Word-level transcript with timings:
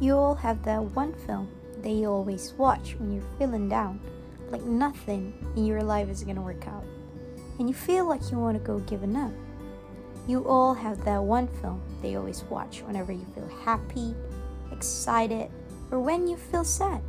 You 0.00 0.16
all 0.16 0.34
have 0.34 0.62
that 0.64 0.82
one 0.82 1.12
film 1.12 1.48
that 1.82 1.90
you 1.90 2.08
always 2.08 2.54
watch 2.54 2.96
when 2.98 3.12
you're 3.12 3.38
feeling 3.38 3.68
down, 3.68 4.00
like 4.50 4.62
nothing 4.62 5.34
in 5.56 5.66
your 5.66 5.82
life 5.82 6.08
is 6.08 6.24
gonna 6.24 6.40
work 6.40 6.66
out, 6.66 6.84
and 7.58 7.68
you 7.68 7.74
feel 7.74 8.08
like 8.08 8.30
you 8.30 8.38
wanna 8.38 8.60
go 8.60 8.78
giving 8.80 9.14
up. 9.14 9.30
You 10.26 10.48
all 10.48 10.72
have 10.72 11.04
that 11.04 11.22
one 11.22 11.48
film 11.48 11.82
that 12.00 12.08
you 12.08 12.18
always 12.18 12.44
watch 12.44 12.80
whenever 12.80 13.12
you 13.12 13.26
feel 13.34 13.48
happy, 13.62 14.14
excited, 14.72 15.50
or 15.90 16.00
when 16.00 16.26
you 16.26 16.38
feel 16.38 16.64
sad. 16.64 17.02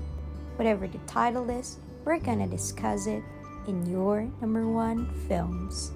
Whatever 0.57 0.85
the 0.85 0.99
title 1.07 1.49
is, 1.49 1.77
we're 2.03 2.19
gonna 2.19 2.47
discuss 2.47 3.07
it 3.07 3.23
in 3.67 3.85
your 3.89 4.27
number 4.41 4.67
one 4.67 5.07
films. 5.29 5.93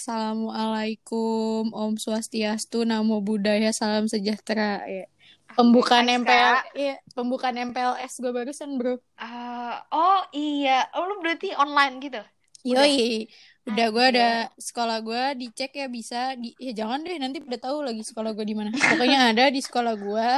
Assalamualaikum, 0.00 1.76
Om 1.76 2.00
Swastiastu, 2.00 2.88
Namo 2.88 3.20
Buddhaya, 3.20 3.68
Salam 3.68 4.08
Sejahtera. 4.08 4.80
Ya. 4.88 5.04
Pembukaan 5.52 6.08
MPL, 6.08 6.72
iya, 6.72 6.96
pembukaan 7.12 7.60
MPLS 7.60 8.24
gue 8.24 8.32
barusan 8.32 8.80
bro. 8.80 8.96
Eh, 8.96 9.76
oh 9.92 10.24
iya, 10.32 10.88
oh, 10.96 11.04
lu 11.04 11.20
berarti 11.20 11.52
online 11.52 12.00
gitu? 12.00 12.16
Yoi, 12.64 13.28
udah 13.68 13.86
gue 13.92 14.04
Anjir. 14.08 14.16
ada 14.16 14.28
sekolah 14.56 15.04
gue 15.04 15.24
dicek 15.36 15.76
ya 15.76 15.92
bisa, 15.92 16.32
di, 16.32 16.56
ya 16.56 16.72
jangan 16.72 17.04
deh 17.04 17.20
nanti 17.20 17.44
udah 17.44 17.60
tahu 17.60 17.84
lagi 17.84 18.00
sekolah 18.00 18.32
gue 18.32 18.46
di 18.48 18.56
mana. 18.56 18.72
Pokoknya 18.72 19.20
ada 19.36 19.52
di 19.52 19.60
sekolah 19.60 20.00
gue 20.00 20.28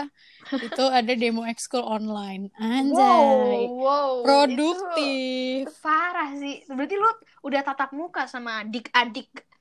itu 0.58 0.84
ada 0.90 1.12
demo 1.14 1.46
ekskul 1.46 1.86
online. 1.86 2.50
Anjay, 2.58 3.70
Wow, 3.70 3.78
wow, 3.78 4.12
produktif. 4.26 5.70
Itu 5.70 5.78
parah 5.78 6.34
sih. 6.34 6.66
Berarti 6.66 6.98
lu 6.98 7.10
udah 7.46 7.62
tatap 7.62 7.94
muka 7.94 8.26
sama 8.26 8.66
adik-adik 8.66 9.51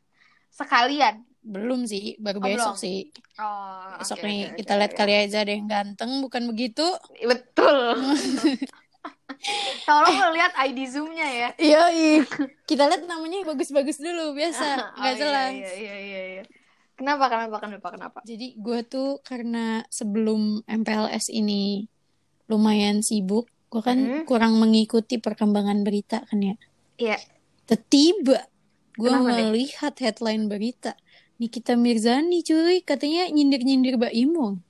sekalian. 0.51 1.23
Belum 1.41 1.89
sih, 1.89 2.19
baru 2.21 2.37
Oh, 2.37 2.45
besok 2.45 2.75
belum. 2.75 2.75
sih. 2.77 2.99
Oh, 3.41 3.97
Besok 3.97 4.21
oke, 4.21 4.27
nih 4.27 4.41
oke, 4.45 4.55
kita 4.59 4.71
oke, 4.71 4.79
lihat 4.79 4.93
oke. 4.93 4.99
kali 4.99 5.13
aja 5.17 5.37
ada 5.41 5.51
yang 5.51 5.67
ganteng, 5.67 6.11
bukan 6.21 6.43
begitu? 6.45 6.85
Betul. 7.17 7.75
Tolong 9.81 10.15
lu 10.15 10.27
lihat 10.37 10.53
ID 10.53 10.79
Zoom-nya 10.85 11.27
ya. 11.27 11.49
Iya, 11.57 11.81
kita 12.69 12.85
lihat 12.85 13.09
namanya 13.09 13.41
bagus-bagus 13.43 13.97
dulu 13.97 14.37
biasa, 14.37 14.67
nggak 15.01 15.13
Oh, 15.13 15.17
jelas. 15.17 15.51
Iya, 15.57 15.71
iya, 15.73 15.95
iya, 15.97 16.21
iya. 16.37 16.43
Kenapa, 16.93 17.25
kenapa, 17.25 17.57
kenapa, 17.57 17.87
kenapa? 17.89 18.19
Jadi 18.21 18.53
gue 18.53 18.79
tuh 18.85 19.17
karena 19.25 19.81
sebelum 19.89 20.61
MPLS 20.69 21.33
ini 21.33 21.89
lumayan 22.45 23.01
sibuk, 23.01 23.49
gue 23.73 23.81
kan 23.81 23.97
Mhm. 23.97 24.29
kurang 24.29 24.61
mengikuti 24.61 25.17
perkembangan 25.17 25.81
berita 25.81 26.21
kan 26.29 26.37
ya. 26.37 26.55
Iya. 27.01 27.17
Tiba 27.89 28.37
gue 29.01 29.09
Kenapa 29.09 29.25
deh? 29.27 29.37
melihat 29.43 29.93
headline 29.97 30.45
berita 30.45 30.93
Nikita 31.35 31.73
Mirzani 31.73 32.39
cuy 32.39 32.79
katanya 32.81 33.25
nyindir-nyindir 33.27 33.97
Mbak 33.97 34.13
Imong. 34.15 34.61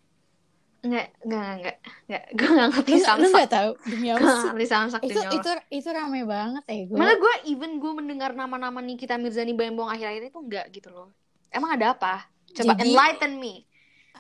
Enggak, 0.82 1.14
enggak, 1.22 1.46
enggak, 1.54 1.76
enggak. 2.08 2.24
Gue 2.32 2.48
enggak 2.48 2.68
ngerti 2.72 2.90
nggak- 2.90 2.98
lu 2.98 3.06
samsak. 3.06 3.30
nggak 3.30 3.52
tahu 3.52 3.72
demi 3.86 4.08
Gue 4.08 4.16
apa 4.16 4.26
sih? 4.34 4.48
ngerti 4.50 4.68
samsak 4.68 5.00
Itu 5.04 5.20
itu 5.30 5.50
itu 5.70 5.90
rame 5.92 6.22
banget 6.26 6.64
ya 6.66 6.84
gue. 6.88 6.98
Malah 6.98 7.18
gue 7.18 7.34
even 7.46 7.72
gue 7.78 7.92
mendengar 7.92 8.32
nama-nama 8.32 8.80
Nikita 8.80 9.14
Mirzani 9.16 9.52
Bayambong 9.52 9.90
akhir-akhir 9.90 10.24
itu 10.26 10.40
enggak 10.40 10.66
gitu 10.72 10.90
loh. 10.90 11.12
Emang 11.50 11.76
ada 11.76 11.92
apa? 11.92 12.26
Coba 12.50 12.74
Jadi- 12.74 12.88
enlighten 12.88 13.34
me. 13.36 13.68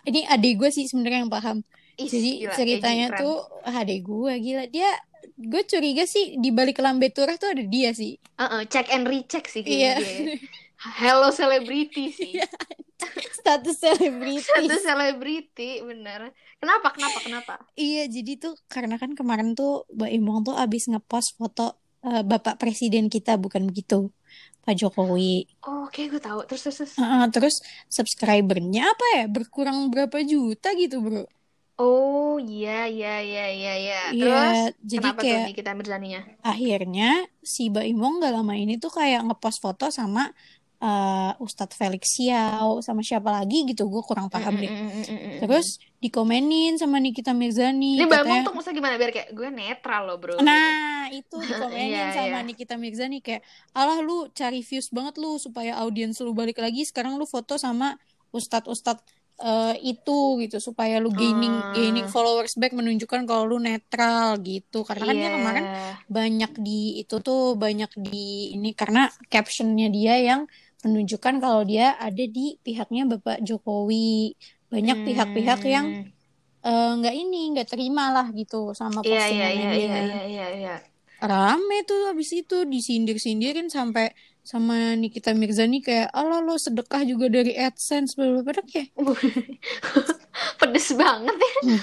Ini 0.03 0.27
adik 0.27 0.53
gue 0.57 0.69
sih 0.69 0.85
sebenarnya 0.85 1.19
yang 1.19 1.31
paham. 1.31 1.57
Ih, 1.93 2.05
Jadi 2.05 2.29
gila, 2.41 2.53
ceritanya 2.53 3.05
tuh 3.15 3.37
adik 3.63 3.99
gue 4.01 4.33
gila 4.39 4.63
dia 4.67 4.89
gue 5.35 5.63
curiga 5.65 6.03
sih 6.05 6.37
di 6.37 6.49
balik 6.49 6.79
lambe 6.79 7.09
turah 7.09 7.35
tuh 7.35 7.53
ada 7.53 7.63
dia 7.63 7.91
sih. 7.91 8.15
Uh-uh, 8.37 8.65
check 8.67 8.87
and 8.89 9.05
recheck 9.05 9.45
sih 9.45 9.61
Iya. 9.61 9.97
kayaknya 9.97 9.99
dia. 9.99 10.37
Hello 10.97 11.29
celebrity 11.29 12.09
sih. 12.09 12.41
Iya. 12.41 12.49
Status 13.33 13.81
selebritis. 13.81 14.45
Satu 14.45 14.77
selebriti 14.77 15.81
bener. 15.81 16.29
Kenapa? 16.61 16.93
Kenapa? 16.93 17.17
Kenapa? 17.21 17.53
Iya, 17.73 18.05
jadi 18.05 18.37
tuh 18.37 18.53
karena 18.69 19.01
kan 19.01 19.17
kemarin 19.17 19.57
tuh 19.57 19.89
Mbak 19.89 20.11
Imong 20.13 20.39
tuh 20.45 20.53
abis 20.53 20.85
ngepost 20.85 21.33
foto 21.33 21.81
eh, 22.05 22.21
Bapak 22.21 22.61
Presiden 22.61 23.09
kita 23.09 23.41
bukan 23.41 23.65
begitu, 23.65 24.13
Pak 24.61 24.77
Jokowi. 24.77 25.49
Oh, 25.65 25.89
oke 25.89 26.01
gue 26.05 26.21
tahu. 26.21 26.45
Terus 26.45 26.61
terus 26.69 26.77
terus. 26.85 26.93
Heeh, 27.01 27.23
terus 27.33 27.55
subscribernya 27.89 28.85
apa 28.85 29.05
ya 29.17 29.25
berkurang 29.25 29.89
berapa 29.89 30.21
juta 30.21 30.73
gitu 30.77 31.01
bro? 31.01 31.25
Oh, 31.81 32.37
iya 32.37 32.85
iya 32.85 33.17
iya 33.19 33.45
iya 33.49 33.73
iya. 33.75 33.99
Iya, 34.13 34.21
Terus 34.21 34.59
jadi 34.81 35.01
kenapa 35.01 35.19
tuh 35.19 35.25
kayak 35.25 35.47
Nikita 35.49 35.71
Mirzaninya? 35.73 36.21
akhirnya 36.43 37.09
si 37.41 37.61
Mbak 37.67 37.85
Imong 37.89 38.21
gak 38.21 38.33
lama 38.33 38.53
ini 38.53 38.77
tuh 38.77 38.93
kayak 38.93 39.25
ngepost 39.25 39.57
foto 39.57 39.89
sama 39.89 40.29
eh, 40.77 41.31
Ustadz 41.37 41.73
Felix 41.73 42.03
Xiao 42.11 42.81
sama 42.81 43.01
siapa 43.01 43.29
lagi 43.29 43.65
gitu 43.65 43.85
gue 43.85 44.01
kurang 44.01 44.29
paham 44.29 44.53
Mm, 44.53 44.61
deh. 44.61 44.69
mm, 44.69 44.77
mm, 44.77 44.91
mm, 44.91 45.05
mm, 45.05 45.19
mm. 45.21 45.39
Terus 45.41 45.67
dikomenin 45.97 46.73
sama 46.77 46.97
Nikita 46.97 47.33
Mirzani 47.33 47.97
ini 47.97 48.05
Bayambong 48.05 48.17
katanya 48.25 48.41
tuh 48.45 48.53
maksudnya 48.53 48.77
gimana 48.77 48.95
biar 48.97 49.11
kayak 49.11 49.29
gue 49.31 49.49
netral 49.49 50.01
loh 50.05 50.17
bro. 50.17 50.35
Nah, 50.41 51.05
itu 51.09 51.37
dikomenin 51.49 51.93
Iya, 51.93 52.05
sama 52.13 52.37
iya. 52.41 52.45
Nikita 52.45 52.75
Mirzani 52.77 53.21
kayak, 53.21 53.41
alah 53.73 54.01
lu 54.01 54.29
cari 54.33 54.61
views 54.61 54.89
banget 54.89 55.17
lu 55.17 55.37
supaya 55.37 55.77
audiens 55.77 56.17
lu 56.17 56.33
balik 56.33 56.57
lagi. 56.57 56.81
Sekarang 56.81 57.17
lu 57.17 57.25
foto 57.25 57.57
sama 57.57 57.97
ustadz-ustadz 58.33 59.05
eh, 59.41 59.73
itu 59.81 60.11
gitu 60.41 60.57
supaya 60.61 61.01
lu 61.03 61.09
gaining 61.11 61.55
Hmm. 61.65 61.73
gaining 61.73 62.07
followers 62.07 62.53
back 62.55 62.71
menunjukkan 62.71 63.25
kalau 63.25 63.43
lu 63.45 63.57
netral 63.57 64.37
gitu. 64.39 64.85
Karena 64.85 65.03
kan 65.09 65.15
dia 65.17 65.27
Iya. 65.27 65.35
kemarin 65.35 65.65
banyak 66.07 66.51
di 66.59 67.01
itu 67.01 67.15
tuh 67.19 67.57
banyak 67.57 67.91
di 67.97 68.53
ini 68.53 68.71
karena 68.71 68.99
captionnya 69.27 69.87
dia 69.89 70.15
yang 70.19 70.41
menunjukkan 70.81 71.35
kalau 71.37 71.61
dia 71.61 71.93
ada 71.97 72.23
di 72.25 72.57
pihaknya 72.59 73.05
Bapak 73.07 73.41
Jokowi. 73.41 74.33
Banyak 74.69 74.97
pihak-pihak 75.03 75.61
yang 75.67 75.87
Hmm. 75.91 76.09
eh, 76.61 76.91
nggak 77.01 77.15
ini 77.17 77.41
nggak 77.51 77.69
terima 77.69 78.13
lah 78.13 78.27
gitu 78.31 78.71
sama 78.71 79.01
Iya 79.01 79.09
iya 79.09 79.17
postingannya 79.17 79.57
iya 79.57 79.71
dia 79.73 79.81
iya 79.81 79.97
iya 79.97 80.21
iya 80.25 80.47
iya. 80.55 80.75
rame 81.21 81.85
tuh 81.85 82.09
abis 82.09 82.29
itu 82.35 82.65
disindir-sindirin 82.65 83.69
sampai 83.69 84.09
sama 84.41 84.97
Nikita 84.97 85.37
Mirzani 85.37 85.85
kayak 85.85 86.09
Allah 86.11 86.41
lo 86.41 86.57
sedekah 86.57 87.05
juga 87.05 87.29
dari 87.29 87.53
AdSense 87.53 88.17
bla 88.17 88.41
bla 88.41 88.57
kayak 88.65 88.89
Pedes 90.59 90.87
banget 90.97 91.35
ya. 91.37 91.77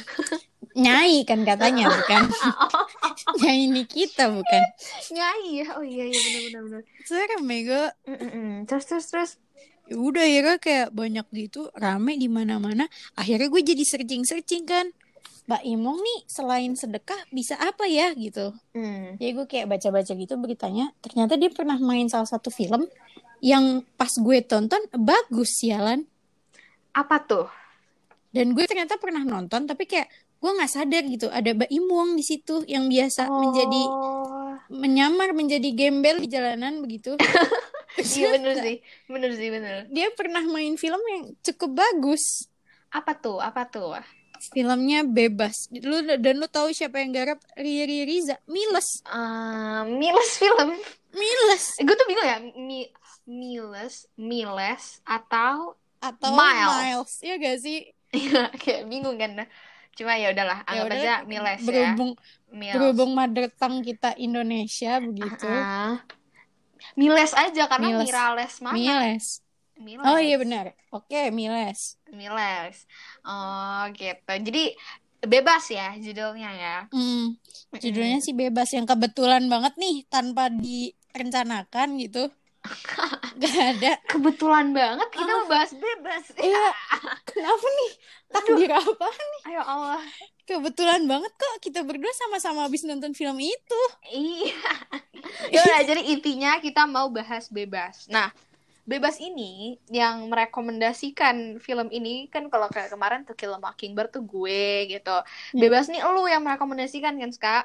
nyai 0.78 1.22
kan 1.26 1.42
katanya 1.46 1.90
bukan 1.94 2.22
nyai 3.42 3.66
Nikita 3.70 4.30
bukan 4.30 4.62
Nyai 5.14 5.62
ya. 5.62 5.66
Oh 5.78 5.84
iya 5.86 6.04
iya 6.06 6.18
benar 6.18 6.42
benar 6.46 6.62
benar. 6.66 6.82
serem 7.06 7.42
ya 7.46 7.58
gue 7.62 7.84
Mm-mm. 8.14 8.48
Terus 8.66 8.84
terus 8.86 9.06
terus. 9.10 9.30
Ya 9.88 9.96
udah 9.96 10.26
ya 10.28 10.60
kayak 10.60 10.92
banyak 10.92 11.24
gitu 11.32 11.72
rame 11.72 12.20
di 12.20 12.28
mana-mana 12.28 12.84
akhirnya 13.16 13.48
gue 13.48 13.62
jadi 13.64 13.84
searching-searching 13.88 14.68
kan 14.68 14.92
Mbak 15.48 15.62
Imong 15.64 15.98
nih 15.98 16.18
selain 16.24 16.72
sedekah 16.72 17.16
bisa 17.28 17.56
apa 17.56 17.84
ya 17.84 18.12
gitu 18.12 18.52
Hmm. 18.70 19.16
ya 19.16 19.32
gue 19.32 19.44
kayak 19.44 19.66
baca-baca 19.66 20.12
gitu 20.12 20.34
beritanya 20.36 20.92
ternyata 20.98 21.34
dia 21.34 21.48
pernah 21.48 21.74
main 21.76 22.06
salah 22.06 22.28
satu 22.28 22.48
film 22.48 22.84
yang 23.40 23.80
pas 23.96 24.12
gue 24.12 24.38
tonton 24.42 24.78
bagus 24.92 25.56
sialan 25.56 26.04
Apa 26.92 27.16
tuh? 27.20 27.48
dan 28.28 28.52
gue 28.52 28.60
ternyata 28.62 28.94
pernah 28.96 29.22
nonton 29.22 29.64
tapi 29.64 29.84
kayak 29.84 30.06
gue 30.36 30.50
nggak 30.52 30.68
sadar 30.68 31.02
gitu 31.02 31.26
ada 31.26 31.50
Mbak 31.50 31.70
Imong 31.72 32.12
di 32.12 32.22
situ 32.22 32.60
yang 32.64 32.86
biasa 32.86 33.26
menjadi 33.26 33.82
Oh. 33.88 34.52
menyamar 34.70 35.32
menjadi 35.32 35.64
gembel 35.70 36.20
di 36.20 36.28
jalanan 36.28 36.78
begitu 36.78 37.16
Iya 37.98 38.30
bener 38.30 38.54
sih. 38.60 38.76
Bener 39.06 39.30
sih 39.32 39.48
bener. 39.48 39.88
dia 39.88 40.12
pernah 40.12 40.44
main 40.44 40.76
film 40.76 41.00
yang 41.08 41.22
cukup 41.40 41.72
bagus 41.74 42.46
Apa 42.88 43.12
tuh? 43.12 43.36
Apa 43.38 43.64
tuh? 43.64 43.96
Filmnya 44.46 45.02
bebas 45.02 45.66
lu 45.72 46.00
dan 46.04 46.34
lu 46.36 46.46
tahu 46.46 46.70
siapa 46.70 46.98
yang 46.98 47.10
garap 47.10 47.38
Riri 47.54 48.02
Riza 48.02 48.38
Miles 48.44 49.02
Eh, 49.02 49.82
Miles 49.88 50.30
film. 50.34 50.70
Miles 51.10 51.64
Eh, 51.76 51.84
gue 51.84 51.94
tuh 51.94 52.06
bingung 52.06 52.24
ya. 52.24 52.38
Mi 52.54 52.86
Miles, 53.24 54.08
Miles 54.14 55.00
atau 55.02 55.76
atau 55.98 56.30
Miles. 56.32 56.74
Miles, 56.78 57.12
ya 57.20 57.34
gak 57.36 57.58
sih 57.58 57.78
Iya, 58.08 58.48
kayak 58.62 58.82
bingung 58.86 59.16
kan. 59.16 59.44
Cuma 59.92 60.14
ya 60.14 60.30
udahlah, 60.30 60.62
Ya 60.62 60.68
anggap 60.70 60.86
udah, 60.86 60.98
aja 60.98 61.14
Miles 61.24 61.60
ya. 61.60 61.66
berhubung 61.66 62.10
Miles. 62.48 62.72
berhubung 62.72 63.10
mother 63.12 63.46
tongue 63.52 63.82
kita 63.82 64.16
Indonesia 64.16 64.96
begitu 64.98 65.44
Ah. 65.44 66.00
Miles 66.94 67.34
aja 67.34 67.66
karena 67.66 67.88
Miles. 67.92 68.06
Mirales 68.06 68.54
mana? 68.62 68.74
Miles 68.74 69.26
Miles. 69.78 70.04
oh 70.04 70.18
iya 70.18 70.36
benar 70.36 70.74
oke 70.90 71.30
Miles 71.30 71.96
Miles. 72.10 72.84
Oh, 73.24 73.84
gitu. 73.94 74.26
Jadi 74.26 74.74
bebas 75.22 75.64
ya 75.70 75.94
judulnya 75.98 76.50
ya. 76.54 76.76
Hmm, 76.90 77.34
judulnya 77.74 78.18
sih 78.22 78.34
bebas 78.34 78.70
yang 78.74 78.86
kebetulan 78.86 79.46
banget 79.50 79.74
nih 79.76 80.06
tanpa 80.06 80.48
direncanakan 80.50 81.98
gitu 81.98 82.30
Gak 83.42 83.54
ada. 83.54 83.92
Kebetulan 84.10 84.74
banget 84.74 85.08
kita 85.14 85.32
membahas 85.44 85.72
bebas. 85.78 86.24
Iya. 86.36 86.68
Kenapa 87.28 87.66
nih? 87.70 87.92
Takdir 88.28 88.70
apa 88.74 89.06
nih? 89.08 89.40
Ayo 89.54 89.62
Allah. 89.62 90.02
Kebetulan 90.44 91.06
banget 91.06 91.32
kok 91.38 91.54
kita 91.62 91.80
berdua 91.86 92.10
sama-sama 92.18 92.66
habis 92.66 92.82
nonton 92.84 93.14
film 93.14 93.38
itu. 93.40 93.82
Iya. 94.10 94.74
Ya 95.48 95.64
udah, 95.64 95.80
jadi 95.82 96.02
intinya 96.14 96.60
kita 96.62 96.86
mau 96.86 97.08
bahas 97.10 97.48
bebas. 97.48 98.06
Nah, 98.06 98.30
bebas 98.88 99.16
ini 99.20 99.76
yang 99.98 100.14
merekomendasikan 100.32 101.36
film 101.60 101.88
ini 101.92 102.26
kan 102.32 102.48
kalau 102.52 102.68
kayak 102.74 102.88
kemarin 102.94 103.20
tuh 103.28 103.36
Kill 103.38 103.52
a 103.52 103.60
Mockingbird 103.60 104.10
tuh 104.16 104.24
gue 104.24 104.62
gitu. 104.92 105.16
Bebas 105.62 105.84
nih 105.92 106.00
lu 106.14 106.24
yang 106.32 106.42
merekomendasikan 106.46 107.14
kan, 107.20 107.30
Ska? 107.36 107.56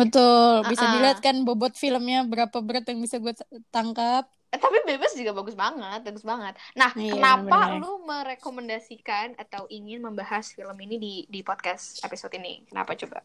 Betul, 0.00 0.62
bisa 0.70 0.84
Uh-uh. 0.86 0.92
dilihat 0.94 1.18
kan 1.26 1.36
bobot 1.46 1.74
filmnya 1.82 2.18
berapa 2.32 2.56
berat 2.66 2.86
yang 2.90 3.00
bisa 3.04 3.16
gue 3.24 3.34
tangkap. 3.74 4.24
Eh, 4.54 4.58
tapi 4.58 4.78
bebas 4.90 5.12
juga 5.14 5.30
bagus 5.38 5.54
banget, 5.54 6.00
bagus 6.06 6.24
banget. 6.26 6.54
Nah, 6.80 6.90
Iya, 6.94 7.12
kenapa 7.14 7.38
bener-bener. 7.38 7.80
lu 7.82 7.90
merekomendasikan 8.10 9.38
atau 9.38 9.62
ingin 9.70 9.98
membahas 10.06 10.44
film 10.56 10.74
ini 10.86 10.96
di 11.04 11.12
di 11.34 11.40
podcast 11.48 12.02
episode 12.06 12.34
ini? 12.38 12.66
Kenapa 12.66 12.92
coba? 12.98 13.18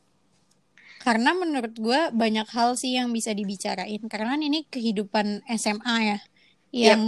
Karena 1.06 1.32
menurut 1.38 1.74
gue 1.78 2.00
banyak 2.22 2.48
hal 2.56 2.70
sih 2.82 2.98
yang 2.98 3.10
bisa 3.14 3.32
dibicarain. 3.36 4.02
Karena 4.10 4.34
ini 4.40 4.66
kehidupan 4.66 5.46
SMA 5.62 5.96
ya, 6.12 6.20
yang 6.72 7.02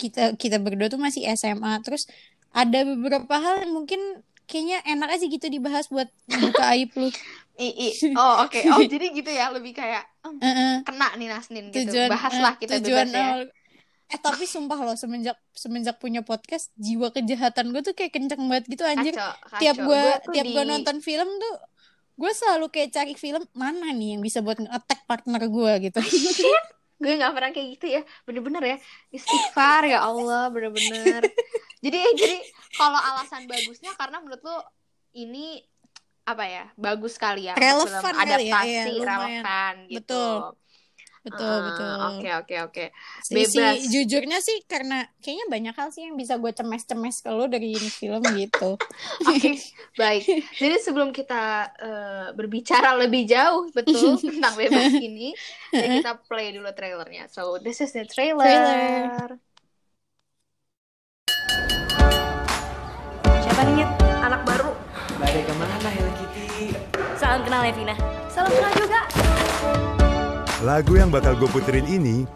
kita 0.00 0.32
kita 0.34 0.56
berdua 0.56 0.88
tuh 0.88 0.96
masih 0.96 1.28
SMA. 1.30 1.84
Terus 1.84 2.08
ada 2.50 2.80
beberapa 2.82 3.36
hal 3.36 3.62
yang 3.62 3.72
mungkin 3.74 4.00
kayaknya 4.44 4.80
enak 4.84 5.08
aja 5.12 5.24
gitu 5.24 5.46
dibahas 5.46 5.86
buat 5.86 6.08
buka 6.26 6.64
aib 6.72 6.90
lu. 6.96 7.12
I, 7.60 7.68
i- 7.92 8.16
oh 8.16 8.40
oke, 8.40 8.56
oh 8.72 8.80
jadi 8.88 9.12
gitu 9.12 9.28
ya, 9.28 9.52
lebih 9.52 9.70
kayak 9.70 10.08
"Hmm, 10.24 10.40
Heeh. 10.40 10.80
kena 10.80 11.12
nih 11.14 11.28
Nasnin 11.28 11.68
gitu. 11.68 11.86
tujuan 11.86 12.08
Bahaslah 12.08 12.52
eh, 12.52 12.58
kita 12.58 12.72
tujuan 12.80 13.06
bebas 13.06 13.20
ya. 13.46 13.52
eh 14.10 14.18
tapi 14.18 14.42
sumpah 14.44 14.80
loh 14.80 14.96
semenjak 14.96 15.36
semenjak 15.52 15.94
punya 15.96 16.18
podcast 16.20 16.72
jiwa 16.74 17.12
kejahatan 17.12 17.70
gue 17.70 17.78
tuh 17.80 17.92
kayak 17.92 18.10
kenceng 18.10 18.42
banget 18.42 18.64
gitu 18.66 18.82
anjir 18.82 19.12
Kacau, 19.12 19.36
kacau. 19.44 19.60
tiap 19.60 19.76
gue 19.78 20.02
tiap 20.32 20.46
gue 20.48 20.62
di- 20.62 20.70
nonton 20.72 20.96
film 20.98 21.28
tuh 21.30 21.54
gue 22.16 22.32
selalu 22.34 22.66
kayak 22.68 22.90
cari 22.90 23.14
film 23.14 23.44
mana 23.54 23.92
nih 23.92 24.12
yang 24.12 24.20
bisa 24.20 24.40
buat 24.40 24.56
nge-attack 24.56 25.04
partner 25.04 25.46
gue 25.46 25.72
gitu 25.86 26.00
gue 27.00 27.12
nggak 27.16 27.32
pernah 27.32 27.50
kayak 27.50 27.68
gitu 27.80 27.86
ya 27.88 28.02
bener-bener 28.28 28.62
ya 28.62 28.76
istighfar 29.08 29.88
ya 29.88 30.04
Allah 30.04 30.52
bener-bener 30.52 31.24
jadi 31.84 32.00
jadi 32.12 32.36
kalau 32.76 33.00
alasan 33.00 33.48
bagusnya 33.48 33.96
karena 33.96 34.20
menurut 34.20 34.42
lo 34.44 34.56
ini 35.16 35.64
apa 36.28 36.44
ya 36.46 36.64
bagus 36.76 37.16
sekali 37.16 37.48
ya 37.48 37.56
Relevan 37.56 38.14
ya, 38.14 38.22
adaptasi 38.22 38.68
iya, 38.68 38.84
lumayan. 38.86 39.08
relevan 39.08 39.74
gitu 39.88 39.98
Betul. 40.04 40.69
Betul 41.20 41.44
Ah, 41.46 41.60
betul 41.62 41.90
oke 42.08 42.28
oke 42.40 42.56
oke 42.64 42.84
Si- 43.20 43.36
si- 43.44 43.60
bebas. 43.60 43.76
jujurnya 43.86 44.38
sih 44.40 44.64
karena 44.64 45.04
kayaknya 45.20 45.46
banyak 45.46 45.74
hal 45.74 45.88
sih 45.90 46.08
yang 46.08 46.16
bisa 46.16 46.36
gue 46.36 46.48
cemes-cemes 46.48 47.20
ke 47.20 47.28
lo 47.28 47.44
dari 47.44 47.76
ini 47.76 47.88
film 47.88 48.24
gitu 48.34 48.80
Oke, 49.30 49.52
baik. 49.94 50.24
Jadi 50.56 50.76
sebelum 50.80 51.12
kita 51.12 51.42
eh, 51.76 52.26
berbicara 52.32 52.96
lebih 52.96 53.24
jauh 53.24 53.68
betul 53.70 54.16
tentang 54.32 54.56
bebas 54.56 54.90
ini, 54.92 55.36
ya 55.70 55.86
kita 56.00 56.12
play 56.24 56.50
dulu 56.50 56.72
trailernya. 56.72 57.28
So 57.28 57.60
this 57.60 57.80
is 57.80 57.92
the 57.92 58.04
trailer. 58.04 58.48
Trailer. 58.48 59.36
Siapa 63.40 63.60
nih? 63.66 63.84
Anak 64.20 64.40
baru. 64.42 64.72
Badai 65.16 65.42
ke 65.44 65.52
mana 65.54 65.76
Hello 65.84 66.10
Kitty? 66.16 66.46
Salam 67.14 67.44
kenal 67.44 67.60
ya 67.60 67.72
Vina. 67.76 67.94
Salam 68.28 68.50
kenal 68.50 68.72
juga. 68.72 69.00
Lagu 70.60 70.92
yang 70.92 71.08
bakal 71.08 71.40
gue 71.40 71.48
puterin 71.48 71.88
ini 71.88 72.28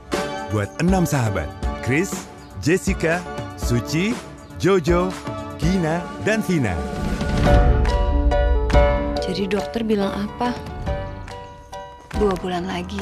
buat 0.49 0.73
enam 0.81 1.05
sahabat. 1.05 1.45
Chris, 1.85 2.25
Jessica, 2.65 3.21
Suci, 3.61 4.17
Jojo, 4.57 5.13
Gina, 5.61 6.01
dan 6.25 6.41
Vina. 6.41 6.73
Jadi 9.21 9.45
dokter 9.45 9.85
bilang 9.85 10.09
apa? 10.25 10.57
Dua 12.17 12.33
bulan 12.41 12.65
lagi. 12.65 12.97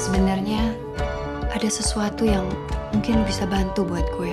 Sebenarnya 0.00 0.72
ada 1.52 1.68
sesuatu 1.68 2.24
yang 2.24 2.48
mungkin 2.96 3.20
bisa 3.28 3.44
bantu 3.44 3.84
buat 3.84 4.08
gue. 4.16 4.32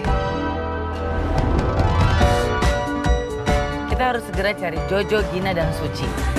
Kita 3.91 4.03
harus 4.15 4.23
segera 4.31 4.55
cari 4.55 4.79
Jojo, 4.87 5.19
Gina, 5.35 5.51
dan 5.51 5.67
Suci. 5.75 6.34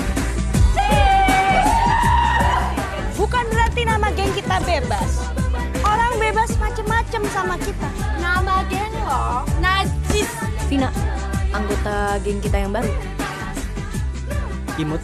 Berarti 3.77 3.93
nama 3.93 4.09
geng 4.09 4.33
kita 4.33 4.57
bebas. 4.65 5.21
Orang 5.85 6.17
bebas 6.17 6.49
macem-macem 6.57 7.21
sama 7.29 7.61
kita. 7.61 7.85
Nama 8.17 8.65
geng 8.73 8.89
lo 9.05 9.45
Najis. 9.61 10.25
Vina, 10.65 10.89
anggota 11.53 12.17
geng 12.25 12.41
kita 12.41 12.57
yang 12.57 12.73
baru. 12.73 12.89
Imut. 14.81 14.97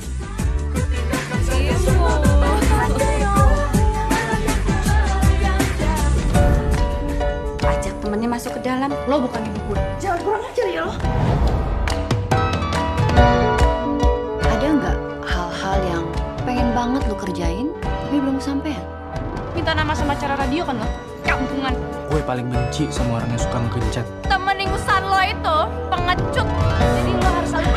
Ajak 7.62 7.94
temennya 8.02 8.26
masuk 8.26 8.58
ke 8.58 8.62
dalam. 8.66 8.90
Lo 9.06 9.22
bukan 9.22 9.54
ibu 9.54 9.60
gue. 9.70 9.78
Jangan 10.02 10.18
kurang 10.26 10.50
ajar 10.50 10.66
ya 10.74 10.82
lo. 10.82 10.94
Ada 14.42 14.66
nggak 14.66 14.98
hal-hal 15.30 15.78
yang 15.94 16.06
pengen 16.42 16.74
banget 16.74 17.06
lu 17.06 17.14
kerjain 17.22 17.70
tapi 18.14 18.30
belum 18.30 18.38
sampean? 18.38 18.86
Minta 19.58 19.74
nama 19.74 19.90
sama 19.98 20.14
cara 20.14 20.38
radio 20.38 20.62
kan 20.62 20.78
lo? 20.78 20.86
Kampungan. 21.26 21.74
Gue 22.14 22.22
paling 22.22 22.46
benci 22.46 22.86
sama 22.94 23.18
orang 23.18 23.26
yang 23.34 23.42
suka 23.42 23.58
ngegencet. 23.58 24.06
Temen 24.30 24.54
ingusan 24.54 25.02
lo 25.02 25.18
itu 25.18 25.58
pengecut. 25.90 26.46
Jadi 26.94 27.10
lo 27.10 27.30
harus 27.34 27.50
selalu 27.50 27.70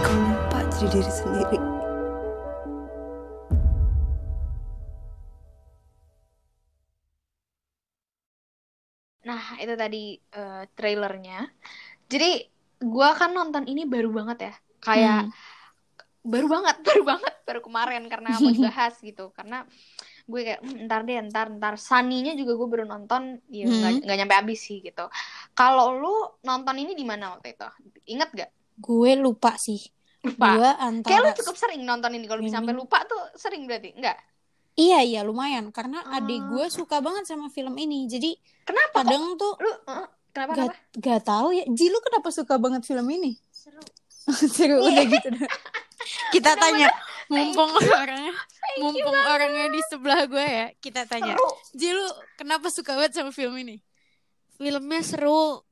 Kamu 0.00 0.24
lupa 0.24 0.58
jadi 0.72 0.86
diri 0.88 1.12
sendiri. 1.12 1.58
Nah 9.28 9.44
itu 9.60 9.74
tadi 9.76 10.16
eh, 10.16 10.64
trailernya. 10.72 11.44
Jadi 12.08 12.40
gua 12.80 13.12
kan 13.12 13.36
nonton 13.36 13.68
ini 13.68 13.84
baru 13.84 14.08
banget 14.16 14.48
ya. 14.48 14.54
Kayak 14.80 15.28
Hmm. 15.28 15.57
Baru 16.28 16.46
banget, 16.46 16.76
baru 16.86 17.02
banget, 17.06 17.34
baru 17.42 17.60
kemarin 17.60 18.02
karena 18.06 18.28
mau 18.34 18.50
dibahas 18.50 18.94
gitu. 19.00 19.32
Karena 19.32 19.64
gue 20.24 20.40
kayak 20.42 20.60
"Hmm, 20.60 20.84
ntar 20.84 21.00
deh, 21.02 21.16
ntar, 21.24 21.46
ntar. 21.50 21.74
Sunny-nya 21.74 22.32
juga 22.32 22.52
gue 22.54 22.68
baru 22.68 22.84
nonton, 22.84 23.40
ya 23.48 23.64
nggak 23.64 23.90
Hmm. 23.90 24.02
nggak 24.04 24.16
nyampe 24.18 24.34
habis 24.36 24.60
sih 24.60 24.78
gitu. 24.78 25.08
Kalau 25.52 25.92
lu 25.92 26.14
nonton 26.42 26.76
ini 26.76 26.92
di 26.92 27.02
mana 27.02 27.32
waktu 27.32 27.52
itu? 27.52 27.68
Ingat 28.08 28.30
gak? 28.32 28.50
gue 28.78 29.12
lupa 29.16 29.58
sih 29.58 29.90
Lupa. 30.20 30.54
gue 30.54 30.62
Kayak 30.62 30.78
lu 30.78 30.86
antara 30.86 31.34
cukup 31.34 31.56
sering 31.56 31.82
nonton 31.82 32.12
ini 32.12 32.24
kalau 32.24 32.38
bisa 32.38 32.56
sampai 32.56 32.70
lupa 32.72 33.02
tuh 33.02 33.18
sering 33.34 33.64
berarti? 33.64 33.90
Enggak? 33.92 34.14
iya 34.74 35.02
iya 35.02 35.20
lumayan 35.20 35.66
karena 35.68 35.98
Ah. 36.04 36.18
adik 36.18 36.38
gue 36.46 36.66
suka 36.68 37.00
banget 37.00 37.26
sama 37.26 37.48
film 37.48 37.74
ini 37.74 38.06
jadi 38.06 38.38
Kenapa 38.62 38.94
kok? 38.94 38.98
kadang 39.02 39.24
tuh 39.34 39.52
Lu 39.56 39.66
eh, 39.66 40.06
kenapa 40.30 40.50
gak, 40.52 40.66
kenapa? 40.70 40.74
gak 40.94 41.20
tahu 41.24 41.48
ya 41.50 41.64
Ji 41.66 41.86
lu 41.88 41.98
kenapa 41.98 42.28
suka 42.30 42.54
banget 42.56 42.82
film 42.84 43.02
ini 43.08 43.34
Seru. 43.50 43.82
seru 44.54 44.78
udah 44.78 45.04
gitu 45.08 45.28
dah. 45.32 45.50
kita 46.34 46.56
tanya 46.56 46.88
mumpung 47.28 47.72
orangnya 47.76 48.34
mumpung 48.80 49.18
orangnya 49.28 49.66
di 49.68 49.80
sebelah 49.88 50.24
gue 50.24 50.46
ya 50.46 50.66
kita 50.80 51.04
tanya 51.04 51.36
Seru. 51.36 51.48
Ji 51.76 51.88
lu 51.92 52.06
kenapa 52.40 52.72
suka 52.72 52.96
banget 52.96 53.20
sama 53.20 53.30
film 53.32 53.54
ini? 53.60 53.76
Filmnya 54.58 55.02
seru. 55.06 55.62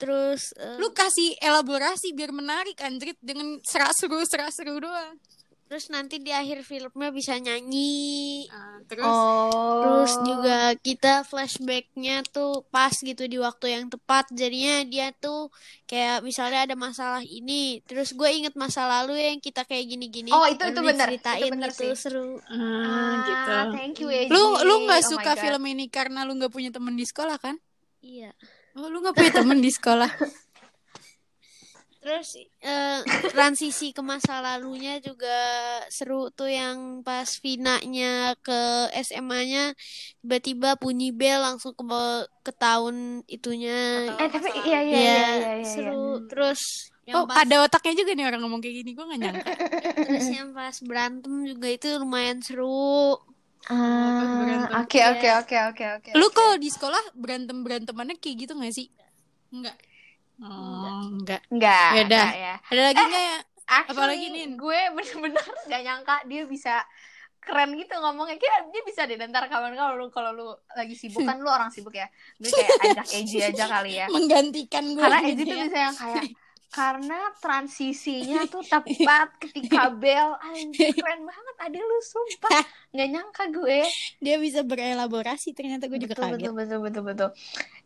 Terus 0.00 0.56
eh, 0.56 0.76
lu 0.80 0.90
kasih 0.96 1.36
elaborasi 1.40 2.16
biar 2.16 2.32
menarik 2.32 2.80
anjrit 2.80 3.16
dengan 3.20 3.60
serak 3.62 3.92
seru 3.92 4.24
serak 4.24 4.50
seru 4.50 4.80
doang 4.80 5.20
terus 5.64 5.88
nanti 5.88 6.18
di 6.18 6.28
akhir 6.28 6.62
filmnya 6.62 7.08
bisa 7.08 7.34
nyanyi. 7.36 8.46
Terus? 8.84 9.02
Oh. 9.02 9.80
terus 9.80 10.12
juga 10.20 10.58
kita 10.76 11.24
flashbacknya 11.24 12.20
tuh 12.26 12.62
pas 12.68 12.92
gitu 12.92 13.24
di 13.24 13.36
waktu 13.36 13.72
yang 13.72 13.88
tepat. 13.88 14.28
Jadinya 14.30 14.84
dia 14.84 15.10
tuh 15.10 15.48
kayak 15.84 16.20
misalnya 16.20 16.64
ada 16.64 16.76
masalah 16.76 17.20
ini 17.20 17.80
terus 17.82 18.12
gue 18.12 18.28
inget 18.28 18.52
masa 18.54 18.84
lalu 18.84 19.16
yang 19.16 19.38
kita 19.38 19.64
kayak 19.64 19.88
gini-gini 19.88 20.28
Oh, 20.30 20.44
itu- 20.44 20.64
itu 20.64 20.80
bener. 20.80 21.08
diceritain 21.08 21.40
Itu 21.40 21.52
bener 21.52 21.70
gitu 21.70 21.82
sih. 21.82 21.96
seru. 21.96 22.36
Ah, 22.44 23.24
gitu. 23.24 23.50
Ah, 23.50 23.66
thank 23.72 23.96
you 23.98 24.08
ya. 24.08 24.28
lu 24.28 24.60
lu 24.60 24.84
nggak 24.84 25.00
Oh 25.00 25.08
suka 25.16 25.32
film 25.34 25.62
ini 25.66 25.88
karena 25.88 26.22
lu 26.22 26.36
nggak 26.36 26.52
punya 26.52 26.68
temen 26.68 26.92
di 26.92 27.04
sekolah 27.04 27.36
kan? 27.36 27.56
Iya. 27.98 28.36
Oh 28.76 28.86
lu 28.86 29.00
nggak 29.00 29.14
punya 29.14 29.32
temen 29.32 29.58
di 29.58 29.70
sekolah 29.70 30.10
Terus 32.04 32.28
eh, 32.60 33.00
transisi 33.32 33.96
ke 33.96 34.02
masa 34.04 34.44
lalunya 34.44 35.00
juga 35.00 35.32
seru 35.88 36.28
tuh 36.28 36.52
yang 36.52 37.00
pas 37.00 37.24
Vina-nya 37.40 38.36
ke 38.44 38.92
SMA-nya 38.92 39.72
tiba-tiba 40.20 40.76
bunyi 40.76 41.16
bel 41.16 41.40
langsung 41.40 41.72
ke 41.72 41.84
ke 42.44 42.52
tahun 42.52 43.24
itunya. 43.24 44.04
Eh 44.20 44.28
tapi 44.28 44.48
iya 44.68 44.80
iya 44.84 44.96
iya 45.00 45.00
Ya, 45.00 45.00
iya 45.00 45.32
iya. 45.32 45.48
iya. 45.56 45.64
seru. 45.64 46.04
Terus 46.28 46.60
Yang 47.04 47.16
Oh, 47.20 47.24
pas, 47.28 47.36
ada 47.44 47.56
otaknya 47.68 47.92
juga 48.00 48.10
nih 48.16 48.24
orang 48.28 48.40
ngomong 48.44 48.60
kayak 48.64 48.76
gini. 48.80 48.90
Gue 48.96 49.04
gak 49.04 49.20
nyangka. 49.20 49.52
terus 50.08 50.26
yang 50.32 50.48
pas 50.56 50.76
berantem 50.80 51.34
juga 51.44 51.68
itu 51.68 51.86
lumayan 52.00 52.40
seru. 52.40 53.16
Ah, 53.68 54.80
Oke 54.80 55.00
Iya. 55.00 55.08
oke 55.08 55.28
oke 55.40 55.56
oke 55.68 55.84
oke. 56.00 56.10
Lu 56.16 56.26
oke. 56.28 56.36
kalau 56.36 56.54
di 56.56 56.68
sekolah 56.72 57.02
berantem-berantemannya 57.16 58.16
kayak 58.20 58.36
gitu 58.44 58.52
gak 58.56 58.72
sih? 58.72 58.88
Enggak. 59.52 59.76
Oh, 60.42 61.06
enggak. 61.14 61.40
Enggak, 61.48 61.90
Beda. 61.94 62.22
enggak 62.22 62.34
ya. 62.36 62.54
Ada 62.66 62.82
lagi 62.82 63.02
nggak 63.02 63.24
ya? 63.24 63.38
Actually, 63.64 63.92
Apalagi, 63.96 64.26
Nin? 64.28 64.50
gue 64.60 64.80
bener-bener 64.92 65.40
gak 65.72 65.82
nyangka 65.82 66.16
dia 66.28 66.42
bisa 66.44 66.74
keren 67.40 67.72
gitu 67.76 67.94
ngomongnya. 67.96 68.36
Kira 68.36 68.56
dia 68.68 68.82
bisa 68.84 69.04
deh 69.04 69.16
ntar 69.16 69.48
kawan 69.48 69.72
kalau 69.72 69.94
lu 69.96 70.06
kalau 70.12 70.30
lu 70.32 70.46
lagi 70.72 70.92
sibuk 70.92 71.22
kan 71.22 71.40
lu 71.40 71.48
orang 71.48 71.72
sibuk 71.72 71.92
ya. 71.92 72.08
Gue 72.36 72.50
kayak 72.50 73.04
ajak 73.04 73.06
Eji 73.14 73.36
aja 73.40 73.64
kali 73.70 73.92
ya. 74.00 74.06
Menggantikan 74.08 74.84
gue. 74.92 75.00
Karena 75.00 75.20
gitu 75.24 75.32
Eji 75.32 75.44
tuh 75.48 75.56
ya. 75.56 75.64
bisa 75.64 75.78
yang 75.80 75.96
kayak 75.96 76.24
karena 76.74 77.30
transisinya 77.38 78.50
tuh 78.50 78.66
tepat 78.74 79.28
ketika 79.38 79.94
bel 79.94 80.34
anjir 80.42 80.90
keren 80.90 81.22
banget 81.22 81.56
ada 81.62 81.78
lu 81.78 81.98
sumpah 82.02 82.66
nggak 82.90 83.08
nyangka 83.14 83.44
gue 83.54 83.80
Dia 84.18 84.36
bisa 84.42 84.66
berelaborasi 84.66 85.54
ternyata 85.54 85.86
gue 85.86 86.02
juga 86.02 86.18
betul, 86.18 86.34
kaget. 86.34 86.50
betul 86.50 86.52
betul 86.58 86.78
betul 86.82 87.02
betul 87.06 87.30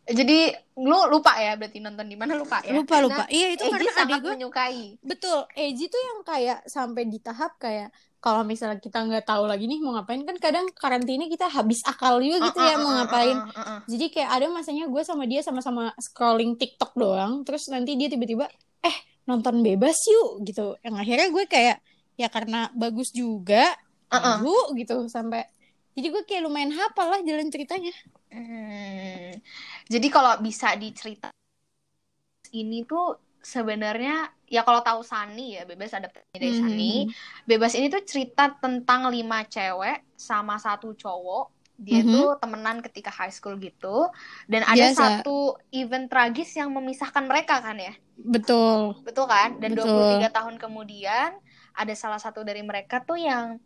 jadi 0.09 0.39
lu 0.79 0.99
lupa 1.11 1.37
ya 1.37 1.53
berarti 1.53 1.79
nonton 1.83 2.09
di 2.09 2.17
mana 2.17 2.33
lupa 2.33 2.63
ya 2.65 2.73
Lupa 2.73 2.97
lupa. 3.03 3.27
Karena 3.27 3.35
Iya 3.35 3.47
itu 3.53 3.63
Eji 3.67 3.73
karena 3.73 3.91
adik 4.01 4.17
gue 4.23 4.31
menyukai 4.35 4.83
betul. 5.05 5.39
Eji 5.53 5.85
tuh 5.87 6.01
yang 6.01 6.19
kayak 6.25 6.59
sampai 6.65 7.03
di 7.05 7.19
tahap 7.21 7.55
kayak 7.61 7.93
kalau 8.19 8.43
misalnya 8.43 8.83
kita 8.83 8.99
nggak 8.99 9.23
tahu 9.23 9.47
lagi 9.47 9.63
nih 9.63 9.79
mau 9.79 9.95
ngapain 9.95 10.19
kan 10.27 10.35
kadang 10.43 10.67
karantina 10.75 11.23
kita 11.31 11.47
habis 11.47 11.79
akal 11.87 12.19
juga 12.19 12.51
gitu 12.51 12.59
ya 12.59 12.75
mau 12.75 12.91
ngapain. 12.99 13.37
Uh, 13.37 13.47
uh, 13.47 13.55
uh, 13.55 13.69
uh. 13.75 13.79
Jadi 13.87 14.05
kayak 14.11 14.29
ada 14.35 14.45
masanya 14.51 14.85
gue 14.91 15.01
sama 15.07 15.23
dia 15.23 15.39
sama-sama 15.39 15.95
scrolling 15.95 16.59
TikTok 16.59 16.99
doang, 16.99 17.47
terus 17.47 17.71
nanti 17.71 17.95
dia 17.95 18.11
tiba-tiba 18.11 18.51
eh 18.83 18.97
nonton 19.23 19.63
bebas 19.63 19.95
yuk 20.11 20.43
gitu. 20.43 20.75
Yang 20.83 20.95
akhirnya 20.99 21.27
gue 21.31 21.43
kayak 21.47 21.77
ya 22.19 22.27
karena 22.27 22.67
bagus 22.75 23.15
juga, 23.15 23.71
Uh-uh. 24.11 24.43
yuk 24.43 24.67
gitu 24.75 25.07
sampai 25.07 25.47
jadi 25.93 26.07
gue 26.09 26.23
kayak 26.23 26.43
lumayan 26.45 26.73
hafal 26.73 27.09
lah 27.09 27.21
jalan 27.21 27.49
ceritanya. 27.49 27.93
Hmm. 28.29 29.33
Jadi 29.89 30.07
kalau 30.07 30.37
bisa 30.39 30.73
dicerita 30.75 31.29
ini 32.51 32.81
tuh 32.83 33.17
sebenarnya 33.39 34.29
ya 34.49 34.65
kalau 34.65 34.81
tahu 34.81 35.01
Sani 35.05 35.55
ya 35.55 35.63
bebas 35.63 35.93
ada 35.93 36.09
dari 36.33 36.49
Mhm. 36.49 36.59
Sani. 36.59 36.93
Bebas 37.45 37.73
ini 37.77 37.87
tuh 37.87 38.01
cerita 38.03 38.49
tentang 38.57 39.07
lima 39.09 39.45
cewek 39.45 40.13
sama 40.17 40.57
satu 40.57 40.93
cowok. 40.93 41.55
Dia 41.79 42.03
Mhm. 42.03 42.11
tuh 42.11 42.27
temenan 42.43 42.77
ketika 42.83 43.07
high 43.07 43.31
school 43.31 43.55
gitu 43.55 44.11
dan 44.51 44.67
ada 44.67 44.91
Biasa. 44.91 45.23
satu 45.23 45.55
event 45.71 46.11
tragis 46.11 46.51
yang 46.51 46.75
memisahkan 46.75 47.23
mereka 47.23 47.63
kan 47.63 47.79
ya. 47.79 47.95
Betul. 48.19 48.99
Betul 49.07 49.25
kan? 49.31 49.55
Dan 49.63 49.79
Betul. 49.79 49.87
23 49.87 50.27
tahun 50.27 50.59
kemudian 50.59 51.39
ada 51.71 51.93
salah 51.95 52.19
satu 52.19 52.43
dari 52.43 52.59
mereka 52.59 52.99
tuh 52.99 53.15
yang 53.15 53.63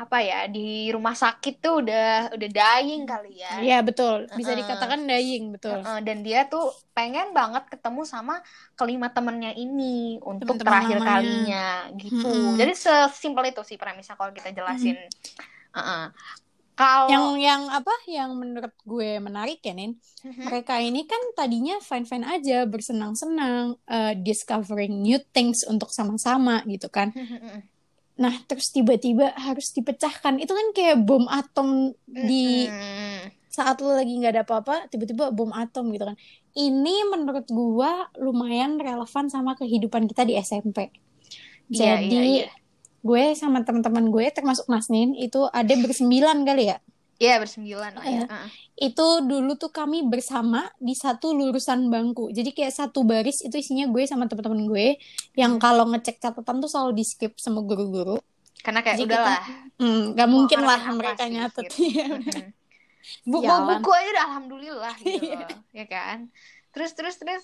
apa 0.00 0.24
ya 0.24 0.48
di 0.48 0.88
rumah 0.88 1.12
sakit 1.12 1.60
tuh 1.60 1.84
udah 1.84 2.32
udah 2.32 2.48
dying 2.48 3.04
kali 3.04 3.36
ya. 3.36 3.60
Iya 3.60 3.78
betul. 3.84 4.24
Bisa 4.32 4.56
Uh-uh. 4.56 4.60
dikatakan 4.64 5.04
dying 5.04 5.52
betul. 5.52 5.76
Heeh, 5.84 6.00
dan 6.00 6.24
dia 6.24 6.48
tuh 6.48 6.72
pengen 6.96 7.36
banget 7.36 7.68
ketemu 7.68 8.08
sama 8.08 8.40
kelima 8.80 9.12
temennya 9.12 9.52
ini 9.52 10.16
untuk 10.24 10.56
Teman-teman 10.56 10.64
terakhir 10.64 10.96
lamanya. 11.04 11.10
kalinya 11.12 11.66
gitu. 12.00 12.32
Mm-mm. 12.32 12.56
Jadi 12.56 12.72
sesimpel 12.72 13.52
itu 13.52 13.60
sih 13.60 13.76
premisnya 13.76 14.16
kalau 14.16 14.32
kita 14.32 14.48
jelasin. 14.56 14.96
Heeh. 15.76 16.04
Kalau 16.80 17.12
Yang 17.12 17.26
yang 17.44 17.62
apa? 17.68 17.92
Yang 18.08 18.30
menurut 18.40 18.74
gue 18.88 19.20
menarik 19.20 19.60
ya, 19.60 19.76
Nin. 19.76 20.00
Mhm. 20.24 20.48
Mereka 20.48 20.80
ini 20.80 21.04
kan 21.04 21.20
tadinya 21.36 21.76
fine-fine 21.76 22.24
aja, 22.24 22.64
bersenang-senang, 22.64 23.76
eh, 23.84 24.16
discovering 24.16 25.04
new 25.04 25.20
things 25.36 25.60
untuk 25.68 25.92
sama-sama 25.92 26.64
gitu 26.64 26.88
kan. 26.88 27.12
Nah, 28.20 28.36
terus 28.44 28.68
tiba-tiba 28.68 29.32
harus 29.32 29.72
dipecahkan. 29.72 30.36
Itu 30.36 30.52
kan 30.52 30.76
kayak 30.76 31.00
bom 31.08 31.24
atom 31.24 31.96
di 32.04 32.68
saat 33.50 33.82
lo 33.82 33.96
lagi 33.96 34.12
nggak 34.14 34.32
ada 34.36 34.44
apa-apa, 34.46 34.86
tiba-tiba 34.92 35.32
bom 35.32 35.50
atom 35.56 35.88
gitu 35.90 36.04
kan. 36.04 36.16
Ini 36.52 37.08
menurut 37.08 37.48
gua 37.48 38.12
lumayan 38.20 38.76
relevan 38.76 39.32
sama 39.32 39.56
kehidupan 39.56 40.04
kita 40.06 40.28
di 40.28 40.36
SMP. 40.36 40.92
Iya, 41.70 42.02
Jadi 42.02 42.10
iya, 42.10 42.22
iya. 42.44 42.46
gue 43.00 43.24
sama 43.38 43.62
teman-teman 43.62 44.10
gue 44.10 44.26
termasuk 44.34 44.66
Nasnin 44.66 45.14
itu 45.14 45.46
ada 45.54 45.70
bersembilan 45.70 46.42
kali 46.42 46.74
ya. 46.74 46.82
Iya 47.20 47.36
bersembilan 47.36 47.92
lah 47.94 48.06
ya. 48.08 48.24
Heeh. 48.24 48.46
Itu 48.80 49.20
dulu 49.20 49.52
tuh 49.54 49.68
kami 49.68 50.08
bersama 50.08 50.72
di 50.80 50.96
satu 50.96 51.36
lurusan 51.36 51.92
bangku. 51.92 52.32
Jadi 52.32 52.50
kayak 52.50 52.72
satu 52.72 53.04
baris 53.04 53.44
itu 53.44 53.52
isinya 53.54 53.84
gue 53.86 54.08
sama 54.08 54.24
teman-teman 54.24 54.64
gue 54.64 54.86
yang 55.36 55.60
Hmm. 55.60 55.62
kalau 55.62 55.84
ngecek 55.92 56.16
catatan 56.16 56.58
tuh 56.58 56.66
selalu 56.66 56.96
di 56.96 57.04
skip 57.04 57.36
sama 57.36 57.60
guru-guru. 57.60 58.16
Karena 58.64 58.80
kayak 58.80 58.96
Jadi 58.98 59.12
udahlah. 59.12 59.40
Hmm, 59.76 60.04
gak 60.16 60.28
mungkin 60.28 60.58
lah 60.60 60.80
mereka 60.90 61.28
nyatet. 61.28 61.68
Iya, 61.76 62.04
bener. 62.08 62.24
Mhm. 62.24 62.48
Bu- 63.28 63.40
Sialan. 63.42 63.68
buku 63.68 63.90
aja 63.90 64.08
udah 64.10 64.24
alhamdulillah 64.26 64.94
gitu 64.98 65.24
Iya. 65.28 65.40
loh, 65.44 65.58
ya 65.72 65.86
kan. 65.86 66.18
Terus 66.70 66.90
terus 66.94 67.16
terus. 67.16 67.42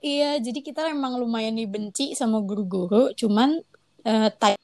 Iya, 0.00 0.40
jadi 0.40 0.60
kita 0.60 0.88
emang 0.88 1.16
lumayan 1.16 1.56
dibenci 1.56 2.12
sama 2.12 2.40
guru-guru, 2.40 3.16
cuman 3.16 3.64
eh 4.02 4.28
type 4.30 4.60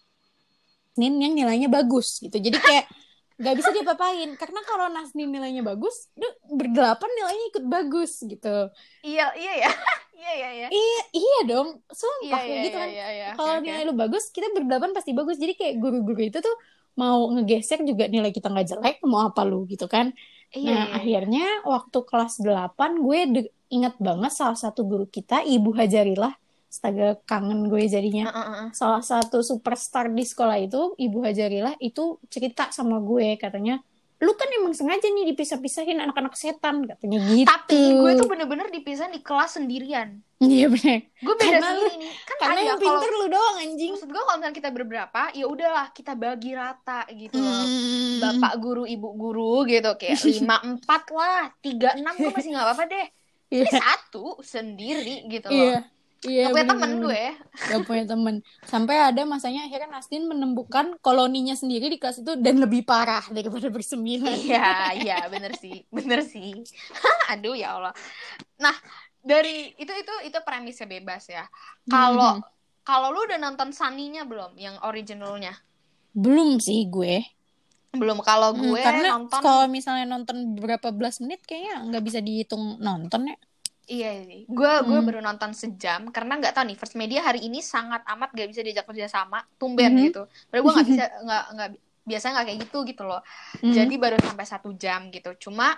Nasnin 0.93 1.17
yang 1.19 1.33
nilainya 1.33 1.69
bagus 1.69 2.21
gitu. 2.21 2.37
Jadi 2.37 2.59
kayak 2.59 2.85
nggak 3.43 3.55
bisa 3.59 3.71
diapa-apain 3.75 4.31
karena 4.41 4.61
kalau 4.63 4.87
Nasnin 4.95 5.29
nilainya 5.35 5.63
bagus, 5.67 6.07
duh, 6.15 6.31
berdelapan 6.59 7.11
nilainya 7.19 7.47
ikut 7.53 7.65
bagus 7.67 8.13
gitu. 8.23 8.49
Iya 9.07 9.23
iya 9.41 9.53
ya. 9.63 9.71
Iya 10.23 10.31
iya 10.39 10.49
iya. 10.55 10.67
Iya, 10.71 11.01
iya 11.19 11.37
dong, 11.51 11.69
Iya 11.83 11.95
sumpah 11.99 12.39
kayak 12.39 12.47
iya 12.47 12.63
gitu 12.63 12.77
iya 12.79 12.83
kan. 12.83 12.89
iya. 12.95 13.07
iya. 13.17 13.25
Kalau 13.37 13.51
Oke, 13.51 13.59
oke. 13.59 13.67
nilai 13.67 13.83
lu 13.91 13.95
bagus, 14.03 14.25
kita 14.31 14.47
berdelapan 14.55 14.91
pasti 14.97 15.11
bagus. 15.19 15.37
Jadi 15.43 15.53
kayak 15.59 15.75
guru-guru 15.83 16.21
itu 16.31 16.39
tuh 16.47 16.55
mau 17.01 17.19
ngegeser 17.35 17.79
juga 17.91 18.05
nilai 18.07 18.31
kita 18.37 18.47
nggak 18.53 18.67
jelek, 18.71 18.95
mau 19.11 19.21
apa 19.29 19.43
lu 19.51 19.67
gitu 19.73 19.85
kan. 19.91 20.07
Iya, 20.55 20.71
Nah, 20.71 20.83
iya, 20.87 20.87
iya. 20.87 20.95
akhirnya 20.99 21.43
waktu 21.67 21.99
kelas 22.09 22.33
8 22.45 22.91
gue 23.05 23.19
de- 23.35 23.51
ingat 23.75 23.95
banget 24.07 24.31
salah 24.39 24.59
satu 24.65 24.81
guru 24.91 25.05
kita, 25.17 25.35
Ibu 25.43 25.71
Hajarilah. 25.81 26.33
Astaga, 26.73 27.21
kangen 27.29 27.69
gue 27.69 27.85
jadinya. 27.85 28.33
Heeh, 28.33 28.47
heeh. 28.49 28.69
Salah 28.73 29.05
satu 29.05 29.45
superstar 29.45 30.09
di 30.09 30.25
sekolah 30.25 30.57
itu, 30.57 30.97
Ibu 30.97 31.21
Hajarilah, 31.21 31.77
itu 31.79 32.17
cerita 32.27 32.73
sama 32.73 32.97
gue. 32.97 33.37
Katanya, 33.37 33.77
lu 34.17 34.33
kan 34.33 34.49
emang 34.49 34.73
sengaja 34.73 35.05
nih 35.05 35.29
dipisah-pisahin 35.29 36.01
anak-anak 36.01 36.33
setan. 36.33 36.89
Katanya 36.89 37.19
gitu. 37.29 37.45
Tapi 37.45 37.77
gue 37.93 38.13
tuh 38.17 38.25
bener-bener 38.25 38.73
dipisah 38.73 39.13
di 39.13 39.21
kelas 39.21 39.61
sendirian. 39.61 40.17
Iya 40.41 40.73
bener. 40.73 41.13
Gue 41.21 41.35
beda 41.37 41.45
Karena 41.53 41.69
sendiri 41.69 41.95
nih. 42.01 42.13
Kan 42.25 42.37
Karena 42.41 42.55
ada 42.57 42.63
yang 42.65 42.79
kalau 42.81 42.99
pinter 42.99 43.11
lu 43.13 43.27
doang 43.29 43.57
anjing. 43.61 43.91
maksud 43.93 44.09
gue 44.09 44.23
kalau 44.25 44.39
misalnya 44.41 44.57
kita 44.57 44.71
berberapa, 44.73 45.23
ya 45.37 45.45
udahlah 45.45 45.87
kita 45.93 46.13
bagi 46.17 46.51
rata 46.57 47.01
gitu 47.13 47.37
loh. 47.37 47.53
Hmm. 47.53 48.17
Bapak 48.19 48.53
guru, 48.59 48.83
ibu 48.89 49.09
guru 49.13 49.69
gitu 49.69 49.93
kayak 49.93 50.19
lima 50.41 50.57
empat 50.65 51.05
lah, 51.13 51.53
tiga 51.61 51.93
enam 51.95 52.17
gue 52.17 52.33
masih 52.33 52.57
nggak 52.57 52.65
apa-apa 52.65 52.85
deh. 52.89 53.07
Ini 53.53 53.61
Iya. 53.61 53.77
satu 53.77 54.41
sendiri 54.41 55.29
gitu 55.29 55.53
Iya. 55.53 55.61
loh. 55.77 55.83
Iya, 56.23 56.51
Gak 56.51 56.55
punya 56.55 56.69
temen 56.71 56.91
gue. 57.03 57.25
Gak 57.53 57.81
punya 57.83 58.05
temen. 58.07 58.35
Sampai 58.63 58.97
ada 58.99 59.23
masanya 59.27 59.67
akhirnya 59.67 59.91
Nasdin 59.91 60.31
menemukan 60.31 60.95
koloninya 61.03 61.59
sendiri 61.59 61.91
di 61.91 61.99
kelas 61.99 62.23
itu 62.23 62.39
dan 62.39 62.63
lebih 62.63 62.87
parah 62.87 63.27
daripada 63.31 63.67
bersembilan. 63.69 64.31
Iya, 64.31 64.95
iya 65.03 65.19
bener 65.27 65.53
sih, 65.59 65.83
bener 65.91 66.23
sih. 66.23 66.63
Aduh 67.27 67.59
ya 67.59 67.75
Allah. 67.75 67.95
Nah 68.63 68.75
dari 69.19 69.75
itu 69.79 69.91
itu 69.91 70.15
itu 70.27 70.39
premisnya 70.47 70.87
bebas 70.87 71.27
ya. 71.27 71.47
Kalau 71.91 72.39
Mhm. 72.39 72.47
kalau 72.83 73.15
lu 73.15 73.23
udah 73.27 73.39
nonton 73.39 73.71
Sunny-nya 73.71 74.27
belum, 74.27 74.59
yang 74.59 74.75
originalnya? 74.83 75.55
Belum 76.15 76.59
sih 76.59 76.87
gue. 76.91 77.23
Belum. 77.95 78.19
Kalau 78.25 78.55
Hmm, 78.55 78.73
gue 78.73 78.83
karena 78.83 79.19
nonton 79.19 79.39
kalau 79.43 79.67
misalnya 79.71 80.07
nonton 80.07 80.59
berapa 80.59 80.91
belas 80.91 81.23
menit 81.23 81.43
kayaknya 81.47 81.83
nggak 81.93 82.03
bisa 82.03 82.19
dihitung 82.19 82.79
nonton 82.83 83.31
ya. 83.31 83.39
Iya 83.91 84.25
sih. 84.25 84.47
Gue 84.47 84.73
gue 84.87 84.99
Hmm. 84.99 85.07
baru 85.07 85.21
nonton 85.21 85.51
sejam 85.53 86.07
karena 86.15 86.39
nggak 86.39 86.55
tahu 86.55 86.65
nih 86.71 86.79
First 86.79 86.95
Media 86.95 87.21
hari 87.23 87.45
ini 87.51 87.59
sangat 87.59 88.07
amat 88.15 88.31
gak 88.31 88.49
bisa 88.49 88.63
diajak 88.63 88.87
kerja 88.87 89.11
sama, 89.11 89.43
tumben 89.59 89.93
Mhm. 89.99 90.03
gitu. 90.11 90.23
Padahal 90.49 90.63
gue 90.63 90.73
nggak 90.73 90.89
bisa 90.89 91.05
nggak 91.27 91.45
nggak 91.57 91.69
biasanya 92.03 92.33
nggak 92.39 92.47
kayak 92.47 92.61
gitu 92.67 92.79
gitu 92.87 93.03
loh. 93.07 93.21
Mhm. 93.59 93.75
Jadi 93.75 93.95
baru 93.99 94.17
sampai 94.23 94.47
satu 94.47 94.71
jam 94.79 95.11
gitu. 95.11 95.31
Cuma 95.51 95.77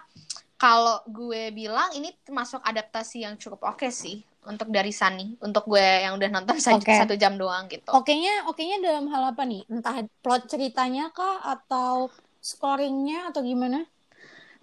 kalau 0.60 1.00
gue 1.08 1.50
bilang 1.50 1.90
ini 1.96 2.12
termasuk 2.24 2.60
adaptasi 2.62 3.24
yang 3.24 3.34
cukup 3.40 3.64
oke 3.74 3.88
sih 3.88 4.20
untuk 4.44 4.68
dari 4.68 4.92
Sunny. 4.92 5.40
Untuk 5.40 5.64
gue 5.64 5.82
yang 6.04 6.20
udah 6.20 6.28
nonton 6.28 6.60
Oke. 6.60 6.92
satu 6.92 7.16
jam 7.16 7.34
doang 7.40 7.66
gitu. 7.72 7.88
Oke-nya, 7.90 8.44
oke-nya 8.48 8.80
dalam 8.84 9.08
hal 9.08 9.32
apa 9.32 9.42
nih? 9.48 9.64
Entah 9.72 10.04
plot 10.20 10.52
ceritanya 10.52 11.08
kah 11.10 11.40
atau 11.40 12.12
scoringnya 12.44 13.32
atau 13.32 13.40
gimana? 13.40 13.88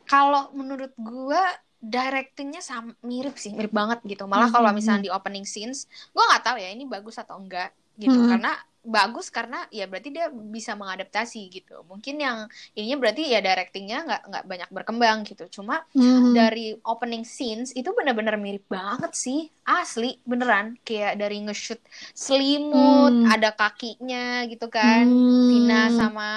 Kalau 0.06 0.54
menurut 0.54 0.94
gue 0.98 1.44
directingnya 1.82 2.62
sama 2.62 2.94
mirip 3.02 3.36
sih, 3.42 3.50
mirip 3.52 3.74
banget 3.74 4.00
gitu. 4.06 4.30
Malah 4.30 4.54
kalau 4.54 4.70
Mhm. 4.70 4.78
misalnya 4.78 5.04
di 5.10 5.12
opening 5.12 5.50
scenes, 5.50 5.90
gue 6.14 6.22
nggak 6.22 6.46
tahu 6.46 6.58
ya 6.62 6.70
ini 6.70 6.86
bagus 6.86 7.18
atau 7.18 7.42
enggak 7.42 7.74
gitu. 7.98 8.16
Hmm. 8.16 8.30
Karena 8.30 8.54
bagus 8.82 9.30
karena 9.30 9.70
ya 9.70 9.86
berarti 9.86 10.10
dia 10.10 10.26
bisa 10.34 10.74
mengadaptasi 10.74 11.54
gitu. 11.54 11.86
Mungkin 11.86 12.18
yang 12.18 12.50
ininya 12.74 12.98
berarti 12.98 13.30
ya 13.30 13.38
directingnya 13.38 13.98
nggak 14.10 14.22
nggak 14.30 14.46
banyak 14.50 14.70
berkembang 14.74 15.18
gitu. 15.26 15.62
Cuma 15.62 15.86
Mhm. 15.94 16.34
dari 16.34 16.74
opening 16.82 17.22
scenes 17.22 17.74
itu 17.78 17.90
benar-benar 17.94 18.42
mirip 18.42 18.66
banget 18.66 19.14
sih, 19.14 19.50
asli 19.66 20.18
beneran 20.26 20.82
kayak 20.82 21.18
dari 21.18 21.46
nge-shoot 21.46 21.82
selimut, 22.14 23.14
Hmm. 23.14 23.30
ada 23.30 23.54
kakinya 23.54 24.46
gitu 24.50 24.66
kan, 24.70 25.06
Hmm. 25.06 25.50
Vina 25.50 25.82
sama 25.94 26.30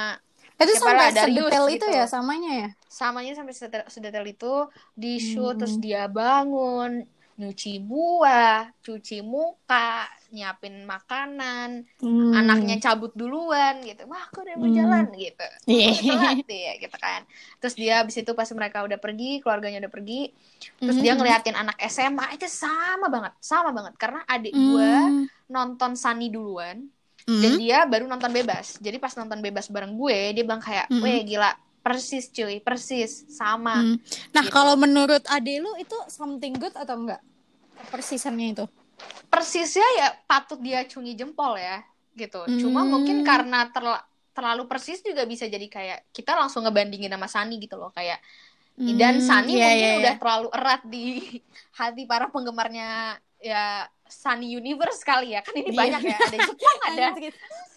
itu 0.55 0.73
siapa 0.75 0.87
sampai 0.87 1.09
Darius 1.13 1.35
sedetail 1.51 1.67
itu 1.67 1.75
gitu. 1.77 1.87
ya 1.91 2.05
samanya 2.07 2.53
ya 2.55 2.69
samanya 2.87 3.33
sampai 3.35 3.55
sedetail, 3.91 4.27
itu 4.27 4.55
di 4.95 5.13
shoot 5.19 5.55
Hmm. 5.55 5.61
terus 5.61 5.77
dia 5.83 6.07
bangun 6.07 7.03
nyuci 7.35 7.83
buah 7.83 8.71
cuci 8.79 9.19
muka 9.19 10.07
nyiapin 10.31 10.87
makanan 10.87 11.83
Hmm. 11.99 12.31
anaknya 12.31 12.79
cabut 12.79 13.11
duluan 13.19 13.83
gitu 13.83 14.07
wah 14.07 14.23
aku 14.31 14.47
udah 14.47 14.55
mau 14.55 14.71
Hmm. 14.71 14.79
jalan 14.79 15.05
gitu 15.19 15.43
Iya. 15.67 15.91
Telat 15.99 16.47
ya 16.71 16.73
gitu 16.79 16.95
kan 16.95 17.27
terus 17.59 17.75
dia 17.75 18.07
abis 18.07 18.23
itu 18.23 18.31
pas 18.39 18.47
mereka 18.55 18.87
udah 18.87 19.03
pergi 19.03 19.43
keluarganya 19.43 19.83
udah 19.83 19.91
pergi 19.91 20.31
terus 20.79 20.95
Mhm. 20.95 21.03
dia 21.03 21.13
ngeliatin 21.19 21.57
anak 21.59 21.75
SMA 21.83 22.39
itu 22.39 22.47
sama 22.47 23.11
banget 23.11 23.35
sama 23.43 23.75
banget 23.75 23.99
karena 23.99 24.23
adik 24.31 24.55
gua 24.55 24.95
Hmm. 25.11 25.27
nonton 25.51 25.99
Sunny 25.99 26.31
duluan 26.31 26.87
Hmm. 27.25 27.41
dan 27.41 27.53
dia 27.57 27.79
baru 27.85 28.05
nonton 28.05 28.29
bebas 28.29 28.77
jadi 28.79 29.01
pas 29.01 29.17
nonton 29.17 29.41
bebas 29.41 29.67
bareng 29.67 29.97
gue 29.97 30.37
dia 30.37 30.45
bilang 30.45 30.61
kayak 30.61 30.93
Mm-mm. 30.93 31.01
weh 31.01 31.25
gila 31.25 31.57
persis 31.81 32.29
cuy 32.29 32.61
persis 32.61 33.25
sama 33.29 33.81
Hmm. 33.81 33.97
Nah, 34.31 34.45
Gitu. 34.45 34.53
kalau 34.53 34.73
menurut 34.75 35.25
Ade 35.27 35.57
lu 35.57 35.73
itu 35.77 35.93
something 36.07 36.53
good 36.55 36.73
atau 36.73 36.97
enggak? 36.97 37.21
Persisannya 37.89 38.53
itu. 38.53 38.65
persisnya 39.27 39.83
ya 39.99 40.09
patut 40.25 40.57
dia 40.59 40.87
cungi 40.87 41.13
jempol 41.15 41.59
ya 41.59 41.83
gitu 42.15 42.47
cuma 42.63 42.87
Hmm. 42.87 42.95
mungkin 42.95 43.17
karena 43.21 43.67
terla- 43.69 44.05
terlalu 44.31 44.65
persis 44.65 45.01
juga 45.01 45.25
bisa 45.25 45.45
jadi 45.45 45.67
kayak 45.67 46.11
kita 46.11 46.33
langsung 46.33 46.63
ngebandingin 46.63 47.11
sama 47.11 47.27
Sunny 47.27 47.59
gitu 47.59 47.75
loh 47.75 47.91
kayak 47.91 48.23
dan 48.77 49.19
Sunny 49.19 49.55
iya, 49.55 49.67
mungkin 49.67 49.83
iya, 49.83 49.99
udah 49.99 50.15
iya. 50.15 50.21
terlalu 50.21 50.49
erat 50.51 50.83
di 50.85 51.05
hati 51.79 52.03
para 52.05 52.27
penggemarnya 52.29 53.19
ya 53.39 53.91
Sunny 54.05 54.53
Universe 54.53 55.01
kali 55.01 55.33
ya 55.33 55.41
kan 55.41 55.57
ini 55.57 55.73
Iya. 55.73 55.81
banyak 55.81 56.01
ya 56.05 56.17
ada 56.21 56.39
Jepang 56.45 56.79
ada 56.93 57.07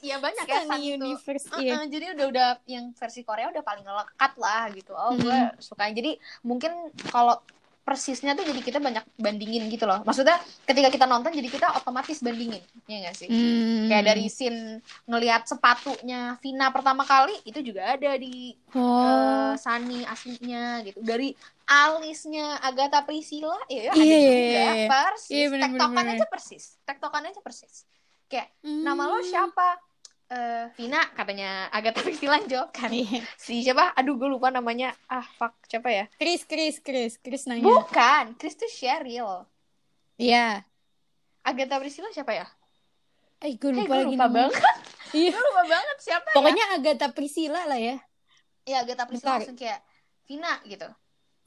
iya 0.03 0.15
banyak 0.19 0.45
ya 0.45 0.59
Sunny 0.61 0.67
Sunny 0.67 0.87
tuh 0.87 0.95
Universe, 0.99 1.45
Uh-uh, 1.47 1.61
iya. 1.63 1.75
jadi 1.87 2.05
udah 2.13 2.25
udah 2.29 2.47
yang 2.67 2.85
versi 2.93 3.21
Korea 3.23 3.47
udah 3.49 3.63
paling 3.63 3.85
lekat 3.87 4.33
lah 4.37 4.63
gitu. 4.75 4.91
Oh, 4.93 5.15
gue 5.15 5.39
suka. 5.57 5.89
Jadi 5.89 6.19
mungkin 6.43 6.91
kalau 7.09 7.39
persisnya 7.87 8.35
tuh 8.35 8.43
jadi 8.43 8.59
kita 8.59 8.77
banyak 8.77 8.99
bandingin 9.15 9.71
gitu 9.71 9.87
loh. 9.87 10.03
Maksudnya 10.03 10.35
ketika 10.67 10.91
kita 10.91 11.07
nonton 11.07 11.31
jadi 11.31 11.47
kita 11.47 11.71
otomatis 11.71 12.19
bandingin, 12.19 12.59
ya 12.83 12.97
nggak 12.99 13.15
sih? 13.15 13.31
Hmm. 13.31 13.87
Kayak 13.87 14.05
dari 14.05 14.27
scene 14.27 14.59
ngelihat 15.07 15.47
sepatunya 15.47 16.35
Vina 16.37 16.67
pertama 16.67 17.07
kali 17.07 17.31
itu 17.41 17.63
juga 17.63 17.95
ada 17.95 18.11
di 18.13 18.59
Oh. 18.75 18.83
eh, 18.99 19.53
Sunny 19.55 20.03
aslinya 20.03 20.83
gitu. 20.83 20.99
Dari 20.99 21.31
alisnya 21.65 22.59
Agatha 22.59 22.99
Priscilla 23.01 23.55
ya 23.67 23.91
ada 23.91 23.95
Iya, 23.95 24.17
juga 24.19 24.27
iya, 24.27 24.67
iya. 24.75 24.87
persis. 24.87 25.31
Bener, 25.31 25.49
bener, 25.49 25.63
Tektokan 25.71 25.95
bener. 26.03 26.13
aja 26.13 26.25
persis. 26.27 26.63
Tektokan 26.83 27.23
aja 27.23 27.39
persis. 27.39 27.73
Kayak 28.27 28.51
Hmm. 28.59 28.83
nama 28.83 29.07
lo 29.07 29.23
siapa? 29.23 29.79
Eh, 30.27 30.65
Vina 30.75 30.99
katanya 31.15 31.71
Agatha 31.71 32.03
Priscilla 32.03 32.35
jawab 32.43 32.75
kan. 32.75 32.91
Iya. 32.91 33.23
Si 33.39 33.63
siapa? 33.63 33.95
Aduh 33.95 34.15
gue 34.15 34.27
lupa 34.27 34.51
namanya. 34.51 34.91
Ah 35.07 35.23
fuck 35.23 35.55
siapa 35.63 35.87
ya? 35.87 36.05
Chris, 36.15 36.43
Chris, 36.43 36.83
Chris, 36.83 37.15
Chris 37.15 37.47
nanya. 37.47 37.63
Bukan, 37.63 38.35
Chris 38.35 38.53
tuh 38.53 38.67
Cheryl. 38.67 39.47
Iya. 40.17 40.67
Agatha 41.41 41.79
Priscilla 41.79 42.11
siapa 42.11 42.35
ya? 42.35 42.43
Eh, 43.39 43.55
gue 43.55 43.71
Eh, 43.71 43.75
lupa 43.79 43.87
gue 43.87 43.97
lagi 44.03 44.15
lupa 44.15 44.27
banget. 44.27 44.63
Iya. 45.15 45.31
gue 45.31 45.39
lupa 45.39 45.63
banget 45.63 45.97
siapa 46.03 46.29
Pokoknya 46.35 46.65
Agatha 46.75 47.07
Priscilla 47.09 47.63
lah 47.63 47.79
ya. 47.79 47.95
ya? 47.95 47.97
Ya 48.67 48.77
Agatha 48.83 49.07
Priscilla 49.07 49.31
Bentar. 49.31 49.47
langsung 49.47 49.55
kayak 49.55 49.79
Vina 50.27 50.53
gitu. 50.67 50.87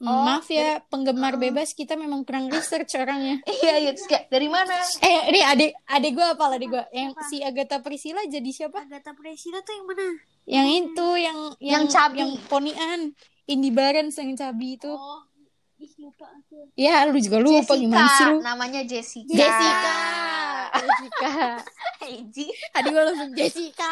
Hmm, 0.01 0.09
Oh, 0.09 0.25
Maaf 0.25 0.49
ya, 0.49 0.81
penggemar 0.83 1.33
Oh. 1.33 1.39
bebas 1.39 1.71
kita 1.71 1.93
memang 1.93 2.25
kurang 2.25 2.49
research 2.49 2.89
orangnya. 2.95 3.37
Iya 3.61 3.73
iya 3.77 3.91
terus 3.93 4.09
kayak 4.09 4.27
dari 4.27 4.49
mana? 4.49 4.73
Eh, 4.97 5.29
ini 5.29 5.39
adik 5.39 5.71
adik 5.85 6.11
gue 6.11 6.25
apa 6.27 6.43
adik 6.51 6.69
gue? 6.69 6.83
Yang 6.91 7.09
si 7.23 7.37
Agatha 7.39 7.77
Priscilla 7.79 8.25
jadi 8.25 8.49
siapa? 8.49 8.81
Agatha 8.81 9.13
Priscilla 9.13 9.61
tuh 9.61 9.71
yang 9.71 9.85
mana? 9.85 10.07
Yang 10.43 10.67
itu, 10.73 11.07
yang 11.15 11.37
yang 11.61 11.73
Yang 11.79 11.85
cabi. 11.87 12.17
yang 12.17 12.31
ponian, 12.47 12.99
Indi 13.45 13.69
Barens 13.69 14.17
yang 14.17 14.33
cabi 14.33 14.73
itu. 14.75 14.89
Oh, 14.89 15.21
ih 15.77 15.93
lupa 15.99 16.25
aku. 16.27 16.65
Ya, 16.73 17.05
lu 17.05 17.15
juga 17.15 17.37
lupa 17.37 17.61
Jessica. 17.69 17.77
gimana 17.77 18.07
sih 18.11 18.25
lu? 18.25 18.37
Namanya 18.41 18.81
Jessica. 18.81 19.29
Jessica. 19.31 19.93
Jessica. 22.01 22.53
Adik 22.73 22.89
gue 22.89 23.03
langsung 23.03 23.31
Jessica. 23.33 23.91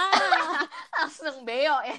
langsung 0.98 1.36
beo 1.44 1.78
ya. 1.82 1.98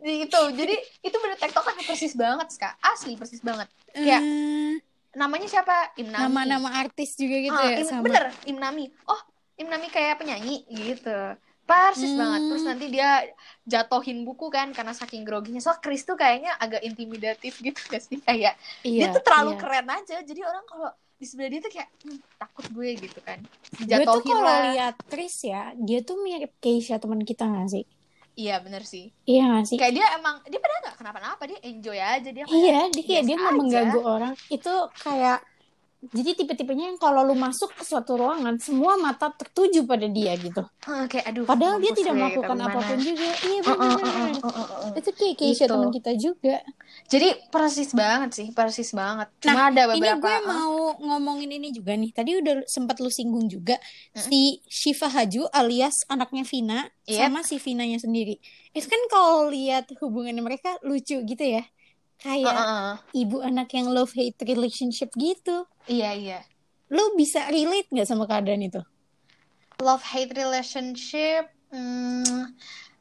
Gitu. 0.00 0.40
Jadi 0.54 0.74
itu 1.00 1.16
bener 1.18 1.36
tektokan 1.36 1.76
persis 1.82 2.14
banget, 2.14 2.48
Kak. 2.56 2.74
Asli 2.80 3.14
persis 3.14 3.40
banget. 3.40 3.68
Kayak 3.90 4.22
Eh, 4.22 4.74
namanya 5.14 5.48
siapa? 5.48 5.92
Imnami. 5.96 6.22
Nama-nama 6.22 6.70
artis 6.78 7.16
juga 7.16 7.36
gitu 7.38 7.56
Ah, 7.56 7.68
ya 7.68 7.76
Im- 7.80 7.90
sama. 7.90 8.04
bener 8.04 8.24
Imnami 8.44 8.84
oh 9.04 9.20
Imnami 9.56 9.88
kayak 9.88 10.22
penyanyi 10.22 10.62
gitu 10.68 11.34
persis 11.64 12.14
Hmm. 12.14 12.20
banget 12.24 12.40
terus 12.46 12.64
nanti 12.64 12.86
dia 12.88 13.28
jatohin 13.62 14.24
buku 14.24 14.48
kan 14.48 14.72
karena 14.72 14.96
saking 14.96 15.20
groginya 15.20 15.60
so 15.60 15.74
Chris 15.84 16.00
tuh 16.00 16.16
kayaknya 16.16 16.56
agak 16.56 16.80
intimidatif 16.80 17.60
gitu 17.60 17.76
gak 17.88 18.00
sih 18.00 18.22
kayak 18.22 18.56
dia 18.80 19.04
Iya, 19.04 19.12
tuh 19.12 19.20
terlalu 19.20 19.52
iya. 19.52 19.60
keren 19.60 19.88
aja 19.90 20.16
jadi 20.24 20.40
orang 20.48 20.64
kalau 20.64 20.88
di 21.18 21.26
sebelah 21.26 21.50
dia 21.50 21.60
tuh 21.60 21.72
kayak 21.74 21.88
"Hmm, 22.00 22.18
takut 22.38 22.66
gue 22.72 22.90
gitu 22.96 23.20
kan 23.20 23.38
Gue 23.84 24.00
tuh 24.00 24.22
kalau 24.24 24.56
lihat 24.72 24.96
Chris 25.12 25.44
ya, 25.44 25.76
dia 25.76 26.00
tuh 26.00 26.16
mirip 26.24 26.56
Keisha 26.56 26.96
teman 26.96 27.20
kita 27.20 27.44
gak 27.44 27.68
sih? 27.68 27.84
Iya 28.38 28.62
bener 28.62 28.82
sih 28.82 29.10
Iya 29.24 29.42
gak 29.52 29.64
sih? 29.66 29.76
kayak 29.76 29.92
dia 29.92 30.06
emang 30.14 30.38
dia 30.46 30.56
padahal 30.56 30.80
gak 30.84 30.96
kenapa-napa 30.96 31.42
dia 31.44 31.58
enjoy 31.60 31.98
aja 31.98 32.28
dia 32.28 32.44
Iya, 32.46 32.86
dia 32.88 33.02
kayak 33.02 33.24
dia 33.26 33.36
aja. 33.36 33.50
mengganggu 33.52 34.00
orang. 34.00 34.34
Itu 34.48 34.70
kayak 34.96 35.42
jadi 36.00 36.30
tipe-tipenya 36.32 36.94
yang 36.94 36.98
kalau 36.98 37.26
lu 37.26 37.34
masuk 37.34 37.74
ke 37.74 37.82
suatu 37.82 38.14
ruangan, 38.14 38.54
semua 38.58 38.94
mata 38.94 39.34
tertuju 39.34 39.82
pada 39.82 40.06
dia 40.06 40.30
gitu. 40.34 40.62
Hah, 40.86 41.10
kayak 41.10 41.26
aduh 41.26 41.42
Padahal 41.42 41.82
dia 41.82 41.90
tidak 41.90 42.14
gue, 42.14 42.20
melakukan 42.22 42.54
gitu, 42.54 42.66
apa 42.70 42.78
pun 42.80 42.98
juga. 43.02 43.28
Iya 43.42 43.60
Uh, 43.60 43.68
uh, 43.68 43.76
benar. 43.76 43.98
uh, 43.98 44.46
uh, 44.46 44.46
uh, 44.48 44.68
uh. 44.86 44.90
Itu 44.94 45.10
kayak 45.10 45.34
Keisha 45.34 45.66
Gitu. 45.66 45.72
teman 45.74 45.90
kita 45.90 46.12
juga. 46.14 46.56
jadi 47.08 47.28
persis 47.48 47.90
banget 47.92 48.30
sih 48.32 48.48
persis 48.50 48.90
banget 48.90 49.28
cuma 49.40 49.54
Nah, 49.54 49.64
ada 49.70 49.82
Ini 49.86 49.92
beberapa 49.96 50.22
gue 50.22 50.36
uh, 50.36 50.46
mau 50.46 50.74
ngomongin 50.98 51.50
ini 51.50 51.68
juga 51.70 51.92
nih. 51.94 52.10
Tadi 52.10 52.30
udah 52.36 52.54
sempat 52.64 52.98
lu 52.98 53.08
singgung 53.08 53.46
juga 53.46 53.74
Mm. 54.14 54.22
si 54.22 54.40
Shiva 54.66 55.08
Haju 55.08 55.50
alias 55.50 56.06
anaknya 56.06 56.42
Vina 56.42 56.78
Yep. 57.04 57.18
sama 57.18 57.40
si 57.42 57.56
Vinanya 57.56 57.98
sendiri. 57.98 58.36
Itu 58.70 58.86
kan 58.86 59.00
kalau 59.08 59.48
lihat 59.48 59.88
hubungannya 59.96 60.40
mereka 60.40 60.76
lucu 60.80 61.18
gitu 61.18 61.42
ya. 61.42 61.64
Kayak 62.18 62.50
uh, 62.50 62.58
uh, 62.58 62.72
uh. 62.90 62.94
ibu 63.14 63.38
anak 63.38 63.70
yang 63.72 63.88
love 63.88 64.10
hate 64.10 64.38
relationship 64.42 65.14
gitu. 65.14 65.64
iya 65.86 66.12
iya 66.12 66.40
Lu 66.88 67.14
bisa 67.14 67.46
relate 67.46 67.86
nggak 67.88 68.08
sama 68.08 68.24
keadaan 68.24 68.64
itu? 68.64 68.80
love 69.78 70.02
hate 70.02 70.34
relationship 70.34 71.46
hmm, 71.70 72.50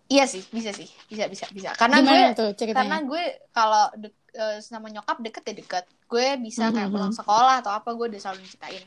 iya 0.06 0.30
sih 0.30 0.46
bisa 0.48 0.70
sih 0.70 0.86
bisa 1.10 1.26
bisa 1.26 1.50
bisa 1.50 1.70
karena 1.74 2.06
Gimana 2.06 2.14
gue 2.30 2.54
tuh 2.54 2.70
karena 2.70 2.98
gue 3.02 3.24
kalau 3.50 3.86
de- 3.98 4.14
eh, 4.32 4.62
sama 4.62 4.88
nyokap 4.88 5.18
deket 5.18 5.44
ya 5.44 5.56
deket 5.58 5.86
gue 6.06 6.28
bisa 6.38 6.70
kayak 6.70 6.88
Mhm. 6.88 6.94
pulang 6.94 7.10
sekolah 7.12 7.66
atau 7.66 7.74
apa 7.74 7.90
gue 7.92 8.14
udah 8.14 8.22
selalu 8.22 8.46
diceritain 8.46 8.86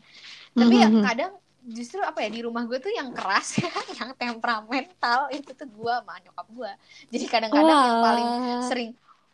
tapi 0.53 0.75
yang 0.77 0.95
Mhm. 0.95 1.05
kadang 1.05 1.33
justru 1.67 1.99
apa 2.01 2.23
ya 2.23 2.31
di 2.31 2.41
rumah 2.41 2.63
gue 2.65 2.79
tuh 2.79 2.89
yang 2.89 3.11
keras 3.11 3.59
yang 3.99 4.15
temperamental 4.15 5.27
itu 5.29 5.51
tuh 5.51 5.67
gue 5.67 5.93
sama 5.93 6.15
nyokap 6.23 6.47
gue 6.47 6.73
jadi 7.11 7.25
kadang-kadang 7.27 7.75
yang 7.75 7.99
paling 8.01 8.29
sering 8.65 8.91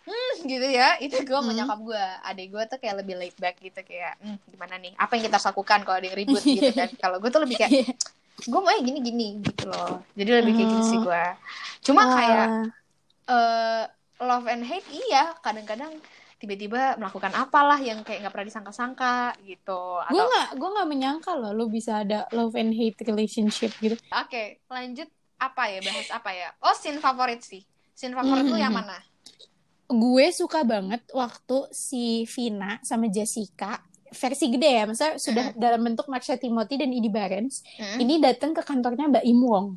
hmm 0.06 0.34
gitu 0.46 0.66
ya. 0.70 0.96
Itu 0.98 1.16
gue 1.20 1.38
Hmm. 1.38 1.52
nyokap 1.52 1.78
gue 1.82 2.04
adik 2.24 2.46
gue 2.50 2.62
tuh 2.70 2.78
kayak 2.78 2.96
lebih 3.02 3.14
laid 3.18 3.36
back 3.36 3.56
gitu 3.58 3.80
kayak 3.82 4.14
hmm, 4.22 4.38
gimana 4.48 4.74
nih? 4.78 4.92
Apa 4.94 5.18
yang 5.18 5.24
kita 5.26 5.36
harus 5.38 5.48
lakukan 5.50 5.78
kalau 5.82 5.96
ada 5.98 6.06
yang 6.06 6.18
ribut 6.18 6.42
gitu 6.58 6.70
kan? 6.72 6.88
Kalau 6.94 7.16
gue 7.18 7.30
tuh 7.30 7.42
lebih 7.42 7.56
kayak 7.58 7.72
gue 8.36 8.60
mau 8.60 8.70
gini 8.78 8.98
gini 9.02 9.28
gitu 9.42 9.64
loh. 9.66 10.00
Jadi 10.14 10.30
lebih 10.30 10.52
kayak 10.54 10.68
gitu 10.70 10.84
sih 10.84 10.98
gue 11.00 11.22
cuma 11.82 12.02
kayak 12.06 12.46
Wah. 12.46 12.66
eh 13.26 13.84
love 14.22 14.46
and 14.46 14.64
hate 14.64 14.86
iya. 14.88 15.34
Kadang-kadang 15.42 15.92
tiba-tiba 16.36 17.00
melakukan 17.00 17.32
apalah 17.32 17.80
yang 17.80 18.04
kayak 18.04 18.22
nggak 18.22 18.34
pernah 18.34 18.48
disangka-sangka 18.48 19.34
gitu. 19.42 19.80
Gue 20.06 20.20
atau 20.20 20.28
nggak 20.28 20.46
gue 20.60 20.68
nggak 20.68 20.88
menyangka 20.88 21.32
loh 21.34 21.50
lu 21.56 21.66
bisa 21.66 22.04
ada 22.04 22.28
love 22.30 22.54
and 22.54 22.76
hate 22.76 23.00
relationship 23.02 23.72
gitu. 23.80 23.96
oke 24.12 24.42
lanjut 24.70 25.08
apa 25.36 25.62
ya? 25.68 25.80
Bahas 25.82 26.08
apa 26.12 26.30
ya? 26.32 26.48
Oh 26.62 26.72
scene 26.76 27.00
favorit 27.00 27.40
sih. 27.42 27.64
Scene 27.96 28.12
favorit 28.12 28.44
lu 28.46 28.56
yang 28.56 28.72
Mhm. 28.72 28.84
mana 28.84 28.96
Gue 29.86 30.34
suka 30.34 30.66
banget 30.66 31.06
waktu 31.14 31.70
si 31.70 32.26
Vina 32.26 32.82
sama 32.82 33.06
Jessica 33.06 33.78
versi 34.06 34.46
gede 34.50 34.70
ya, 34.70 34.82
maksudnya 34.86 35.14
sudah 35.18 35.46
dalam 35.54 35.82
bentuk 35.82 36.06
Marsha 36.06 36.38
Timothy 36.38 36.78
dan 36.78 36.90
Idi 36.94 37.10
Barens. 37.10 37.62
Hmm? 37.76 37.98
Ini 38.00 38.22
datang 38.22 38.54
ke 38.54 38.62
kantornya 38.62 39.10
Mbak 39.10 39.24
Im 39.26 39.40
Wong. 39.42 39.68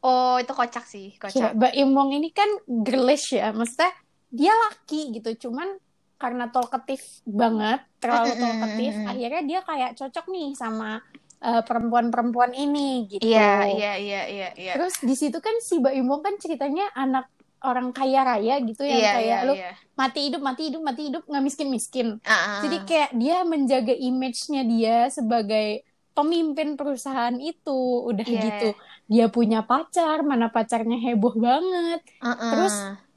oh 0.00 0.40
itu 0.40 0.52
kocak 0.56 0.84
sih 0.88 1.12
kocak 1.20 1.52
Mbak 1.56 1.72
Im 1.76 1.90
Wong 1.92 2.16
ini 2.16 2.32
kan 2.32 2.48
girlish 2.66 3.36
ya, 3.36 3.52
maksudnya 3.52 3.92
dia 4.32 4.54
laki 4.54 5.12
gitu, 5.20 5.48
cuman 5.48 5.76
karena 6.20 6.48
talkative 6.52 7.04
banget, 7.24 7.80
terlalu 8.00 8.32
Mm-mm, 8.32 8.42
talkative, 8.44 8.96
mm-mm. 8.96 9.10
akhirnya 9.12 9.42
dia 9.44 9.60
kayak 9.64 9.90
cocok 9.96 10.26
nih 10.28 10.48
sama 10.56 11.00
eh, 11.40 11.62
perempuan-perempuan 11.64 12.52
ini 12.52 13.08
gitu. 13.08 13.24
Iya, 13.24 13.68
iya, 13.72 13.92
iya, 13.96 14.22
iya, 14.28 14.48
iya. 14.56 14.72
Terus 14.76 15.00
di 15.00 15.16
situ 15.16 15.40
kan 15.40 15.56
si 15.64 15.80
Mbak 15.80 15.94
Imong 15.96 16.20
kan 16.20 16.36
ceritanya 16.36 16.92
anak 16.92 17.28
orang 17.60 17.92
kaya 17.92 18.24
raya 18.24 18.56
gitu 18.60 18.82
yang 18.82 19.00
Iya, 19.00 19.12
kayak 19.12 19.40
iya, 19.42 19.46
lu 19.46 19.54
iya. 19.54 19.70
mati 19.92 20.20
hidup 20.26 20.40
mati 20.40 20.62
hidup 20.68 20.80
mati 20.80 21.02
hidup 21.06 21.22
nggak 21.24 21.44
miskin 21.44 21.68
miskin. 21.68 22.08
Ah, 22.22 22.32
ah. 22.32 22.60
Jadi 22.64 22.76
kayak 22.84 23.10
dia 23.12 23.36
menjaga 23.44 23.92
image-nya 23.92 24.62
dia 24.64 24.96
sebagai 25.08 25.84
pemimpin 26.10 26.74
perusahaan 26.74 27.36
itu. 27.36 27.80
Udah 28.04 28.24
Iya. 28.24 28.40
gitu 28.42 28.68
dia 29.06 29.26
punya 29.26 29.60
pacar, 29.60 30.22
mana 30.22 30.48
pacarnya 30.48 30.96
heboh 30.96 31.34
banget. 31.34 32.00
Ah. 32.18 32.36
Terus 32.38 32.74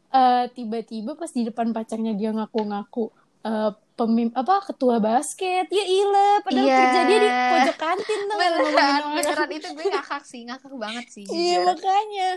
eh, 0.09 0.45
tiba-tiba 0.51 1.13
pas 1.13 1.29
di 1.29 1.41
depan 1.41 1.71
pacarnya 1.71 2.13
dia 2.13 2.29
ngaku-ngaku 2.29 3.09
eh, 3.43 3.71
pemim 3.93 4.33
apa 4.33 4.65
ketua 4.65 4.97
basket. 4.97 5.69
Ya 5.69 5.85
ilah, 5.85 6.41
padahal 6.41 6.65
Iya. 6.65 6.77
kerja 6.79 7.01
dia 7.03 7.17
di 7.17 7.29
pojok 7.29 7.77
kantin 7.77 8.19
tuh 8.25 8.37
beneran, 8.37 9.01
beneran 9.13 9.49
itu 9.51 9.67
gue 9.69 9.85
ngakak 9.87 10.23
sih, 10.23 10.41
ngakak 10.43 10.73
banget 10.73 11.05
sih. 11.07 11.23
Iya 11.23 11.57
makanya. 11.63 12.29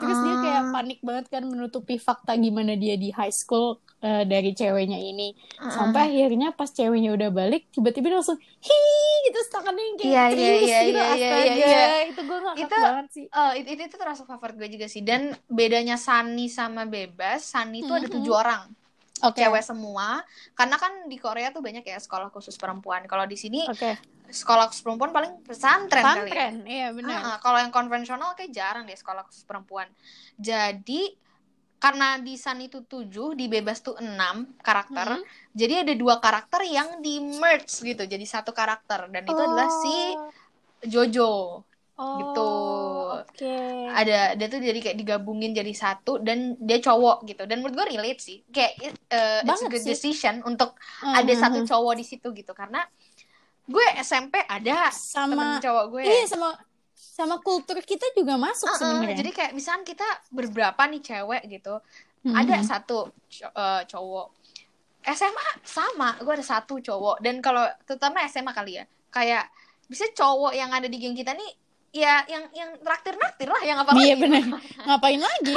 Terus 0.00 0.18
dia 0.18 0.36
kayak 0.38 0.62
Ah. 0.62 0.72
panik 0.72 1.00
banget 1.00 1.26
kan 1.28 1.42
menutupi 1.44 1.94
fakta 1.96 2.32
gimana 2.34 2.72
dia 2.74 2.96
di 2.96 3.10
high 3.10 3.30
school 3.30 3.76
eh, 4.00 4.24
dari 4.24 4.50
ceweknya 4.50 4.96
ini. 4.96 5.36
Ah, 5.60 5.68
Sampai 5.68 6.08
akhirnya 6.08 6.50
pas 6.50 6.66
ceweknya 6.66 7.12
udah 7.12 7.28
balik, 7.28 7.68
tiba-tiba 7.68 8.08
langsung 8.10 8.40
hi 8.40 8.80
gitu 9.22 9.38
tangannya 9.46 9.84
yang 9.84 9.96
kayak 9.98 10.08
iya, 10.08 10.24
serius 10.26 10.40
iya, 10.40 10.78
gitu. 10.80 10.96
iya, 10.96 11.04
iya, 11.04 11.12
Astaga, 11.12 11.52
iya, 11.52 11.66
iya. 11.68 11.84
itu 12.08 12.20
gue 12.22 12.38
ngakak 12.40 12.64
Itu- 12.64 12.80
banget 12.80 13.06
sih. 13.12 13.26
Eh, 13.28 13.52
itu, 13.60 13.68
itu 13.70 13.82
tuh 13.86 13.98
termasuk 14.00 14.24
favorit 14.24 14.56
gue 14.56 14.68
juga 14.72 14.86
sih. 14.88 15.02
Dan 15.02 15.20
bedanya 15.46 15.96
Sunny 15.96 16.48
sama 16.48 16.88
Bebas, 16.88 17.44
Sunny 17.44 17.84
itu 17.84 17.92
ada 17.92 18.08
Mhm. 18.08 18.14
tujuh 18.16 18.32
orang. 18.32 18.72
Oke. 19.24 19.40
Cewek 19.44 19.64
semua. 19.64 20.24
Karena 20.56 20.76
kan 20.80 21.06
di 21.06 21.16
Korea 21.20 21.52
tuh 21.52 21.60
banyak 21.60 21.84
ya 21.84 21.98
sekolah 22.00 22.32
khusus 22.32 22.56
perempuan. 22.56 23.04
Kalau 23.04 23.24
di 23.24 23.36
sini 23.36 23.64
Oke. 23.68 24.00
sekolah 24.30 24.70
khusus 24.70 24.82
perempuan 24.84 25.10
paling 25.12 25.44
pesantren 25.44 26.04
kali 26.04 26.08
ya. 26.08 26.14
Pesantren, 26.24 26.54
iya 26.64 26.88
benar. 26.94 27.18
Ah. 27.20 27.38
kalau 27.42 27.58
yang 27.58 27.74
konvensional 27.74 28.32
kayak 28.38 28.54
jarang 28.54 28.88
deh 28.88 28.96
sekolah 28.96 29.26
khusus 29.28 29.44
perempuan. 29.44 29.90
Jadi 30.38 31.16
karena 31.80 32.20
di 32.20 32.36
Sun 32.36 32.60
itu 32.60 32.84
tujuh, 32.84 33.32
di 33.32 33.48
Bebas 33.48 33.80
tuh 33.80 33.96
enam 33.96 34.52
karakter. 34.60 35.16
Mhm. 35.16 35.24
Jadi 35.56 35.74
ada 35.80 35.94
dua 35.96 36.20
karakter 36.20 36.68
yang 36.68 37.00
di 37.00 37.16
merge 37.40 37.80
gitu, 37.80 38.04
jadi 38.04 38.20
satu 38.28 38.52
karakter. 38.52 39.08
Dan 39.08 39.24
itu 39.24 39.40
adalah 39.40 39.72
si 39.80 39.96
Jojo. 40.84 41.64
Oh, 42.00 42.16
gitu. 42.16 42.52
Oke. 43.24 43.56
Ada 43.90 44.34
dia 44.34 44.46
tuh 44.46 44.58
jadi 44.58 44.78
kayak 44.78 44.96
digabungin 44.96 45.50
jadi 45.50 45.72
satu 45.72 46.18
dan 46.18 46.54
dia 46.56 46.78
cowok 46.78 47.26
gitu. 47.26 47.42
Dan 47.44 47.60
menurut 47.60 47.74
gue 47.76 47.86
relate 47.94 48.20
sih. 48.20 48.38
Kayak 48.48 48.94
uh, 49.08 49.40
it's 49.42 49.62
a 49.62 49.68
good 49.68 49.82
sih. 49.82 49.90
decision 49.90 50.42
untuk 50.42 50.78
Mhm. 51.02 51.14
ada 51.18 51.32
satu 51.34 51.58
cowok 51.62 51.94
di 51.94 52.04
situ 52.04 52.28
gitu. 52.30 52.52
Karena 52.52 52.84
gue 53.64 53.86
SMP 53.98 54.42
ada 54.42 54.90
sama 54.90 55.30
temen 55.30 55.48
cowok 55.60 55.84
gue. 55.88 56.02
iya 56.02 56.24
sama 56.26 56.54
sama 56.94 57.36
kultur 57.38 57.76
kita 57.80 58.06
juga 58.12 58.34
masuk 58.34 58.66
Uh-uh, 58.66 58.76
sebenarnya. 58.76 59.16
Jadi 59.18 59.30
kayak 59.30 59.52
misalnya 59.52 59.84
kita 59.84 60.08
berberapa 60.30 60.82
nih 60.86 61.00
cewek 61.00 61.42
gitu, 61.48 61.78
Mhm. 62.22 62.34
ada 62.34 62.56
satu 62.62 63.10
eh, 63.32 63.82
cowok. 63.84 64.26
SMA 65.00 65.48
sama, 65.64 66.12
gue 66.20 66.28
ada 66.30 66.44
satu 66.44 66.76
cowok. 66.76 67.20
Dan 67.20 67.40
kalau 67.40 67.64
terutama 67.84 68.20
SMA 68.24 68.52
kali 68.52 68.76
ya, 68.76 68.84
kayak 69.08 69.48
bisa 69.84 70.04
cowok 70.12 70.52
yang 70.52 70.68
ada 70.70 70.86
di 70.86 70.96
geng 70.96 71.16
kita 71.16 71.32
nih, 71.32 71.50
ya 71.90 72.22
yang 72.26 72.46
yang 72.54 72.70
traktir 72.78 73.18
naktir 73.18 73.50
lah, 73.50 73.62
yang 73.62 73.78
apa 73.82 73.90
Iya 73.94 74.14
benar. 74.14 74.42
Ngapain 74.86 75.18
lagi? 75.18 75.54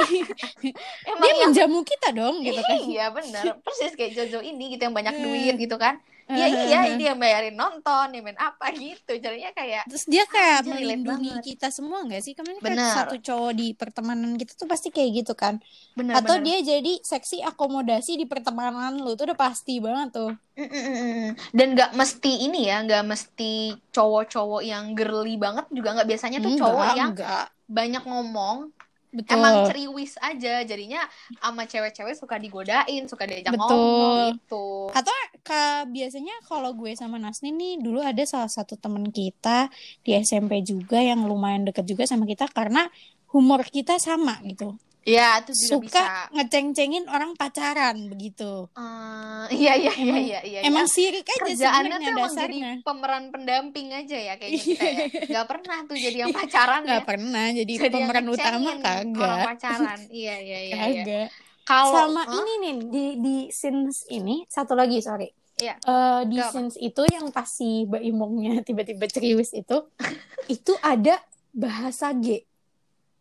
Dia 1.04 1.30
yang 1.30 1.50
menjamu 1.50 1.80
kita 1.82 2.10
dong 2.10 2.42
gitu 2.42 2.58
kan. 2.58 2.78
iya 2.84 3.06
bener, 3.08 3.58
persis 3.62 3.94
kayak 3.94 4.12
Jojo 4.12 4.42
ini 4.42 4.74
gitu 4.74 4.82
yang 4.82 4.94
banyak 4.94 5.14
Hmm. 5.14 5.24
duit 5.24 5.54
gitu 5.56 5.76
kan. 5.78 6.02
Iya 6.32 6.46
iya, 6.48 6.78
ini 6.92 7.02
yang 7.08 7.18
bayarin 7.20 7.56
nonton, 7.60 8.06
yang 8.14 8.24
main 8.26 8.40
apa 8.40 8.64
gitu. 8.76 9.12
Jadinya 9.24 9.50
kayak 9.58 9.84
Terus 9.88 10.04
dia 10.08 10.24
kayak 10.34 10.64
melindungi 10.70 11.30
banget. 11.30 11.44
kita 11.44 11.68
semua 11.76 11.98
nggak 12.06 12.22
sih? 12.24 12.32
Kemarin 12.38 12.60
kan 12.64 12.78
satu 12.80 13.14
cowok 13.26 13.52
di 13.60 13.66
pertemanan 13.80 14.32
kita 14.40 14.52
tuh 14.60 14.68
pasti 14.72 14.88
kayak 14.94 15.10
gitu 15.24 15.32
kan. 15.36 15.54
bener 15.98 16.16
Atau 16.18 16.34
bener. 16.34 16.44
dia 16.46 16.58
jadi 16.62 16.92
seksi 17.04 17.36
akomodasi 17.50 18.16
di 18.20 18.26
pertemanan 18.32 18.96
lu 19.04 19.12
tuh 19.18 19.24
udah 19.28 19.38
pasti 19.38 19.72
banget 19.84 20.08
tuh. 20.16 20.30
Mm, 20.54 20.70
mm, 20.70 20.94
mm. 21.02 21.28
Dan 21.56 21.66
nggak 21.74 21.90
mesti 21.98 22.30
ini 22.46 22.58
ya, 22.70 22.76
nggak 22.86 23.02
mesti 23.10 23.44
cowok-cowok 23.94 24.62
yang 24.62 24.84
girly 24.98 25.34
banget 25.34 25.66
juga 25.76 25.88
nggak 25.98 26.08
biasanya 26.10 26.38
tuh 26.44 26.54
Enggak, 26.54 26.60
cowok 26.60 26.88
yang 26.98 27.10
enggak. 27.10 27.44
banyak 27.66 28.02
ngomong, 28.06 28.58
Betul. 29.14 29.38
emang 29.38 29.70
ceriwis 29.70 30.18
aja, 30.18 30.66
jadinya 30.66 31.06
sama 31.38 31.70
cewek-cewek 31.70 32.18
suka 32.18 32.34
digodain, 32.42 33.06
suka 33.06 33.30
diajak 33.30 33.54
Betul. 33.54 33.78
ngomong 33.78 34.34
gitu. 34.34 34.90
Atau 34.90 35.14
ka, 35.46 35.86
biasanya 35.86 36.34
kalau 36.50 36.74
gue 36.74 36.90
sama 36.98 37.22
Nasni 37.22 37.54
nih 37.54 37.78
dulu 37.78 38.02
ada 38.02 38.26
salah 38.26 38.50
satu 38.50 38.74
temen 38.74 39.06
kita 39.14 39.70
di 40.02 40.18
SMP 40.18 40.66
juga 40.66 40.98
yang 40.98 41.22
lumayan 41.30 41.62
deket 41.62 41.86
juga 41.86 42.10
sama 42.10 42.26
kita 42.26 42.50
karena 42.50 42.90
humor 43.30 43.62
kita 43.70 44.02
sama 44.02 44.42
gitu. 44.42 44.74
Ya, 45.04 45.36
itu 45.36 45.52
juga 45.52 45.68
Suka 45.68 45.84
bisa. 45.84 46.04
ngeceng-cengin 46.32 47.04
orang 47.06 47.36
pacaran 47.36 48.08
begitu. 48.08 48.72
Eh, 48.72 49.46
iya 49.52 49.76
iya 49.76 49.92
iya 49.92 50.16
iya 50.16 50.40
iya. 50.40 50.58
Emang 50.64 50.88
Ya, 50.88 50.92
sirik 50.92 51.28
aja 51.28 51.44
kerjaannya 51.44 51.96
tuh 52.00 52.08
emang 52.10 52.32
jadi 52.32 52.58
pemeran 52.80 53.24
pendamping 53.28 53.92
aja 53.92 54.16
ya 54.16 54.34
kayaknya 54.34 54.60
kita 54.64 54.84
ya. 54.96 55.06
Nggak 55.28 55.46
pernah 55.46 55.78
tuh 55.84 55.96
jadi 56.00 56.16
yang 56.18 56.32
pacaran 56.32 56.80
ya. 56.80 56.88
Nggak 56.88 57.04
pernah 57.04 57.46
jadi, 57.52 57.72
Jadi 57.76 57.92
pemeran 57.92 58.24
utama 58.26 58.56
ngecengin 58.56 58.78
orang 58.80 59.08
kagak. 59.12 59.44
pacaran. 59.46 60.00
Iya 60.08 60.34
iya 60.40 60.58
iya. 60.62 60.74
iya. 60.74 61.04
Kagak. 61.04 61.28
Kalau 61.64 61.92
Sama 61.94 62.22
Hah? 62.22 62.34
ini 62.34 62.52
nih 62.58 62.74
di 62.88 63.04
di 63.20 63.36
scenes 63.48 64.08
ini 64.08 64.44
satu 64.46 64.72
lagi 64.72 65.00
sorry. 65.00 65.28
Iya. 65.54 65.76
Eh, 65.78 66.20
di 66.26 66.34
Gak 66.34 66.44
apa. 66.44 66.50
scenes 66.50 66.76
itu 66.76 67.02
yang 67.06 67.28
pas 67.28 67.46
si 67.46 67.84
Mbak 67.84 68.02
Imongnya 68.02 68.52
tiba-tiba 68.66 69.04
ceriwis 69.04 69.52
itu 69.52 69.84
itu 70.48 70.72
ada 70.80 71.20
bahasa 71.52 72.08
G. 72.14 72.40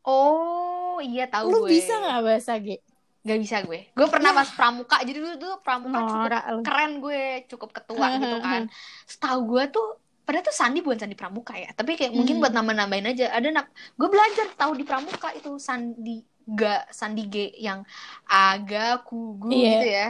Oh 0.01 0.72
iya 0.99 1.25
tahu 1.25 1.47
Lu 1.47 1.59
gue. 1.63 1.73
bisa 1.73 1.93
nggak 1.95 2.21
bahasa 2.21 2.53
G? 2.57 2.77
Gak 3.23 3.39
bisa 3.39 3.63
gue. 3.63 3.87
Gue 3.89 4.07
pernah 4.11 4.35
pas 4.35 4.51
pramuka. 4.51 4.99
Jadi 4.99 5.15
dulu 5.15 5.35
tuh 5.37 5.53
pramuka 5.57 5.95
cukup 5.97 6.27
Norak 6.27 6.43
lu. 6.45 6.59
keren 6.61 6.91
gue, 6.99 7.23
cukup 7.47 7.69
ketua 7.71 8.07
gitu 8.19 8.37
kan. 8.37 8.61
Setahu 9.07 9.39
gue 9.47 9.63
tuh 9.69 9.87
padahal 10.21 10.43
tuh 10.43 10.51
Sandi 10.51 10.79
bukan 10.79 10.99
Sandi 10.99 11.15
Pramuka 11.15 11.51
ya, 11.53 11.71
tapi 11.71 11.95
kayak 11.95 12.11
mungkin 12.11 12.35
Hmm. 12.35 12.43
buat 12.43 12.53
nambah-nambahin 12.53 13.07
aja. 13.09 13.31
Ada 13.31 13.47
na- 13.49 13.67
gue 13.93 14.07
belajar 14.07 14.47
tahu 14.53 14.71
di 14.73 14.83
Pramuka 14.83 15.31
itu 15.31 15.55
Sandi 15.55 16.19
ga 16.45 16.83
Sandi 16.89 17.23
G 17.27 17.35
yang 17.57 17.87
agak 18.25 19.03
kugu 19.03 19.47
Iya. 19.49 19.67
gitu 19.69 19.87
ya. 19.89 20.07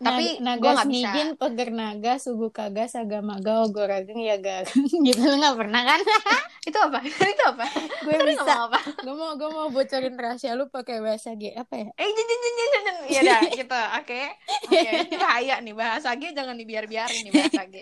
Tapi 0.00 0.40
naga, 0.40 0.56
gue 0.56 0.70
naga 0.70 0.70
nggak 0.72 0.88
bisa. 0.88 1.10
peger 1.36 1.68
naga 1.70 2.12
sugu 2.16 2.48
kaga 2.48 2.88
sagama 2.88 3.36
ga 3.38 3.60
ogorageng 3.60 4.16
ya 4.16 4.40
ga 4.40 4.64
gitu 5.06 5.20
lu 5.20 5.36
nggak 5.36 5.56
pernah 5.60 5.82
kan 5.84 6.00
Itu 6.68 6.76
apa? 6.76 7.00
itu 7.32 7.44
apa? 7.44 7.64
gue 8.04 8.16
bisa 8.20 8.40
ngomong 8.44 8.64
apa? 8.68 8.78
gue 8.96 9.14
mau 9.14 9.32
gue 9.36 9.48
mau 9.48 9.68
bocorin 9.68 10.16
rahasia 10.16 10.52
lu 10.52 10.68
pakai 10.68 11.00
bahasa 11.00 11.32
G 11.32 11.52
apa 11.52 11.74
ya 11.74 11.88
Eh, 11.96 12.08
jen, 12.08 12.26
jen, 12.26 12.40
jen, 12.40 12.54
jen, 12.56 12.70
jen. 12.80 12.96
ya 13.08 13.20
dah 13.22 13.40
gitu. 13.50 13.80
Oke. 13.96 14.20
Oke, 14.68 14.78
ini 15.04 15.16
bahaya 15.16 15.54
nih 15.60 15.74
bahasa 15.74 16.08
G 16.16 16.32
jangan 16.32 16.56
dibiar-biarin 16.56 17.20
nih 17.22 17.32
bahasa 17.32 17.62
G. 17.64 17.74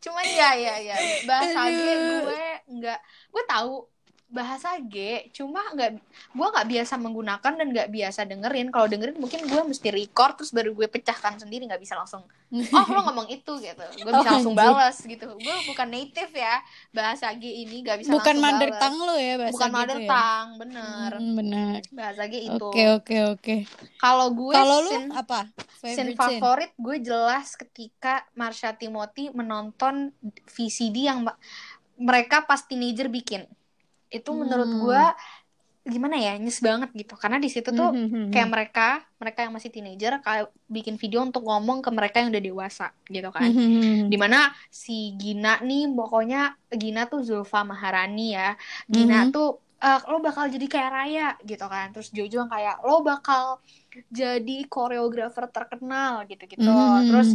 Cuman 0.00 0.24
ya 0.26 0.50
ya 0.52 0.74
ya 0.84 0.96
bahasa 1.24 1.60
G 1.68 1.80
gue 2.20 2.44
nggak 2.76 2.98
gue 3.28 3.44
tahu 3.46 3.72
bahasa 4.34 4.74
G 4.82 4.96
cuma 5.30 5.62
nggak 5.70 5.90
gue 6.34 6.46
nggak 6.50 6.66
biasa 6.66 6.94
menggunakan 6.98 7.52
dan 7.54 7.66
nggak 7.70 7.88
biasa 7.88 8.20
dengerin. 8.26 8.68
Kalau 8.68 8.90
dengerin 8.90 9.14
mungkin 9.16 9.46
gue 9.46 9.60
mesti 9.62 9.88
record 9.88 10.34
terus 10.34 10.50
baru 10.50 10.74
gue 10.74 10.90
pecahkan 10.90 11.38
sendiri 11.38 11.64
nggak 11.64 11.78
bisa 11.78 11.94
langsung 11.94 12.26
oh 12.50 12.86
lo 12.90 13.00
ngomong 13.06 13.30
itu 13.30 13.52
gitu. 13.58 13.84
Gue 14.02 14.10
bisa 14.12 14.28
Oh, 14.28 14.34
langsung 14.34 14.54
balas 14.54 14.98
gitu. 14.98 15.26
Gue 15.38 15.54
bukan 15.64 15.86
native 15.86 16.34
ya 16.34 16.58
bahasa 16.90 17.30
G 17.32 17.46
ini 17.62 17.80
nggak 17.80 17.98
bisa 18.02 18.10
bukan 18.10 18.34
langsung 18.34 18.42
mother 18.42 18.70
tongue 18.74 19.02
lu 19.06 19.14
ya 19.16 19.34
bahasa 19.38 19.52
bukan 19.54 19.68
gitu 19.68 19.74
mother 19.78 19.98
ya? 19.98 20.10
tongue 20.10 20.54
bener. 20.58 21.10
Hmm, 21.14 21.34
benar 21.38 21.78
bahasa 21.94 22.22
G 22.26 22.34
itu. 22.42 22.52
Oke 22.52 22.82
oke 22.90 23.16
oke. 23.30 23.56
Kalau 23.96 24.26
gue 24.30 24.52
kalau 24.52 24.78
lu 24.82 24.90
scene- 24.90 25.14
apa? 25.14 25.40
Favorite 25.78 26.16
scene? 26.16 26.16
favorit 26.16 26.72
gue 26.74 26.96
jelas 26.98 27.54
ketika 27.54 28.26
Marsha 28.34 28.74
Timothy 28.74 29.30
menonton 29.30 30.10
VCD 30.48 31.06
yang 31.06 31.22
mereka 31.94 32.42
pas 32.42 32.58
teenager 32.60 33.06
bikin. 33.06 33.46
Itu 34.10 34.30
menurut 34.36 34.70
Hmm. 34.70 34.78
gue 34.82 35.02
gimana 35.84 36.16
ya 36.16 36.32
nyes 36.40 36.58
banget 36.64 36.90
gitu 36.96 37.12
karena 37.20 37.36
di 37.44 37.48
situ 37.52 37.68
tuh 37.76 37.88
Hmm, 37.88 37.90
hmm, 37.92 38.06
hmm, 38.08 38.24
kayak 38.32 38.48
hmm. 38.48 38.52
mereka 38.54 38.80
mereka 39.20 39.38
yang 39.44 39.52
masih 39.56 39.68
teenager 39.74 40.12
kayak 40.24 40.48
bikin 40.64 40.96
video 40.96 41.20
untuk 41.28 41.44
ngomong 41.44 41.78
ke 41.84 41.90
mereka 41.92 42.16
yang 42.24 42.32
udah 42.32 42.40
dewasa 42.48 42.84
gitu 43.12 43.28
kan 43.28 43.50
Hmm, 43.50 43.52
hmm, 43.52 43.80
hmm. 43.80 44.10
di 44.10 44.16
mana 44.16 44.48
si 44.72 45.12
Gina 45.20 45.60
nih 45.60 45.92
pokoknya 45.92 46.56
Gina 46.72 47.00
tuh 47.12 47.20
Zulfa 47.28 47.60
Maharani 47.68 48.32
ya 48.36 48.56
Gina 48.88 49.14
Mhm. 49.16 49.32
tuh 49.32 49.60
eh, 49.84 49.98
lo 50.10 50.16
bakal 50.26 50.44
jadi 50.54 50.66
kayak 50.74 50.90
Raya 50.96 51.22
gitu 51.50 51.64
kan. 51.74 51.86
Terus 51.94 52.08
Jojo 52.16 52.36
yang 52.42 52.50
kayak 52.54 52.74
lo 52.86 52.94
bakal 53.10 53.44
jadi 54.20 54.52
koreografer 54.74 55.44
terkenal 55.56 56.12
gitu-gitu. 56.30 56.68
Hmm, 56.68 57.04
terus 57.08 57.28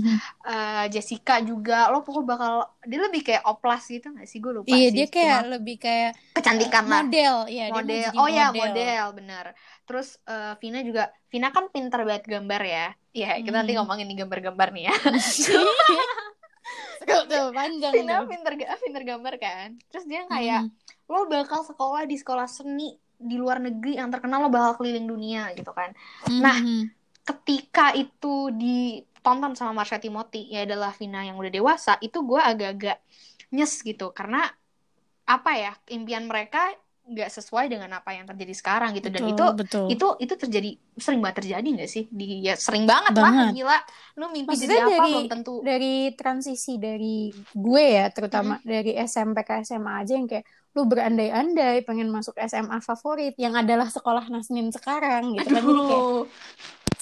eh, 0.47 0.85
Jessica 0.93 1.33
juga 1.49 1.73
lo 1.91 1.97
pokoknya 2.05 2.27
bakal 2.33 2.53
dia 2.89 2.99
lebih 3.05 3.21
kayak 3.27 3.43
oplas 3.51 3.81
gitu 3.93 4.07
gak 4.17 4.27
sih? 4.31 4.39
Gue 4.43 4.53
lupa 4.59 4.75
iya 4.75 4.87
sih 4.91 4.97
dia 4.97 5.05
kayak 5.15 5.39
Cuma 5.39 5.49
lebih 5.53 5.75
kayak 5.85 6.09
kecantikan 6.35 6.85
lah. 6.93 7.03
model. 7.05 7.35
Ya 7.57 7.63
model. 7.75 8.07
oh 8.19 8.27
ya 8.37 8.43
model. 8.61 9.03
bener. 9.17 9.45
Terus 9.87 10.07
eh, 10.29 10.53
Vina 10.61 10.79
juga 10.87 11.01
Vina 11.31 11.47
kan 11.55 11.65
pintar 11.73 11.99
banget 12.07 12.25
gambar 12.33 12.61
ya. 12.75 12.85
Ya 13.21 13.27
kita 13.45 13.55
nanti 13.59 13.73
Hmm. 13.73 13.77
ngomongin 13.77 14.05
nih 14.09 14.17
gambar-gambar 14.25 14.67
nih 14.75 14.83
ya 14.89 14.93
Coba, 16.99 17.55
panjang 17.55 17.93
Vina 17.95 18.23
tuh. 18.23 18.27
pinter, 18.31 18.53
pinter 18.83 19.03
gambar 19.07 19.33
kan. 19.39 19.67
Terus 19.91 20.05
dia 20.05 20.27
kayak 20.27 20.61
lo 21.09 21.25
bakal 21.25 21.63
sekolah 21.65 22.05
di 22.05 22.15
sekolah 22.19 22.45
seni 22.45 22.93
di 23.19 23.35
luar 23.35 23.59
negeri 23.59 23.99
yang 23.99 24.07
terkenal 24.11 24.47
lo 24.47 24.49
bakal 24.51 24.79
keliling 24.79 25.07
dunia 25.07 25.51
gitu 25.55 25.71
kan. 25.75 25.91
Nah, 26.39 26.55
Mhm. 26.55 26.91
ketika 27.27 27.91
itu 27.93 28.49
ditonton 28.55 29.53
sama 29.53 29.83
Marsha 29.83 29.99
Timothy 29.99 30.49
ya 30.49 30.63
adalah 30.65 30.95
Vina 30.95 31.27
yang 31.27 31.35
udah 31.37 31.51
dewasa 31.51 31.99
itu 32.01 32.23
gue 32.23 32.41
agak-agak 32.41 32.97
nyes 33.51 33.73
gitu 33.83 34.13
karena 34.15 34.49
apa 35.29 35.51
ya 35.53 35.73
impian 35.93 36.25
mereka 36.25 36.73
nggak 37.09 37.29
sesuai 37.33 37.65
dengan 37.67 37.89
apa 37.97 38.13
yang 38.13 38.29
terjadi 38.29 38.53
sekarang 38.53 38.93
gitu. 38.93 39.09
Dan 39.09 39.25
Betul, 39.25 39.33
itu 39.33 39.45
betul. 39.57 39.85
itu 39.89 40.07
itu 40.21 40.33
terjadi 40.37 40.69
sering 40.95 41.19
banget 41.19 41.35
terjadi 41.41 41.67
nggak 41.67 41.89
sih? 41.89 42.05
Di 42.07 42.45
ya 42.45 42.53
sering 42.53 42.85
banget, 42.85 43.17
Banget. 43.17 43.49
lah 43.49 43.55
gila. 43.57 43.77
Lu 44.21 44.25
mimpi 44.29 44.49
Maksudnya 44.53 44.69
jadi 44.69 44.83
apa? 44.85 44.91
dari 44.93 45.11
belum 45.11 45.27
tentu. 45.27 45.53
dari 45.65 45.95
transisi 46.13 46.73
dari 46.77 47.17
gue 47.51 47.85
ya 47.97 48.05
terutama 48.13 48.61
dari 48.61 48.93
SMP 49.01 49.41
ke 49.41 49.65
SMA 49.65 49.93
aja 50.05 50.13
yang 50.13 50.29
kayak 50.29 50.45
lu 50.77 50.85
berandai-andai 50.85 51.81
pengen 51.81 52.13
masuk 52.13 52.37
SMA 52.45 52.77
favorit 52.79 53.33
yang 53.41 53.57
adalah 53.57 53.89
sekolah 53.89 54.29
Nasnin 54.29 54.69
sekarang 54.69 55.33
gitu 55.33 55.49
kan. 55.49 55.65
Kayak 55.65 56.29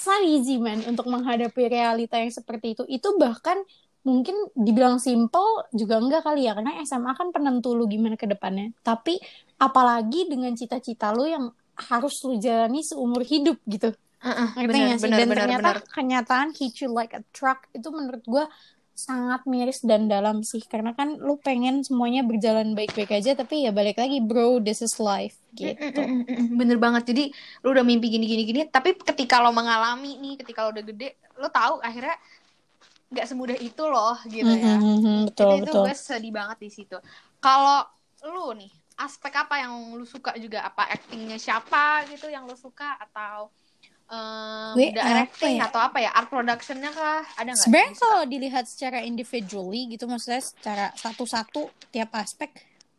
not 0.08 0.22
easy 0.24 0.56
man 0.56 0.80
untuk 0.88 1.04
menghadapi 1.04 1.68
realita 1.68 2.16
yang 2.16 2.32
seperti 2.32 2.72
itu. 2.72 2.82
Itu 2.88 3.20
bahkan 3.20 3.60
mungkin 4.06 4.32
dibilang 4.56 4.96
simple 4.96 5.68
juga 5.76 6.00
enggak 6.00 6.24
kali 6.24 6.48
ya 6.48 6.56
karena 6.56 6.80
SMA 6.80 7.12
kan 7.12 7.28
penentu 7.28 7.76
lu 7.76 7.84
gimana 7.84 8.16
ke 8.16 8.24
depannya. 8.24 8.72
Tapi 8.80 9.20
apalagi 9.58 10.30
dengan 10.30 10.54
cita-cita 10.54 11.10
lu 11.10 11.26
yang 11.26 11.44
harus 11.78 12.18
lu 12.26 12.38
jalani 12.38 12.82
seumur 12.82 13.22
hidup 13.22 13.58
gitu. 13.66 13.94
Heeh, 14.18 14.48
ngerti 14.58 14.66
bener, 14.66 14.96
sih? 14.98 15.02
bener, 15.02 15.18
dan 15.18 15.26
bener, 15.30 15.38
ternyata 15.38 15.70
bener. 15.78 15.94
kenyataan 15.94 16.48
hit 16.54 16.74
you 16.82 16.90
like 16.90 17.14
a 17.14 17.22
truck 17.30 17.70
itu 17.70 17.86
menurut 17.94 18.22
gue 18.26 18.44
sangat 18.98 19.46
miris 19.46 19.78
dan 19.86 20.10
dalam 20.10 20.42
sih. 20.42 20.58
Karena 20.66 20.90
kan 20.90 21.14
lu 21.22 21.38
pengen 21.38 21.86
semuanya 21.86 22.26
berjalan 22.26 22.74
baik-baik 22.74 23.14
aja 23.14 23.38
tapi 23.38 23.62
ya 23.62 23.70
balik 23.70 23.94
lagi 23.94 24.18
bro 24.18 24.58
this 24.58 24.82
is 24.82 24.98
life 24.98 25.38
gitu. 25.54 25.78
Mm, 26.02 26.02
mm, 26.02 26.22
mm, 26.26 26.34
mm, 26.34 26.56
bener 26.58 26.78
banget. 26.82 27.14
Jadi 27.14 27.30
lu 27.62 27.70
udah 27.70 27.86
mimpi 27.86 28.10
gini 28.10 28.26
gini 28.26 28.42
gini 28.42 28.60
tapi 28.66 28.98
ketika 28.98 29.38
lo 29.38 29.54
mengalami 29.54 30.18
nih 30.18 30.34
ketika 30.42 30.66
lo 30.66 30.74
udah 30.74 30.82
gede 30.82 31.14
lo 31.38 31.46
tahu 31.46 31.78
akhirnya 31.78 32.18
nggak 33.08 33.26
semudah 33.30 33.56
itu 33.62 33.84
loh 33.86 34.18
gitu 34.26 34.50
ya. 34.50 34.82
Mhm, 34.82 35.30
betul 35.30 35.46
itu, 35.46 35.54
itu 35.62 35.70
betul. 35.70 35.82
gue 35.86 35.94
sedih 35.94 36.32
banget 36.34 36.58
di 36.58 36.70
situ. 36.74 36.98
Kalau 37.38 37.86
lu 38.26 38.50
nih 38.58 38.72
aspek 38.98 39.32
apa 39.38 39.62
yang 39.62 39.72
lu 39.94 40.04
suka 40.04 40.34
juga? 40.36 40.66
Apa 40.66 40.90
actingnya 40.90 41.38
siapa 41.38 42.04
gitu 42.10 42.26
yang 42.28 42.44
lu 42.44 42.58
suka? 42.58 42.98
Atau 42.98 43.54
um, 44.10 44.74
Gue 44.74 44.90
directing 44.90 45.56
apa 45.56 45.64
ya? 45.64 45.68
atau 45.70 45.80
apa 45.80 45.98
ya? 46.02 46.10
Art 46.12 46.28
productionnya 46.28 46.90
kah? 46.90 47.22
Ada 47.38 47.50
nggak 47.54 47.64
sebenarnya 47.64 47.94
kalau 47.96 48.22
dilihat 48.26 48.64
secara 48.66 48.98
individually 49.06 49.94
gitu 49.94 50.10
maksudnya 50.10 50.42
secara 50.42 50.86
satu-satu 50.98 51.90
tiap 51.94 52.10
aspek 52.18 52.50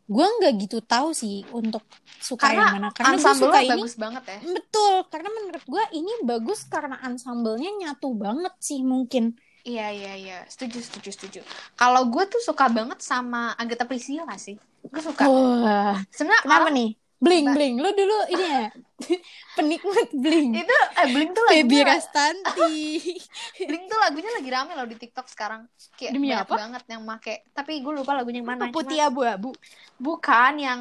gue 0.09 0.25
nggak 0.25 0.53
gitu 0.65 0.81
tahu 0.81 1.13
sih 1.13 1.45
untuk 1.53 1.85
suka 2.17 2.49
yang 2.49 2.81
mana. 2.81 2.89
Karena 2.89 3.13
gue 3.13 3.33
suka 3.37 3.59
ini 3.61 3.69
bagus 3.77 3.93
banget 3.93 4.23
ya. 4.25 4.39
Betul 4.57 4.93
karena 5.13 5.29
menurut 5.29 5.63
gue 5.69 5.83
ini 5.93 6.13
bagus 6.25 6.65
karena 6.65 6.97
ensemble-nya 7.05 7.69
nyatu 7.77 8.17
banget 8.17 8.53
sih 8.57 8.81
mungkin 8.81 9.37
Iya 9.69 9.87
iya 9.93 10.13
iya, 10.17 10.37
setuju 10.49 10.81
setuju 10.81 11.09
setuju. 11.13 11.39
Kalau 11.77 12.09
gue 12.09 12.23
tuh 12.25 12.41
suka 12.41 12.65
banget 12.65 13.05
sama 13.05 13.53
Agatha 13.53 13.85
Priscilla 13.85 14.33
sih. 14.41 14.57
Gue 14.81 15.01
suka. 15.03 15.29
wah 15.29 16.01
Sebenarnya 16.09 16.41
kenapa 16.41 16.69
nih 16.73 16.89
bling 17.19 17.51
bling 17.51 17.75
lu 17.83 17.91
dulu 17.91 18.15
ini 18.31 18.45
ya 18.47 18.67
penikmat 19.59 20.07
bling 20.15 20.55
Itu 20.55 20.71
eh 20.71 21.07
Blink 21.11 21.35
tuh 21.35 21.43
Baby 21.51 21.83
lagunya 21.83 21.99
Rastanti 21.99 22.79
Blink 23.69 23.83
tuh 23.91 23.99
lagunya 23.99 24.31
lagi 24.31 24.49
rame 24.49 24.71
loh 24.73 24.87
di 24.87 24.95
TikTok 24.97 25.27
sekarang. 25.27 25.67
Kayak 25.99 26.11
Demi 26.15 26.31
banyak 26.31 26.47
apa? 26.47 26.55
banget 26.55 26.83
yang 26.89 27.01
make. 27.05 27.35
Tapi 27.53 27.83
gue 27.83 27.93
lupa 27.93 28.11
lagunya 28.17 28.39
yang 28.41 28.49
mana. 28.49 28.71
putih 28.73 28.97
Cuma- 29.03 29.11
abu-abu 29.11 29.51
Bukan 29.99 30.53
yang 30.57 30.79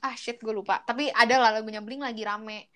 ah 0.00 0.14
shit 0.14 0.38
gue 0.38 0.52
lupa. 0.54 0.84
Tapi 0.84 1.10
ada 1.10 1.34
lah 1.40 1.50
lagunya 1.58 1.82
Blink 1.82 2.04
lagi 2.04 2.22
rame. 2.22 2.69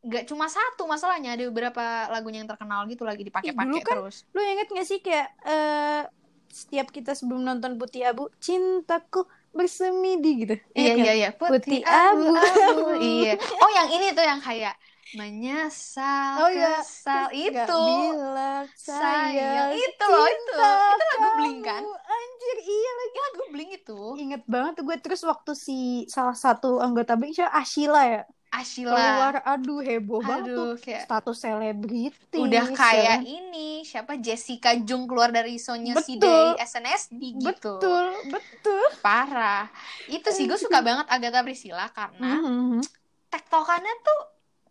Gak 0.00 0.24
cuma 0.32 0.48
satu 0.48 0.88
masalahnya, 0.88 1.36
ada 1.36 1.44
beberapa 1.52 2.08
lagunya 2.08 2.40
yang 2.40 2.48
terkenal 2.48 2.88
gitu 2.88 3.04
lagi 3.04 3.20
dipakai-pakai 3.20 3.68
dulu 3.68 3.84
kan 3.84 3.96
terus. 4.00 4.16
lu 4.32 4.40
inget 4.40 4.68
gak 4.72 4.86
sih 4.88 4.98
kayak 5.04 5.28
eh 5.44 6.02
setiap 6.50 6.88
kita 6.90 7.12
sebelum 7.14 7.44
nonton 7.44 7.76
putih 7.78 8.08
abu 8.08 8.26
cintaku 8.40 9.22
bersemi 9.52 10.18
di 10.24 10.30
gitu 10.42 10.54
Iya 10.72 10.90
nggak? 10.96 11.04
iya 11.04 11.12
iya, 11.20 11.28
Putih 11.36 11.80
abu, 11.84 12.26
abu. 12.32 12.82
iya. 13.02 13.36
Oh 13.60 13.70
yang 13.70 13.88
ini 13.92 14.06
tuh 14.16 14.24
yang 14.24 14.40
kayak 14.40 14.74
menyesal 15.10 16.38
Oh, 16.38 16.48
iya. 16.50 16.80
kesal 16.80 17.26
Nggak 17.30 17.66
itu. 17.66 17.72
bilang 17.74 18.66
sayang 18.78 19.68
itu 19.74 20.04
loh 20.06 20.26
itu 20.26 20.50
itu 20.50 20.54
lagu 20.58 21.28
Blink 21.38 21.58
kan 21.66 21.82
anjir 21.82 22.56
iya 22.62 22.90
lagi 22.98 23.16
lagu 23.26 23.42
Blink 23.52 23.70
itu 23.78 24.00
inget 24.22 24.42
banget 24.46 24.72
tuh 24.78 24.84
gue 24.86 24.96
terus 25.02 25.22
waktu 25.26 25.52
si 25.54 25.78
salah 26.10 26.34
satu 26.34 26.78
anggota 26.78 27.14
Blink 27.18 27.34
siapa 27.36 27.52
Ashila 27.58 28.00
ya 28.06 28.20
Ashila 28.50 28.90
keluar 28.90 29.34
aduh 29.46 29.78
heboh 29.78 30.18
banget 30.18 30.50
tuh. 30.50 30.74
aduh 30.74 30.74
kayak 30.76 31.02
status 31.06 31.36
selebriti 31.38 32.34
udah 32.34 32.66
kayak 32.74 33.22
ya. 33.22 33.38
ini 33.38 33.86
siapa? 33.86 34.18
Jessica 34.18 34.74
Jung 34.74 35.06
keluar 35.06 35.30
dari 35.30 35.54
Sonya 35.54 35.94
dari 35.94 36.58
SNSD 36.58 37.38
gitu. 37.38 37.78
Betul. 37.78 38.10
Betul 38.26 38.86
parah. 38.98 39.70
Itu 40.06 40.34
sih 40.34 40.50
gue 40.50 40.58
suka 40.58 40.82
banget 40.82 41.06
Agatha 41.06 41.46
Priscilla 41.46 41.86
karena 41.88 42.42
Mhm. 42.42 42.82
tektokannya 43.30 43.94
tuh 44.02 44.20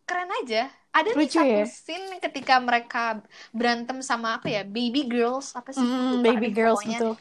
keren 0.04 0.32
aja. 0.44 0.68
Ada 0.90 1.14
nih 1.14 1.22
Lucu 1.22 1.38
satu 1.40 1.48
ya? 1.48 1.66
scene 1.66 2.20
ketika 2.20 2.60
mereka 2.60 3.24
berantem 3.56 4.04
sama 4.04 4.36
apa 4.36 4.52
ya? 4.52 4.68
Baby 4.68 5.08
girls 5.08 5.56
apa 5.56 5.72
sih? 5.72 5.80
Lupa 5.80 6.26
baby 6.26 6.52
girls 6.52 6.84
pokoknya. 6.84 7.00
betul. 7.00 7.14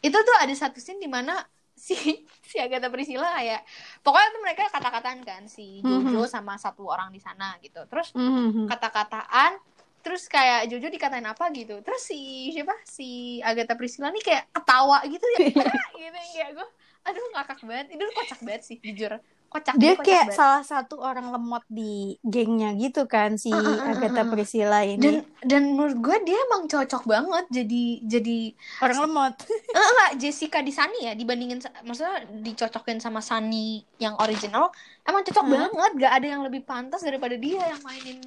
Itu 0.00 0.18
tuh 0.18 0.36
ada 0.40 0.54
satu 0.56 0.82
scene 0.82 0.98
di 0.98 1.06
mana 1.06 1.38
si 1.76 2.24
si 2.50 2.58
Agatha 2.58 2.90
Priscilla 2.90 3.30
kayak 3.38 3.62
pokoknya 4.02 4.28
tuh 4.34 4.42
mereka 4.42 4.62
kata-kataan 4.68 5.22
kan 5.22 5.42
si 5.46 5.78
Jojo 5.80 6.26
sama 6.26 6.58
satu 6.58 6.82
orang 6.84 7.14
di 7.14 7.22
sana 7.22 7.54
gitu. 7.62 7.78
Terus 7.86 8.10
Mhm. 8.12 8.66
kata-kataan 8.66 9.62
terus 10.00 10.26
kayak 10.26 10.66
Jojo 10.66 10.90
dikatain 10.90 11.22
apa 11.24 11.46
gitu. 11.54 11.78
Terus 11.80 12.02
si 12.02 12.50
siapa? 12.50 12.74
Si 12.82 13.38
Agatha 13.40 13.78
Priscilla 13.78 14.10
nih 14.10 14.24
kayak 14.24 14.44
ketawa 14.50 14.98
gitu 15.06 15.26
ya 15.36 15.38
gitu 15.46 15.70
yang 16.02 16.14
kayak 16.34 16.50
gue 16.58 16.68
aduh 17.00 17.26
ngakak 17.32 17.58
banget. 17.62 17.86
Itu 17.94 18.04
kocak 18.10 18.40
banget 18.42 18.62
sih 18.66 18.76
jujur 18.82 19.14
kocak 19.52 19.76
dia 19.80 19.92
kocak 19.98 20.06
kayak 20.06 20.26
banget. 20.26 20.38
salah 20.38 20.62
satu 20.62 20.94
orang 21.02 21.26
lemot 21.34 21.64
di 21.78 21.92
gengnya 22.32 22.68
gitu 22.82 23.00
kan 23.14 23.30
si 23.44 23.50
Uh, 23.50 23.56
uh, 23.58 23.76
uh, 23.84 23.90
Agatha. 23.92 24.22
Priscilla 24.30 24.80
ini 24.86 24.98
dan 25.04 25.16
dan 25.42 25.62
menurut 25.74 25.96
gue 25.98 26.16
dia 26.26 26.38
emang 26.46 26.62
cocok 26.72 27.02
banget 27.06 27.44
jadi 27.50 27.82
jadi 28.12 28.38
orang 28.82 28.98
lemot 29.06 29.34
Eh, 29.76 29.86
enggak 29.90 30.10
Jessica 30.20 30.58
di 30.66 30.72
Sunny 30.74 30.98
ya 31.06 31.12
dibandingin 31.14 31.58
maksudnya 31.86 32.16
dicocokin 32.44 32.98
sama 33.04 33.20
Sunny 33.22 33.58
yang 33.98 34.14
original 34.18 34.64
emang 35.08 35.22
cocok 35.26 35.46
Hmm. 35.46 35.52
banget 35.54 35.90
gak 36.02 36.12
ada 36.18 36.26
yang 36.26 36.42
lebih 36.46 36.62
pantas 36.66 37.00
daripada 37.02 37.34
dia 37.38 37.62
yang 37.70 37.82
mainin 37.82 38.18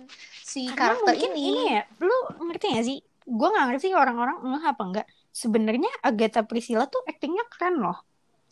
si 0.42 0.72
Karena 0.78 0.80
karakter 0.80 1.14
ini, 1.16 1.40
ini 1.50 1.62
ya 1.74 1.82
lu 2.00 2.16
ngerti 2.48 2.66
gak 2.76 2.86
sih 2.90 2.98
gue 3.24 3.48
nggak 3.54 3.66
ngerti 3.72 3.88
orang-orang 3.96 4.38
ngeh 4.44 4.64
apa 4.72 4.84
enggak 4.84 5.08
sebenarnya 5.32 5.92
Agatha 6.04 6.42
Priscilla 6.44 6.86
tuh 6.88 7.02
aktingnya 7.08 7.44
keren 7.52 7.76
loh 7.80 7.98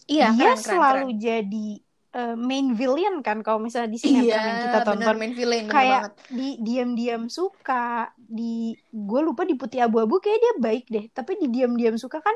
iya 0.08 0.28
dia 0.28 0.52
keren, 0.56 0.60
keren, 0.64 0.82
selalu 0.82 1.08
keren. 1.08 1.12
jadi 1.26 1.68
eh, 2.12 2.36
main 2.36 2.76
villain 2.76 3.16
kan 3.24 3.40
kalau 3.40 3.60
misalnya 3.64 3.90
di 3.92 4.00
sinetron 4.00 4.28
iya 4.28 4.42
yang 4.44 4.60
kita 4.60 4.80
bener 4.84 4.88
tonton 4.88 5.16
main 5.16 5.34
villain 5.36 5.66
bener 5.68 5.74
kayak 5.76 6.02
banget 6.02 6.14
di 6.28 6.48
diam-diam 6.60 7.24
suka 7.28 8.12
di 8.16 8.76
gue 8.92 9.22
lupa 9.24 9.44
di 9.44 9.56
putih 9.56 9.80
abu-abu 9.84 10.20
kayak 10.20 10.40
dia 10.40 10.54
baik 10.60 10.86
deh 10.88 11.06
tapi 11.12 11.40
di 11.40 11.48
diam-diam 11.52 11.96
suka 11.96 12.20
kan 12.20 12.36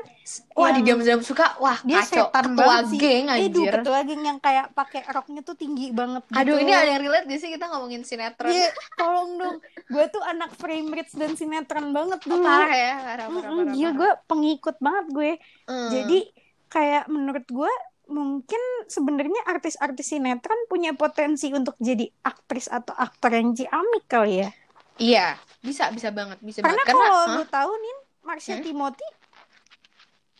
wah 0.56 0.70
di 0.72 0.80
diam-diam 0.80 1.20
suka 1.20 1.56
wah 1.60 1.78
dia 1.84 2.00
kacau 2.00 2.28
setan 2.28 2.46
ketua 2.52 2.56
banget 2.56 2.84
sih 2.88 2.98
geng 3.00 3.26
Aduh, 3.28 3.64
anjir 3.64 3.72
ketua 3.72 3.98
geng 4.04 4.22
yang 4.24 4.38
kayak 4.40 4.72
pakai 4.72 5.04
roknya 5.08 5.40
tuh 5.44 5.56
tinggi 5.56 5.92
banget 5.92 6.24
gitu. 6.28 6.36
aduh 6.40 6.56
ini 6.56 6.72
ada 6.72 6.90
yang 6.96 7.02
relate 7.04 7.26
gak 7.28 7.40
sih 7.40 7.50
kita 7.52 7.64
ngomongin 7.72 8.02
sinetron 8.04 8.48
Iya, 8.48 8.68
tolong 8.96 9.30
dong. 9.36 9.56
Gue 9.92 10.04
tuh 10.08 10.22
anak 10.24 10.50
frame 10.56 10.88
rates 10.92 11.14
dan 11.16 11.36
sinetron 11.36 11.92
banget 11.92 12.20
dulu. 12.24 12.44
parah 12.44 12.72
ya 12.72 12.94
parah 13.04 13.26
parah 13.28 13.50
Mm-mm, 13.52 13.66
parah, 13.76 13.92
gue 13.92 14.10
pengikut 14.24 14.76
banget 14.80 15.06
gue. 15.12 15.30
Hmm. 15.68 15.88
Jadi 15.92 16.18
kayak 16.66 17.04
menurut 17.08 17.46
gue 17.46 17.72
mungkin 18.06 18.62
sebenarnya 18.86 19.42
artis-artis 19.44 20.14
sinetron 20.14 20.70
punya 20.70 20.94
potensi 20.94 21.50
untuk 21.50 21.74
jadi 21.76 22.06
aktris 22.22 22.70
atau 22.70 22.94
aktor 22.94 23.34
yang 23.34 23.50
ciamik 23.50 24.06
kali 24.06 24.46
ya. 24.46 24.50
iya 24.96 25.26
bisa 25.58 25.90
bisa 25.90 26.14
banget 26.14 26.38
bisa 26.40 26.62
Karena 26.62 26.78
banget 26.78 26.94
kalau 26.94 27.10
Hah? 27.26 27.34
lu 27.34 27.44
tahu 27.44 27.72
nih 27.74 27.96
Marsha 28.22 28.54
Hmm? 28.54 28.64
Timothy 28.64 29.08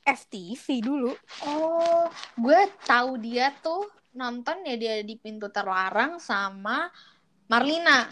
FTV 0.06 0.64
dulu. 0.80 1.10
Oh, 1.42 2.06
gue 2.38 2.60
tahu 2.86 3.18
dia 3.18 3.50
tuh 3.58 3.90
nonton 4.14 4.62
ya 4.62 4.74
dia 4.78 4.94
di 5.02 5.18
pintu 5.18 5.50
terlarang 5.50 6.22
sama 6.22 6.86
Marlina. 7.50 8.06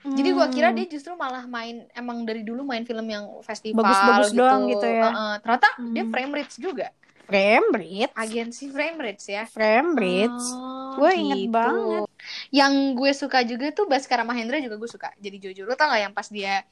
Jadi 0.00 0.28
gue 0.32 0.46
kira 0.52 0.68
Hmm. 0.72 0.76
dia 0.76 0.86
justru 0.88 1.12
malah 1.16 1.44
main 1.44 1.84
emang 1.92 2.24
dari 2.24 2.40
dulu 2.40 2.64
main 2.64 2.84
film 2.84 3.04
yang 3.04 3.24
festival 3.40 3.84
Bagus-bagus 3.84 4.32
doang 4.32 4.68
gitu 4.68 4.84
ya. 4.84 5.08
Heeh, 5.08 5.32
ternyata 5.40 5.68
dia 5.92 6.04
Hmm. 6.04 6.12
frame 6.12 6.32
rates 6.36 6.56
juga. 6.56 6.88
Frame 7.30 7.68
rates. 7.72 8.14
Agensi 8.18 8.64
frame 8.68 8.98
rates 8.98 9.26
ya. 9.30 9.46
Frame 9.46 9.90
rates. 9.94 10.46
Oh, 10.50 10.98
Gue 10.98 11.12
inget 11.14 11.46
banget. 11.54 12.02
Yang 12.50 12.72
gue 12.98 13.10
suka 13.14 13.38
juga 13.46 13.70
tuh 13.70 13.86
Baskara 13.86 14.26
Mahendra 14.26 14.58
juga 14.58 14.76
gue 14.76 14.90
suka. 14.90 15.14
Jadi 15.22 15.38
Jojo 15.38 15.62
lu 15.64 15.74
tau 15.78 15.88
gak 15.88 16.02
yang 16.02 16.14
pas 16.14 16.26
dia 16.26 16.66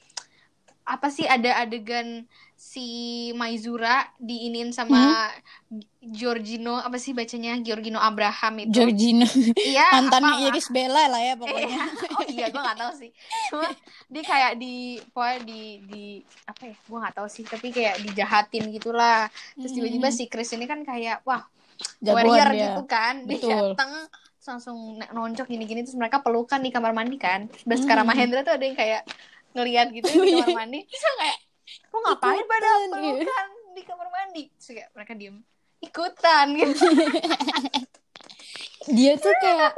apa 0.89 1.13
sih 1.13 1.29
ada 1.29 1.61
adegan 1.61 2.25
si 2.59 2.89
Maizura 3.33 4.03
diinin 4.19 4.75
sama 4.75 5.31
Giorgino 6.01 6.75
apa 6.75 6.97
sih 6.97 7.13
bacanya? 7.13 7.55
Giorgino 7.59 7.97
Abraham 7.97 8.67
itu. 8.67 8.75
Georgina 8.75 9.27
iya 9.57 9.87
mantannya 9.95 10.35
apa- 10.35 10.45
Iris 10.51 10.67
Bella 10.69 11.07
lah 11.07 11.23
ya 11.23 11.35
pokoknya. 11.35 11.79
Oh 12.13 12.25
iya 12.27 12.47
gue 12.49 12.59
nggak 12.59 12.79
tahu 12.79 12.93
sih. 12.95 13.11
Cuma 13.49 13.67
dia 14.09 14.23
kayak 14.23 14.53
di 14.57 14.75
pokoknya 15.09 15.39
di 15.41 15.61
di 15.85 16.05
apa 16.45 16.63
ya? 16.65 16.77
Gue 16.77 16.99
nggak 16.99 17.15
tahu 17.15 17.29
sih 17.29 17.45
tapi 17.45 17.71
kayak 17.71 18.03
dijahatin 18.03 18.65
gitulah. 18.71 19.31
Terus 19.55 19.73
tiba-tiba 19.73 20.09
si 20.11 20.27
Chris 20.27 20.51
ini 20.51 20.67
kan 20.67 20.83
kayak 20.83 21.23
wah 21.23 21.47
Jagoan 22.01 22.27
warrior 22.27 22.51
dia. 22.51 22.63
gitu 22.69 22.83
kan. 22.85 23.15
Dia 23.23 23.39
Betul. 23.39 23.55
datang 23.71 23.91
terus 24.35 24.47
langsung 24.49 24.79
nonjok 24.99 25.47
gini-gini 25.47 25.83
terus 25.83 25.95
mereka 25.95 26.19
pelukan 26.19 26.59
di 26.59 26.71
kamar 26.71 26.91
mandi 26.91 27.15
kan. 27.17 27.47
Terus 27.47 27.63
Baskara 27.65 28.03
Hmm. 28.03 28.11
Mahendra 28.11 28.43
tuh 28.43 28.55
ada 28.55 28.65
yang 28.65 28.75
kayak 28.75 29.03
ngeliat 29.53 29.87
gitu 29.91 30.11
di 30.11 30.35
kamar 30.43 30.59
mandi. 30.59 30.83
Terus 30.83 30.99
dia 30.99 31.15
kayak 31.17 31.39
lo 31.89 31.99
ngapain 32.05 32.45
pada 32.45 32.69
gitu. 32.85 32.95
pelukan 32.95 33.49
di 33.73 33.83
kamar 33.85 34.09
mandi? 34.13 34.43
Terus 34.57 34.69
kayak 34.77 34.91
mereka 34.93 35.13
diem. 35.17 35.37
Ikutan 35.79 36.47
gitu. 36.59 36.87
Dia 38.89 39.21
tuh 39.21 39.35
kayak 39.43 39.77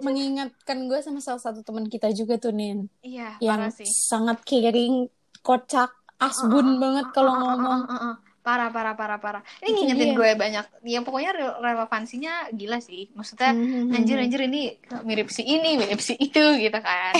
mengingatkan 0.00 0.88
gue 0.88 0.98
sama 1.04 1.20
salah 1.20 1.42
satu 1.42 1.60
teman 1.60 1.88
kita 1.88 2.08
juga 2.12 2.40
tuh 2.40 2.56
Nin. 2.56 2.88
Iya 3.04 3.36
yang 3.40 3.60
parah 3.68 3.72
sih. 3.74 3.84
sangat 3.84 4.40
caring 4.48 5.08
kocak 5.44 5.92
asbun 6.16 6.80
banget 6.80 7.12
kalau 7.12 7.36
ngomong. 7.36 7.84
Uh, 7.84 7.92
uh, 7.92 8.04
uh. 8.12 8.14
parah 8.40 8.70
parah 8.72 8.94
parah 8.96 9.18
parah. 9.20 9.42
Itu 9.60 9.74
ini 9.74 9.92
ngingetin 9.92 10.08
dia. 10.08 10.16
gue 10.16 10.30
banyak. 10.38 10.64
Yang 10.88 11.04
pokoknya 11.04 11.30
re- 11.36 11.58
relevansinya 11.60 12.34
gila 12.54 12.78
sih. 12.80 13.12
Maksudnya 13.12 13.50
Hmm, 13.52 13.92
hmm, 13.92 13.96
anjir 13.96 14.16
hmm. 14.16 14.24
anjir 14.24 14.40
ini 14.48 14.62
mirip 15.04 15.28
si 15.28 15.42
ini 15.44 15.76
mirip 15.76 16.00
si 16.00 16.14
itu 16.16 16.44
gitu 16.56 16.78
kan 16.80 17.12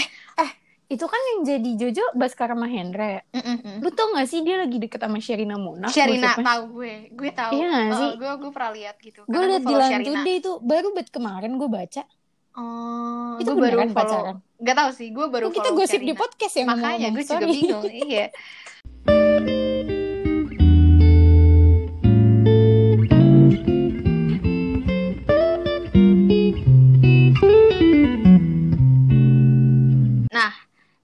itu 0.87 1.03
kan 1.03 1.19
yang 1.29 1.41
jadi 1.45 1.71
Jojo 1.77 2.05
Baskara 2.13 2.53
Mahendra 2.53 3.07
ya 3.13 3.23
Mm-mm-mm. 3.33 3.81
lu 3.81 3.91
tau 3.91 4.11
gak 4.11 4.25
sih 4.25 4.41
dia 4.41 4.55
lagi 4.57 4.79
deket 4.79 4.97
sama 4.97 5.19
Sherina 5.19 5.57
Munaf 5.57 5.91
Sherina 5.91 6.33
tahu 6.33 6.63
gue 6.77 7.11
gue 7.11 7.31
tahu 7.31 7.51
Iya 7.53 7.71
Uh, 7.87 7.91
sih? 7.93 8.11
gue 8.17 8.31
gue 8.37 8.51
pernah 8.51 8.71
lihat 8.73 8.97
gitu 8.99 9.21
gue 9.23 9.43
liat 9.43 9.63
di. 9.63 9.75
Today 10.05 10.37
itu 10.37 10.53
baru 10.61 10.89
bet 10.93 11.09
kemarin 11.09 11.55
gue 11.55 11.67
baca 11.67 12.03
Oh, 12.57 13.37
Itu 13.37 13.53
gue 13.53 13.69
baru 13.69 13.85
follow. 13.85 13.93
pacaran? 13.93 14.37
Gak 14.57 14.77
tahu 14.79 14.91
sih, 14.91 15.13
gue 15.13 15.27
baru 15.29 15.47
Kan 15.47 15.61
kita 15.61 15.69
gosip 15.71 16.01
di 16.01 16.09
Sherina. 16.09 16.17
podcast 16.17 16.55
ya 16.55 16.65
Makanya 16.65 17.09
gue 17.13 17.21
juga 17.23 17.45
bingung. 17.45 17.85
iya. 17.85 18.27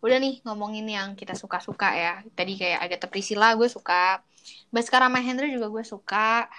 udah 0.02 0.18
nih 0.18 0.42
ngomongin 0.42 0.86
yang 0.90 1.08
kita 1.14 1.38
suka-suka 1.38 1.94
ya. 1.94 2.14
Tadi 2.34 2.58
kayak 2.58 2.78
Agatha 2.82 3.06
Priscilla 3.06 3.54
gue 3.54 3.70
suka. 3.70 4.20
Baskara 4.74 5.06
Mahendra 5.06 5.46
juga 5.46 5.70
gue 5.70 5.84
suka. 5.86 6.50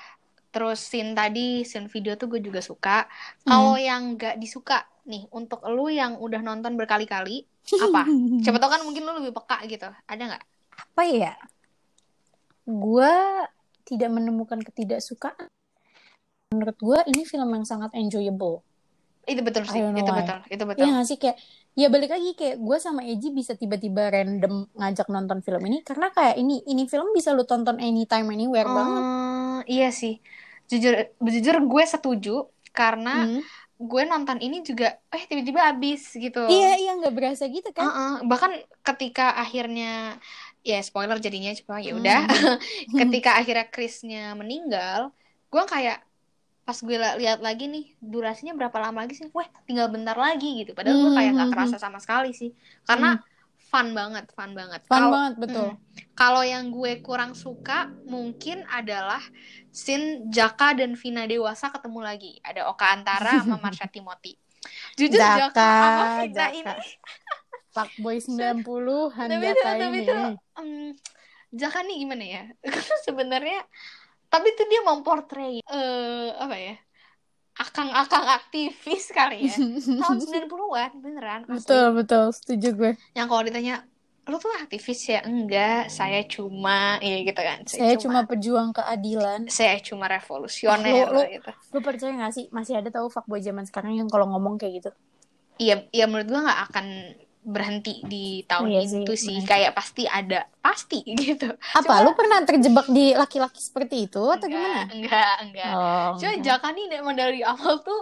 Terus 0.54 0.80
scene 0.80 1.12
tadi, 1.18 1.68
scene 1.68 1.92
video 1.92 2.16
tuh 2.16 2.32
gue 2.32 2.42
juga 2.42 2.64
suka. 2.64 3.10
Kalau 3.44 3.76
yang 3.76 4.16
gak 4.16 4.40
disuka 4.40 4.88
nih, 5.04 5.28
untuk 5.36 5.60
lu 5.68 5.92
yang 5.92 6.16
udah 6.16 6.40
nonton 6.40 6.80
berkali-kali, 6.80 7.44
apa? 7.84 8.08
Siapa 8.46 8.58
tau 8.62 8.72
kan 8.72 8.86
mungkin 8.88 9.04
lu 9.04 9.20
lebih 9.20 9.36
peka 9.36 9.60
gitu. 9.68 9.92
Ada 10.08 10.24
nggak? 10.24 10.44
apa 10.74 11.04
ya 11.06 11.34
gue 12.64 13.16
tidak 13.84 14.10
menemukan 14.10 14.60
ketidaksukaan 14.64 15.52
menurut 16.54 16.78
gue 16.80 17.00
ini 17.12 17.24
film 17.28 17.50
yang 17.50 17.66
sangat 17.68 17.92
enjoyable 17.98 18.62
Itu 19.24 19.40
betul 19.40 19.64
sih. 19.72 19.80
Itu 19.80 20.12
why. 20.12 20.20
betul. 20.20 20.40
Itu 20.52 20.64
betul. 20.68 20.84
Iya 20.84 21.00
gak 21.00 21.08
sih 21.08 21.16
kayak 21.16 21.40
ya 21.74 21.90
balik 21.90 22.14
lagi 22.14 22.38
kayak 22.38 22.62
gue 22.62 22.78
sama 22.78 23.02
Eji 23.02 23.34
bisa 23.34 23.58
tiba-tiba 23.58 24.14
random 24.14 24.70
ngajak 24.78 25.10
nonton 25.10 25.42
film 25.42 25.62
ini 25.66 25.82
karena 25.82 26.14
kayak 26.14 26.38
ini 26.38 26.62
ini 26.70 26.86
film 26.86 27.10
bisa 27.12 27.34
lu 27.34 27.44
tonton 27.44 27.82
anytime 27.82 28.30
anywhere 28.30 28.70
banget. 28.70 29.04
Eh, 29.04 29.60
iya 29.82 29.90
sih. 29.90 30.22
Jujur 30.70 30.94
jujur 31.18 31.56
gue 31.66 31.84
setuju 31.84 32.36
karena 32.72 33.26
Hmm. 33.26 33.42
gue 33.84 34.04
nonton 34.06 34.38
ini 34.40 34.62
juga 34.62 35.02
eh 35.12 35.24
tiba-tiba 35.26 35.74
habis 35.74 36.14
gitu. 36.14 36.46
Iya 36.46 36.78
iya 36.78 36.92
nggak 37.02 37.14
berasa 37.18 37.50
gitu 37.50 37.74
kan? 37.74 37.90
Heeh, 37.90 38.14
bahkan 38.30 38.54
ketika 38.86 39.34
akhirnya 39.36 40.22
ya 40.64 40.80
spoiler 40.80 41.20
jadinya 41.20 41.52
cuma 41.58 41.82
ya 41.82 41.92
udah 41.98 42.24
Hmm. 42.30 42.58
ketika 43.02 43.36
akhirnya 43.36 43.68
Chrisnya 43.68 44.38
meninggal 44.38 45.10
gue 45.50 45.64
kayak 45.66 46.06
pas 46.64 46.76
gue 46.76 46.96
lihat 46.96 47.40
lagi 47.40 47.68
nih 47.68 47.92
durasinya 48.00 48.54
berapa 48.54 48.78
lama 48.80 49.04
lagi 49.04 49.16
sih 49.16 49.28
wah 49.30 49.44
tinggal 49.64 49.88
bentar 49.88 50.16
lagi 50.16 50.64
gitu 50.64 50.72
padahal 50.72 50.96
gue 50.98 51.12
kayak 51.14 51.32
nggak 51.34 51.48
Hmm. 51.48 51.56
kerasa 51.56 51.76
sama 51.78 52.00
sekali 52.00 52.32
sih 52.32 52.56
karena 52.84 53.20
fun 53.64 53.92
banget 53.92 54.32
fun 54.32 54.54
banget 54.54 54.80
Fun 54.84 54.96
Kalau- 54.98 55.12
banget 55.12 55.34
betul. 55.38 55.68
Mm. 55.68 55.78
kalau 56.14 56.42
yang 56.42 56.70
gue 56.70 57.02
kurang 57.02 57.34
suka 57.34 57.80
mungkin 58.06 58.64
adalah 58.70 59.20
scene 59.70 60.24
Jaka 60.28 60.72
dan 60.74 60.94
Vina 60.94 61.26
dewasa 61.26 61.68
ketemu 61.68 62.00
lagi 62.00 62.38
ada 62.40 62.66
Oka 62.66 62.88
Antara 62.88 63.42
sama 63.42 63.60
Marsha 63.66 63.86
Timothy 63.86 64.40
jujur 64.96 65.18
Jaka, 65.18 65.50
Jaka, 65.50 65.68
sama 65.68 66.06
Vina 66.22 66.32
Jaka. 66.32 66.48
ini 66.54 66.76
Fuckboy 67.74 68.18
90 68.22 68.62
tapi 68.62 68.70
itu 68.70 68.96
Handaka 69.12 69.66
tapi 69.66 69.84
ini. 69.90 70.00
itu 70.00 70.14
em, 70.56 70.90
Jaka 71.52 71.80
nih 71.82 71.98
gimana 72.00 72.24
ya 72.24 72.44
sebenarnya 73.06 73.60
tapi 74.34 74.48
tuh 74.58 74.66
dia 74.66 74.82
memportray 74.82 75.62
eh 75.62 76.30
apa 76.34 76.58
ya 76.58 76.76
akang-akang 77.54 78.26
aktivis 78.34 79.14
kali 79.14 79.46
ya 79.46 79.54
tahun 80.02 80.18
90-an 80.18 80.92
beneran 80.98 81.42
asli. 81.46 81.54
betul 81.62 81.86
betul 81.94 82.24
setuju 82.34 82.70
gue. 82.74 82.92
yang 83.14 83.30
kalau 83.30 83.46
ditanya 83.46 83.86
lu 84.24 84.40
tuh 84.40 84.50
aktivis 84.56 85.04
ya 85.06 85.20
enggak 85.22 85.92
saya 85.92 86.24
cuma 86.26 86.96
ya 86.98 87.18
gitu 87.22 87.38
kan 87.38 87.60
Saya 87.68 87.94
cuma 88.00 88.24
pejuang 88.24 88.72
keadilan. 88.72 89.52
saya 89.52 89.78
cuma 89.84 90.08
revolusioner 90.08 90.90
lu- 91.06 91.12
lu- 91.14 91.28
gitu 91.30 91.52
Lu 91.76 91.80
percaya 91.84 92.16
gak 92.16 92.32
sih 92.32 92.46
masih 92.50 92.80
ada 92.80 92.90
tahu 92.90 93.12
fuckboy 93.12 93.44
zaman 93.44 93.68
sekarang 93.68 94.00
yang 94.00 94.08
kalau 94.08 94.26
ngomong 94.32 94.56
kayak 94.56 94.80
gitu? 94.80 94.92
iya 95.60 95.86
iya 95.94 96.10
menurut 96.10 96.26
gua 96.26 96.42
nggak 96.50 96.62
akan 96.72 96.86
berhenti 97.44 97.92
di 98.12 98.44
tahun 98.50 98.70
Iya 98.70 98.80
sih, 98.92 99.04
itu 99.04 99.12
sih 99.26 99.38
bener. 99.38 99.50
kayak 99.50 99.72
pasti 99.78 100.02
ada 100.08 100.36
pasti 100.64 100.96
gitu 101.22 101.46
Apa 101.80 101.94
lu 102.06 102.12
pernah 102.20 102.40
terjebak 102.50 102.86
di 102.98 103.14
laki-laki 103.22 103.60
seperti 103.68 103.96
itu 104.10 104.22
atau 104.36 104.46
enggak 104.46 104.54
gimana? 104.54 104.84
enggak 104.94 105.32
enggak 105.44 105.74
Oh, 105.74 106.14
Cuma 106.20 106.34
enggak. 106.34 106.46
Jaka 106.46 106.68
nih 106.76 106.86
emang 107.00 107.16
dari 107.22 107.40
awal 107.52 107.74
tuh 107.88 108.00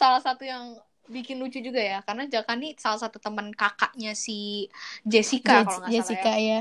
salah 0.00 0.20
satu 0.26 0.42
yang 0.52 0.64
bikin 1.08 1.36
lucu 1.40 1.58
juga 1.64 1.80
ya 1.80 1.98
karena 2.06 2.24
Jaka 2.28 2.52
nih 2.60 2.70
salah 2.76 3.00
satu 3.00 3.16
teman 3.24 3.48
kakaknya 3.56 4.12
si 4.12 4.68
Jessica 5.12 5.52
Je- 5.52 5.64
kalau 5.64 5.78
nggak 5.82 5.94
Jessica 5.94 6.30
salah 6.30 6.38
ya. 6.38 6.38
ya. 6.48 6.58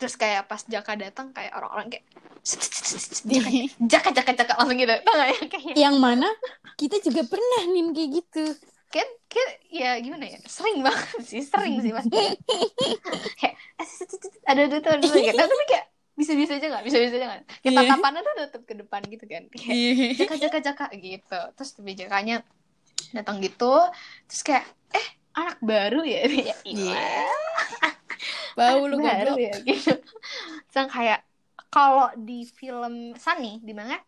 Terus 0.00 0.14
kayak 0.22 0.42
pas 0.50 0.62
Jaka 0.74 0.92
datang 1.04 1.26
kayak 1.36 1.52
orang-orang 1.58 1.86
kayak 1.92 2.06
Jaka 3.90 4.08
Jaka 4.16 4.32
Jaka 4.38 4.52
langsung 4.60 4.78
gitu. 4.78 4.92
Ya 4.92 5.02
yang 5.76 5.96
mana 6.00 6.28
kita 6.80 6.96
juga 7.04 7.22
pernah 7.28 7.62
nih 7.72 7.84
kayak 7.96 8.10
gitu. 8.22 8.44
Ya 9.86 9.92
gimana 10.02 10.24
ya? 10.26 10.38
Sering 10.50 10.82
banget 10.82 11.22
sih 11.22 11.42
sering 11.46 11.78
sih 11.78 11.92
mas. 11.94 12.06
Kayak 13.40 13.54
ada 14.46 14.60
ada 14.66 14.76
tuh 14.82 14.92
tuh 14.98 15.20
gitu. 15.22 15.38
Tapi 15.38 15.64
kayak 15.70 15.86
bisa-bisa 16.16 16.52
aja 16.56 16.66
nggak? 16.72 16.84
Bisa-bisa 16.88 17.14
aja 17.20 17.26
nggak? 17.28 17.42
Kayak 17.62 17.72
Iya. 17.72 17.80
tatapannya 17.86 18.20
tuh 18.24 18.34
tetap 18.40 18.62
ke 18.64 18.74
depan 18.74 19.00
gitu 19.06 19.24
kan. 19.28 19.42
Kayak 19.52 20.16
jaka 20.18 20.34
jaka 20.40 20.58
jaka 20.64 20.86
gitu. 20.96 21.40
Terus 21.54 21.70
kebijakannya 21.76 22.36
datang 23.14 23.36
gitu. 23.44 23.74
Terus 24.26 24.42
kayak 24.42 24.64
eh 24.96 25.06
anak 25.36 25.58
baru 25.60 26.02
ya? 26.02 26.24
Ya 26.50 26.56
iya. 26.64 27.28
Bau 28.58 28.88
lu 28.88 28.96
baru 29.04 29.36
ya 29.36 29.54
gitu. 29.60 29.92
Terus 30.72 30.88
kayak 30.88 31.20
kalau 31.68 32.08
di 32.16 32.48
film 32.48 33.12
Sunny 33.20 33.60
di 33.60 33.76
mana? 33.76 34.00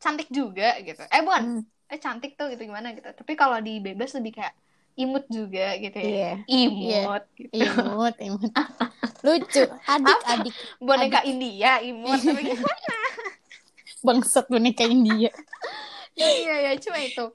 Cantik 0.00 0.30
juga 0.30 0.78
gitu. 0.80 1.02
Eh 1.10 1.20
bukan. 1.26 1.66
Eh 1.90 1.98
cantik 1.98 2.38
tuh 2.38 2.54
gitu 2.54 2.62
gimana 2.70 2.94
gitu. 2.94 3.10
Tapi 3.10 3.34
kalau 3.34 3.58
di 3.58 3.82
bebas 3.82 4.14
lebih 4.14 4.38
kayak 4.38 4.54
imut 4.98 5.24
juga 5.30 5.76
gitu 5.78 5.98
ya. 5.98 6.42
Iya. 6.44 7.06
imut 7.06 7.24
gitu. 7.38 7.52
Imut, 7.54 8.14
imut. 8.18 8.52
Lucu. 9.26 9.62
Adik-adik 9.86 10.54
boneka 10.80 11.20
India 11.24 11.80
imut. 11.84 12.20
Tapi 12.20 12.42
gimana? 12.54 12.96
Bangsat 14.06 14.46
boneka 14.48 14.84
India. 14.88 15.30
iya 16.16 16.54
iya 16.68 16.72
cuma 16.80 16.98
itu. 17.00 17.32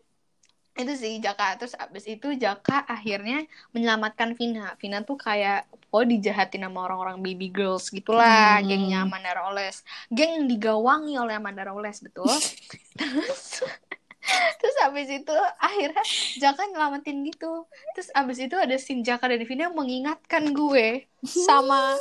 Itu 0.75 0.93
sih 0.99 1.23
Jaka. 1.23 1.55
Terus 1.61 1.73
abis 1.79 2.03
itu 2.09 2.35
Jaka 2.35 2.83
akhirnya 2.83 3.47
menyelamatkan 3.71 4.35
Vina. 4.35 4.75
Vina 4.81 5.01
tuh 5.05 5.15
kayak 5.15 5.69
oh 5.95 6.03
dijahatin 6.03 6.67
sama 6.67 6.91
orang-orang 6.91 7.23
baby 7.23 7.47
girls 7.47 7.87
gitulah. 7.87 8.59
Hmm. 8.59 8.67
gengnya 8.67 9.07
Amanda 9.07 9.31
Roles 9.39 9.79
geng 10.11 10.43
yang 10.43 10.45
digawangi 10.51 11.15
oleh 11.15 11.39
Amanda 11.39 11.63
Roles 11.63 12.03
betul. 12.03 12.27
terus 12.99 13.63
terus 14.55 14.75
abis 14.81 15.07
itu 15.13 15.31
akhirnya 15.57 16.03
Jaka 16.37 16.61
nyelamatin 16.65 17.23
gitu 17.23 17.65
terus 17.93 18.09
abis 18.11 18.37
itu 18.39 18.55
ada 18.55 18.75
scene 18.75 19.01
Jaka 19.01 19.25
dan 19.25 19.41
Vina 19.41 19.69
mengingatkan 19.69 20.49
gue 20.49 21.05
sama 21.21 21.93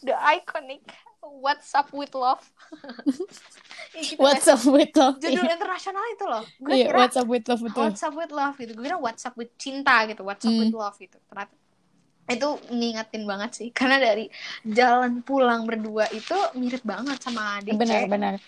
the 0.00 0.14
iconic 0.30 0.82
What's 1.24 1.72
Up 1.72 1.88
with 1.90 2.12
Love 2.12 2.44
Ya 3.92 4.02
gitu 4.02 4.18
What's 4.18 4.44
kan. 4.44 4.54
up 4.54 4.64
with 4.66 4.90
love? 4.92 5.16
judul 5.16 5.40
Iya. 5.40 5.54
internasional 5.54 6.04
itu 6.10 6.24
loh 6.24 6.44
gue 6.58 6.72
Iya, 6.74 6.86
kira 6.88 6.98
what's 6.98 7.16
up 7.16 7.26
with 7.26 7.44
love 7.44 7.62
betul. 7.62 7.80
What's 7.80 8.02
up 8.02 8.12
with 8.12 8.30
love 8.30 8.54
gitu 8.54 8.72
gue 8.72 8.84
kira 8.84 8.98
What's 8.98 9.22
up 9.22 9.34
with 9.34 9.50
cinta 9.54 10.04
gitu 10.04 10.20
What's 10.20 10.42
up 10.42 10.50
Hmm. 10.50 10.62
with 10.64 10.74
love 10.74 10.96
gitu 10.96 11.16
ternyata 11.24 11.54
itu 12.24 12.48
ngingetin 12.68 13.22
banget 13.22 13.50
sih 13.52 13.68
karena 13.70 14.00
dari 14.00 14.32
jalan 14.64 15.20
pulang 15.20 15.62
berdua 15.62 16.08
itu 16.10 16.32
mirip 16.54 16.80
banget 16.82 17.20
sama 17.20 17.60
adik 17.60 17.76
benar-benar 17.76 18.40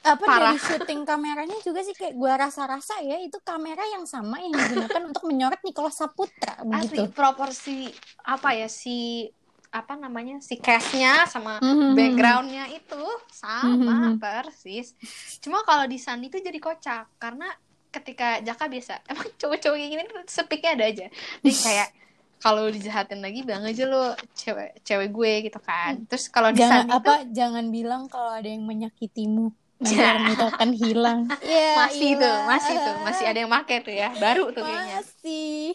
apa 0.00 0.24
Parah. 0.24 0.56
dari 0.56 0.58
syuting 0.58 1.04
kameranya 1.04 1.58
juga 1.60 1.84
sih 1.84 1.92
kayak 1.92 2.16
gua 2.16 2.40
rasa-rasa 2.40 3.04
ya 3.04 3.20
itu 3.20 3.36
kamera 3.44 3.84
yang 3.84 4.08
sama 4.08 4.40
yang 4.40 4.56
digunakan 4.56 5.02
untuk 5.04 5.28
menyorot 5.28 5.60
Nicholas 5.60 6.00
Saputra 6.00 6.56
asli 6.72 7.04
begitu. 7.04 7.12
proporsi 7.12 7.84
apa 8.24 8.56
ya 8.56 8.64
si 8.64 9.28
apa 9.70 9.94
namanya 9.94 10.40
si 10.40 10.56
cashnya 10.58 11.28
sama 11.28 11.60
Mhm. 11.62 11.94
backgroundnya 11.94 12.64
itu 12.72 13.04
sama 13.30 14.10
Mhm. 14.10 14.18
persis 14.18 14.96
cuma 15.38 15.62
kalau 15.62 15.84
di 15.84 16.00
Sandi 16.00 16.26
itu 16.26 16.40
jadi 16.40 16.58
kocak 16.58 17.20
karena 17.20 17.46
ketika 17.92 18.40
Jaka 18.40 18.66
biasa 18.66 18.94
emang 19.10 19.28
cowok-cowok 19.36 19.76
kayak 19.76 19.90
gini 19.92 20.02
sepiknya 20.26 20.70
ada 20.74 20.84
aja 20.88 21.06
dia 21.44 21.54
kayak 21.54 21.88
kalau 22.40 22.66
dijahatin 22.66 23.20
lagi 23.20 23.44
bilang 23.44 23.68
aja 23.68 23.84
lo 23.84 24.16
cewek 24.32 24.80
cewek 24.80 25.08
gue 25.12 25.32
gitu 25.46 25.60
kan 25.60 26.02
terus 26.08 26.26
kalau 26.26 26.50
di 26.50 26.58
Jangan 26.58 26.88
Sandi 26.88 26.94
apa 26.96 27.04
tuh 27.04 27.18
jangan 27.30 27.64
bilang 27.68 28.02
kalau 28.08 28.32
ada 28.32 28.48
yang 28.48 28.64
menyakitimu. 28.64 29.52
Nanti 29.80 30.36
akan 30.52 30.70
hilang. 30.76 31.20
Ya, 31.40 31.88
masih 31.88 32.20
tuh 32.20 32.28
ilah. 32.28 32.46
masih 32.46 32.76
tuh 32.76 32.94
masih 33.00 33.24
ada 33.24 33.38
yang 33.40 33.50
make 33.50 33.76
tuh 33.80 33.94
ya 33.96 34.08
baru 34.20 34.52
tuh 34.52 34.62
kayaknya 34.62 35.00
Masih. 35.00 35.72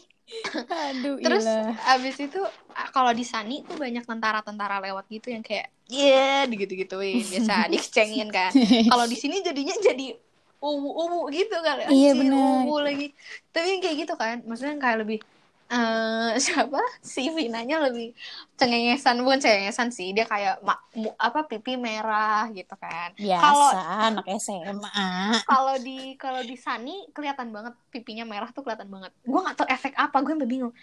Aduh, 0.69 1.21
Terus 1.21 1.45
ilah. 1.45 1.73
abis 1.97 2.15
itu 2.17 2.41
kalau 2.89 3.13
di 3.13 3.25
Sani 3.25 3.61
tuh 3.65 3.77
banyak 3.77 4.05
tentara-tentara 4.05 4.81
lewat 4.81 5.05
gitu 5.09 5.29
yang 5.33 5.41
kayak 5.45 5.69
yeah 5.89 6.45
digitu-gituin 6.49 7.25
biasa 7.25 7.65
dikecengin 7.73 8.29
kan. 8.29 8.53
Kalau 8.89 9.05
di 9.09 9.17
sini 9.17 9.41
jadinya 9.41 9.73
jadi 9.77 10.17
uwu-uwu 10.61 11.29
gitu 11.29 11.57
kan. 11.61 11.85
Iya, 11.93 12.17
bener. 12.17 12.65
uwu 12.65 12.81
lagi. 12.81 13.13
Tapi 13.53 13.77
yang 13.77 13.81
kayak 13.85 13.95
gitu 14.05 14.13
kan, 14.17 14.41
maksudnya 14.49 14.81
kayak 14.81 15.05
lebih 15.05 15.19
eh 15.65 16.31
siapa 16.45 16.77
si 17.01 17.25
Vinanya 17.33 17.81
lebih 17.89 18.13
cengengesan 18.53 19.17
bukan 19.25 19.39
cengengesan 19.41 19.89
sih 19.89 20.13
dia 20.13 20.23
kayak 20.29 20.61
ma- 20.61 20.79
mu- 20.93 21.17
apa 21.17 21.43
pipi 21.49 21.73
merah 21.75 22.45
gitu 22.53 22.71
kan 22.77 23.11
Biasa 23.17 23.41
kalau 23.41 23.69
anak 24.05 24.25
SMA. 24.37 25.09
kalau 25.49 25.75
di 25.81 26.13
kalau 26.21 26.41
di 26.45 26.55
Sani 26.55 27.09
kelihatan 27.11 27.49
banget 27.49 27.73
pipinya 27.89 28.23
merah 28.29 28.49
tuh 28.53 28.61
kelihatan 28.61 28.87
banget 28.93 29.11
gue 29.25 29.39
nggak 29.41 29.55
tahu 29.57 29.67
efek 29.67 29.93
apa 29.97 30.17
gue 30.21 30.31
sampai 30.37 30.49
bingung 30.49 30.73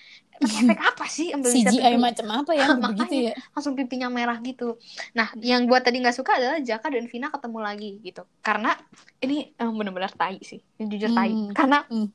efek 0.43 0.79
apa 0.91 1.05
sih 1.07 1.31
CGI 1.31 1.95
pipi- 1.95 2.03
macam 2.03 2.27
apa 2.43 2.51
ya 2.53 2.67
begitu 2.91 3.15
ya? 3.31 3.33
langsung 3.55 3.75
pipinya 3.79 4.09
merah 4.11 4.39
gitu. 4.43 4.77
Nah, 5.15 5.31
yang 5.39 5.71
buat 5.71 5.83
tadi 5.87 6.03
nggak 6.03 6.17
suka 6.19 6.35
adalah 6.39 6.59
Jaka 6.59 6.91
dan 6.91 7.07
Vina 7.07 7.29
ketemu 7.31 7.59
lagi 7.63 7.91
gitu. 8.03 8.23
Karena 8.43 8.75
ini 9.23 9.55
emang 9.61 9.75
bener-bener 9.79 10.11
tai 10.13 10.43
sih, 10.43 10.59
ini 10.79 10.87
jujur 10.91 11.11
tai. 11.15 11.31
Hmm. 11.31 11.53
Karena 11.55 11.79
Hmm. 11.87 12.11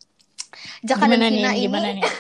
Jaka 0.84 1.06
dan 1.06 1.20
Gimana 1.20 1.28
Vina 1.30 1.50
nih? 1.52 1.56
ini, 1.56 1.64
Gimana 1.68 1.90
nih? 1.98 2.04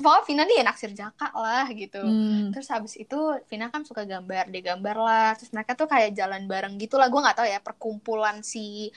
pokoknya 0.00 0.24
Vina 0.26 0.42
dia 0.48 0.64
naksir 0.64 0.90
Jaka 0.96 1.28
lah 1.36 1.66
gitu. 1.70 2.02
Hmm. 2.02 2.50
Terus 2.50 2.68
habis 2.72 2.94
itu 2.96 3.18
Vina 3.46 3.68
kan 3.68 3.84
suka 3.84 4.02
gambar, 4.08 4.48
dia 4.50 4.62
gambar 4.74 4.96
lah. 4.96 5.30
Terus 5.36 5.52
mereka 5.52 5.76
tuh 5.76 5.86
kayak 5.86 6.16
jalan 6.16 6.48
bareng 6.48 6.74
gitu 6.80 6.96
lah. 6.96 7.12
Gue 7.12 7.20
nggak 7.20 7.36
tahu 7.38 7.46
ya 7.48 7.60
perkumpulan 7.60 8.40
si 8.40 8.90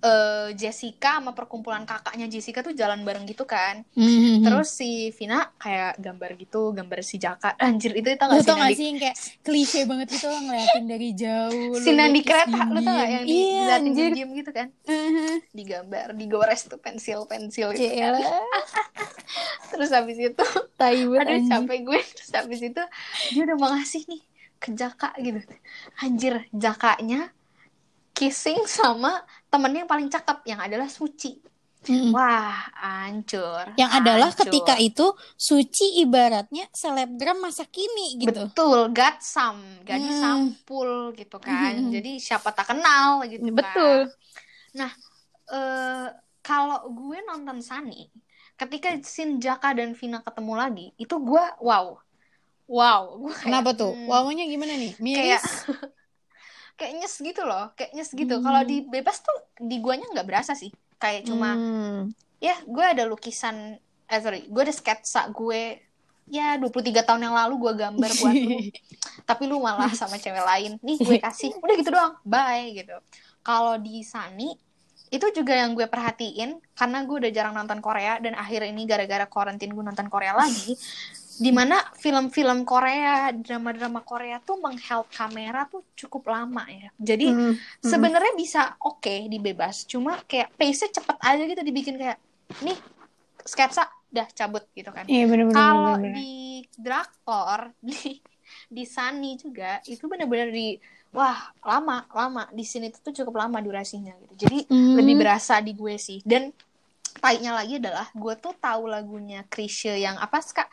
eh, 0.00 0.48
Jessica 0.52 1.16
sama 1.16 1.32
perkumpulan 1.32 1.84
kakaknya 1.84 2.26
Jessica 2.26 2.60
tuh 2.60 2.72
jalan 2.72 3.00
bareng 3.00 3.24
gitu 3.24 3.44
kan. 3.44 3.84
Hmm. 3.92 4.40
Terus 4.40 4.68
si 4.70 5.12
Vina 5.12 5.52
kayak 5.56 5.96
gambar 5.96 6.30
gitu, 6.34 6.72
gambar 6.72 7.00
si 7.00 7.16
Jaka. 7.16 7.54
Anjir 7.56 7.92
itu 7.92 8.08
tau 8.14 8.32
Lu 8.32 8.36
gak 8.36 8.42
sih 8.42 8.46
tau 8.46 8.56
gak 8.56 8.64
Nandi? 8.66 8.76
sih 8.76 8.86
yang 8.86 8.98
kayak 8.98 9.16
klise 9.40 9.80
banget 9.84 10.06
gitu 10.10 10.26
lo 10.26 10.38
ngeliatin 10.40 10.84
dari 10.84 11.08
jauh 11.12 11.72
si 11.76 11.88
lu 11.88 11.96
Nandi 11.96 12.20
lukis 12.20 12.28
kereta 12.28 12.60
lu 12.68 12.80
tau 12.80 12.92
gak 12.94 13.08
yang 13.10 13.24
di 13.24 13.36
Iya, 13.36 13.74
anjir. 13.76 14.10
diem 14.12 14.30
gitu 14.34 14.50
kan 14.50 14.68
Mhm. 14.84 15.34
digambar 15.50 16.08
digores 16.12 16.60
tuh 16.64 16.76
pensil 16.76 17.24
pensil 17.24 17.72
gitu 17.72 17.90
kan. 17.90 18.14
Terus 19.70 19.90
habis 19.90 20.18
itu 20.18 20.44
tai 20.74 21.04
banget 21.04 21.26
aduh 21.28 21.46
capek 21.46 21.78
gue 21.82 22.00
terus 22.02 22.30
habis 22.32 22.60
itu 22.60 22.82
dia 23.30 23.42
udah 23.44 23.56
mau 23.56 23.70
ngasih 23.70 24.02
nih 24.04 24.22
ke 24.56 24.68
Jaka 24.72 25.14
gitu 25.16 25.40
anjir 25.98 26.34
Jakanya 26.50 27.30
kissing 28.20 28.60
sama 28.78 29.10
temennya 29.50 29.78
yang 29.82 29.90
paling 29.94 30.08
cakep 30.14 30.38
yang 30.50 30.60
adalah 30.66 30.88
Suci 30.98 31.28
Mm-mm. 31.88 32.12
wah 32.14 32.56
hancur 32.82 33.66
Yang 33.80 33.90
adalah 33.98 34.30
hancur. 34.30 34.36
ketika 34.40 34.74
itu 34.88 35.06
Suci 35.48 35.86
ibaratnya 36.04 36.64
selebgram 36.80 37.38
masa 37.44 37.64
kini 37.76 38.06
gitu. 38.22 38.44
betul 38.54 38.78
gatsam 38.96 39.56
gadis 39.88 40.16
Hmm. 40.16 40.22
sampul 40.22 40.90
gitu 41.18 41.36
kan 41.46 41.72
Hmm. 41.74 41.90
jadi 41.94 42.08
siapa 42.26 42.48
tak 42.56 42.66
kenal 42.70 43.10
gitu 43.32 43.48
kan. 43.62 43.74
Betul. 43.74 44.12
Nah, 44.78 44.90
eh 45.52 46.06
kalau 46.46 46.78
gue 46.98 47.18
nonton 47.28 47.58
Sunny, 47.68 47.96
ketika 48.60 48.88
scene 49.12 49.34
Jaka 49.44 49.68
dan 49.78 49.90
Vina 49.98 50.18
ketemu 50.26 50.52
lagi, 50.62 50.82
itu 51.02 51.14
gue 51.28 51.44
wow. 51.68 51.86
Wow, 52.70 53.02
gue 53.22 53.34
kayak, 53.42 53.44
Kenapa 53.46 53.70
tuh? 53.80 53.92
hmm, 53.92 54.06
Wawanya 54.10 54.44
gimana 54.52 54.74
nih? 54.82 54.92
Miris? 55.04 55.18
kayak 55.18 55.42
nyes 56.88 57.14
gitu 57.20 57.44
loh, 57.44 57.68
kayak 57.76 57.92
nyes 57.92 58.10
gitu. 58.16 58.40
Hmm. 58.40 58.44
Kalau 58.48 58.60
di 58.64 58.80
bebas 58.88 59.20
tuh 59.20 59.36
di 59.60 59.76
guanya 59.84 60.08
nggak 60.08 60.24
berasa 60.24 60.56
sih. 60.56 60.72
Kayak 60.96 61.28
cuma 61.28 61.52
Hmm. 61.52 62.08
ya 62.40 62.56
gue 62.64 62.84
ada 62.84 63.04
lukisan 63.04 63.76
eh 64.10 64.20
sorry, 64.24 64.48
gue 64.48 64.62
ada 64.64 64.72
sketsa 64.72 65.28
gue 65.30 65.84
ya 66.30 66.56
23 66.56 67.04
tahun 67.04 67.28
yang 67.28 67.36
lalu 67.36 67.54
gue 67.68 67.72
gambar 67.84 68.10
buat 68.16 68.34
lu. 68.34 68.58
Tapi 69.28 69.42
lu 69.44 69.60
malah 69.60 69.92
sama 69.92 70.16
cewek 70.16 70.40
lain. 70.40 70.72
Nih 70.80 70.96
gue 70.96 71.18
kasih. 71.20 71.52
Udah 71.60 71.74
gitu 71.76 71.90
doang. 71.92 72.14
Bye 72.24 72.80
gitu. 72.80 72.96
Kalau 73.44 73.76
di 73.76 74.00
Sunny 74.00 74.56
itu 75.10 75.26
juga 75.34 75.58
yang 75.58 75.74
gue 75.74 75.90
perhatiin 75.90 76.62
karena 76.78 77.02
gue 77.02 77.16
udah 77.26 77.32
jarang 77.34 77.54
nonton 77.58 77.82
Korea 77.82 78.22
dan 78.22 78.38
akhir 78.38 78.62
ini 78.62 78.86
gara-gara 78.86 79.26
karantin 79.26 79.74
gue 79.74 79.82
nonton 79.82 80.06
Korea 80.06 80.38
lagi 80.38 80.78
di 81.40 81.48
mana 81.56 81.80
film-film 81.96 82.68
Korea 82.68 83.32
drama-drama 83.32 84.04
Korea 84.04 84.36
tuh 84.44 84.60
menghelp 84.60 85.08
kamera 85.08 85.64
tuh 85.64 85.80
cukup 85.96 86.28
lama 86.28 86.68
ya. 86.68 86.92
Jadi 87.00 87.32
Hmm. 87.32 87.56
sebenarnya 87.80 88.36
bisa 88.36 88.76
oke 88.76 89.24
dibebas. 89.24 89.88
Cuma 89.88 90.20
kayak 90.28 90.52
pace-nya 90.60 91.00
cepet 91.00 91.16
aja 91.16 91.42
gitu 91.48 91.62
dibikin 91.64 91.96
kayak 91.96 92.20
nih 92.60 92.76
sketsa 93.40 93.88
dah 94.12 94.28
cabut 94.36 94.68
gitu 94.76 94.92
kan. 94.92 95.08
Iya 95.08 95.24
bener-bener. 95.24 95.56
kalau 95.56 95.94
di 95.96 96.60
drakor 96.76 97.72
di 97.88 98.20
di 98.68 98.84
Sunny 98.84 99.40
juga 99.40 99.80
itu 99.88 100.04
bener-bener 100.04 100.52
di 100.52 100.76
wah 101.16 101.56
lama 101.64 102.04
lama. 102.12 102.52
Di 102.52 102.68
sini 102.68 102.92
tuh 102.92 103.16
cukup 103.16 103.48
lama 103.48 103.64
durasinya 103.64 104.12
gitu. 104.28 104.44
Jadi 104.44 104.68
Hmm. 104.68 105.00
lebih 105.00 105.24
berasa 105.24 105.56
di 105.64 105.72
gue 105.72 105.96
sih. 105.96 106.20
Dan 106.20 106.52
taiknya 107.16 107.56
lagi 107.56 107.80
adalah 107.80 108.12
gue 108.12 108.34
tuh 108.36 108.52
tahu 108.60 108.92
lagunya 108.92 109.40
Krisye 109.48 110.04
yang 110.04 110.20
apa 110.20 110.40
kak 110.40 110.68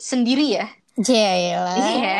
sendiri 0.00 0.56
ya 0.56 0.66
Jelah. 0.96 1.76
Iya. 1.76 2.16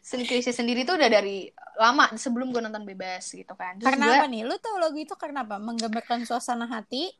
Sen 0.00 0.22
Krisye 0.22 0.50
sendiri 0.50 0.82
tuh 0.82 0.96
udah 0.96 1.06
dari 1.06 1.44
lama 1.76 2.08
sebelum 2.14 2.50
gue 2.50 2.58
nonton 2.58 2.82
bebas 2.82 3.28
gitu 3.28 3.52
kan. 3.52 3.76
Terus 3.76 3.84
Karena 3.86 4.06
gue- 4.06 4.16
apa 4.16 4.26
nih? 4.26 4.42
Lu 4.42 4.56
tahu 4.56 4.76
lagu 4.76 4.96
itu 4.96 5.12
karena 5.12 5.42
apa? 5.42 5.56
Menggambarkan 5.56 6.24
suasana 6.24 6.64
hati. 6.66 7.12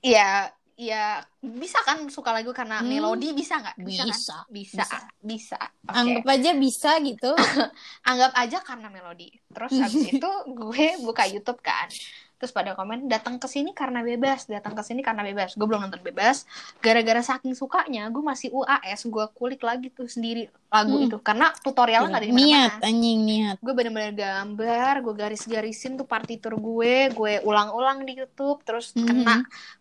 Iya, 0.00 0.48
iya 0.74 1.20
bisa 1.38 1.82
kan 1.82 2.06
suka 2.06 2.30
lagu 2.30 2.50
karena 2.50 2.80
Hmm. 2.80 2.88
melodi 2.88 3.34
bisa 3.34 3.58
nggak? 3.58 3.76
Bisa, 3.76 4.02
kan? 4.02 4.06
Bisa, 4.08 4.36
Bisa, 4.48 4.72
bisa. 4.72 4.98
bisa. 5.20 5.60
Oke. 5.84 5.92
Anggap 5.92 6.24
aja 6.28 6.50
bisa 6.54 6.90
gitu. 7.02 7.30
Anggap 8.08 8.32
aja 8.34 8.58
karena 8.62 8.88
melodi. 8.88 9.28
Terus 9.46 9.72
habis 9.74 10.04
itu 10.16 10.30
gue 10.48 10.86
buka 11.02 11.24
YouTube 11.26 11.60
kan. 11.60 11.90
Terus 12.38 12.50
pada 12.50 12.72
komen 12.72 13.06
datang 13.06 13.34
ke 13.34 13.44
sini 13.44 13.70
karena 13.72 13.98
bebas, 14.00 14.46
datang 14.46 14.72
ke 14.72 14.80
sini 14.80 15.02
karena 15.02 15.20
bebas. 15.20 15.52
Gue 15.52 15.66
belum 15.66 15.82
nonton 15.82 15.98
bebas. 16.00 16.46
Gara-gara 16.78 17.18
saking 17.20 17.52
sukanya, 17.52 18.06
gue 18.06 18.22
masih 18.22 18.48
UAS, 18.48 19.04
gue 19.04 19.24
kulik 19.32 19.60
lagi 19.60 19.90
tuh 19.90 20.06
sendiri 20.06 20.46
lagu 20.68 20.94
Hmm. 20.94 21.06
itu 21.06 21.16
karena 21.18 21.48
tutorialnya 21.56 22.08
nggak 22.10 22.22
ada 22.22 22.28
di 22.28 22.36
niat, 22.36 22.72
mana-mana. 22.76 22.86
anjing 22.86 23.20
niat. 23.24 23.56
gue 23.58 23.72
bener-bener 23.72 24.12
gambar 24.12 24.94
gue 25.00 25.14
garis-garisin 25.16 25.96
tuh 25.96 26.04
partitur 26.04 26.54
gue 26.54 27.08
gue 27.08 27.40
ulang-ulang 27.40 28.04
di 28.04 28.12
YouTube 28.14 28.60
terus 28.62 28.92
Mhm. 28.92 29.00
kena 29.02 29.36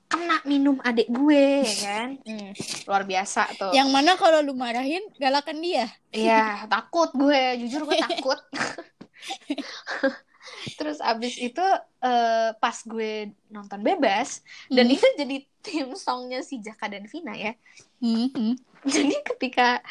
kena 0.07 0.37
minum 0.41 0.79
adik 0.81 1.11
gue 1.11 1.59
ya 1.61 1.75
kan 1.83 2.09
Hmm, 2.23 2.55
luar 2.87 3.03
biasa 3.03 3.51
tuh 3.53 3.71
Yang 3.71 3.89
mana 3.91 4.15
kalau 4.15 4.39
lu 4.39 4.55
marahin 4.55 5.03
galakan 5.17 5.59
dia. 5.59 5.91
Iya 6.09 6.63
takut 6.65 7.11
gue 7.11 7.35
jujur 7.59 7.83
gue 7.83 7.97
takut 8.07 8.39
terus 10.75 10.97
abis 10.99 11.35
itu 11.37 11.65
eh, 11.99 12.49
pas 12.53 12.77
gue 12.83 13.31
nonton 13.47 13.79
bebas 13.81 14.41
dan 14.67 14.87
Hmm. 14.87 14.95
itu 14.95 15.07
jadi 15.17 15.37
tim 15.61 15.87
songnya 15.93 16.39
si 16.41 16.59
Jaka 16.59 16.87
dan 16.87 17.05
Vina 17.05 17.33
ya 17.33 17.53
Hmm, 17.97 18.55
jadi 18.93 19.15
ketika 19.25 19.81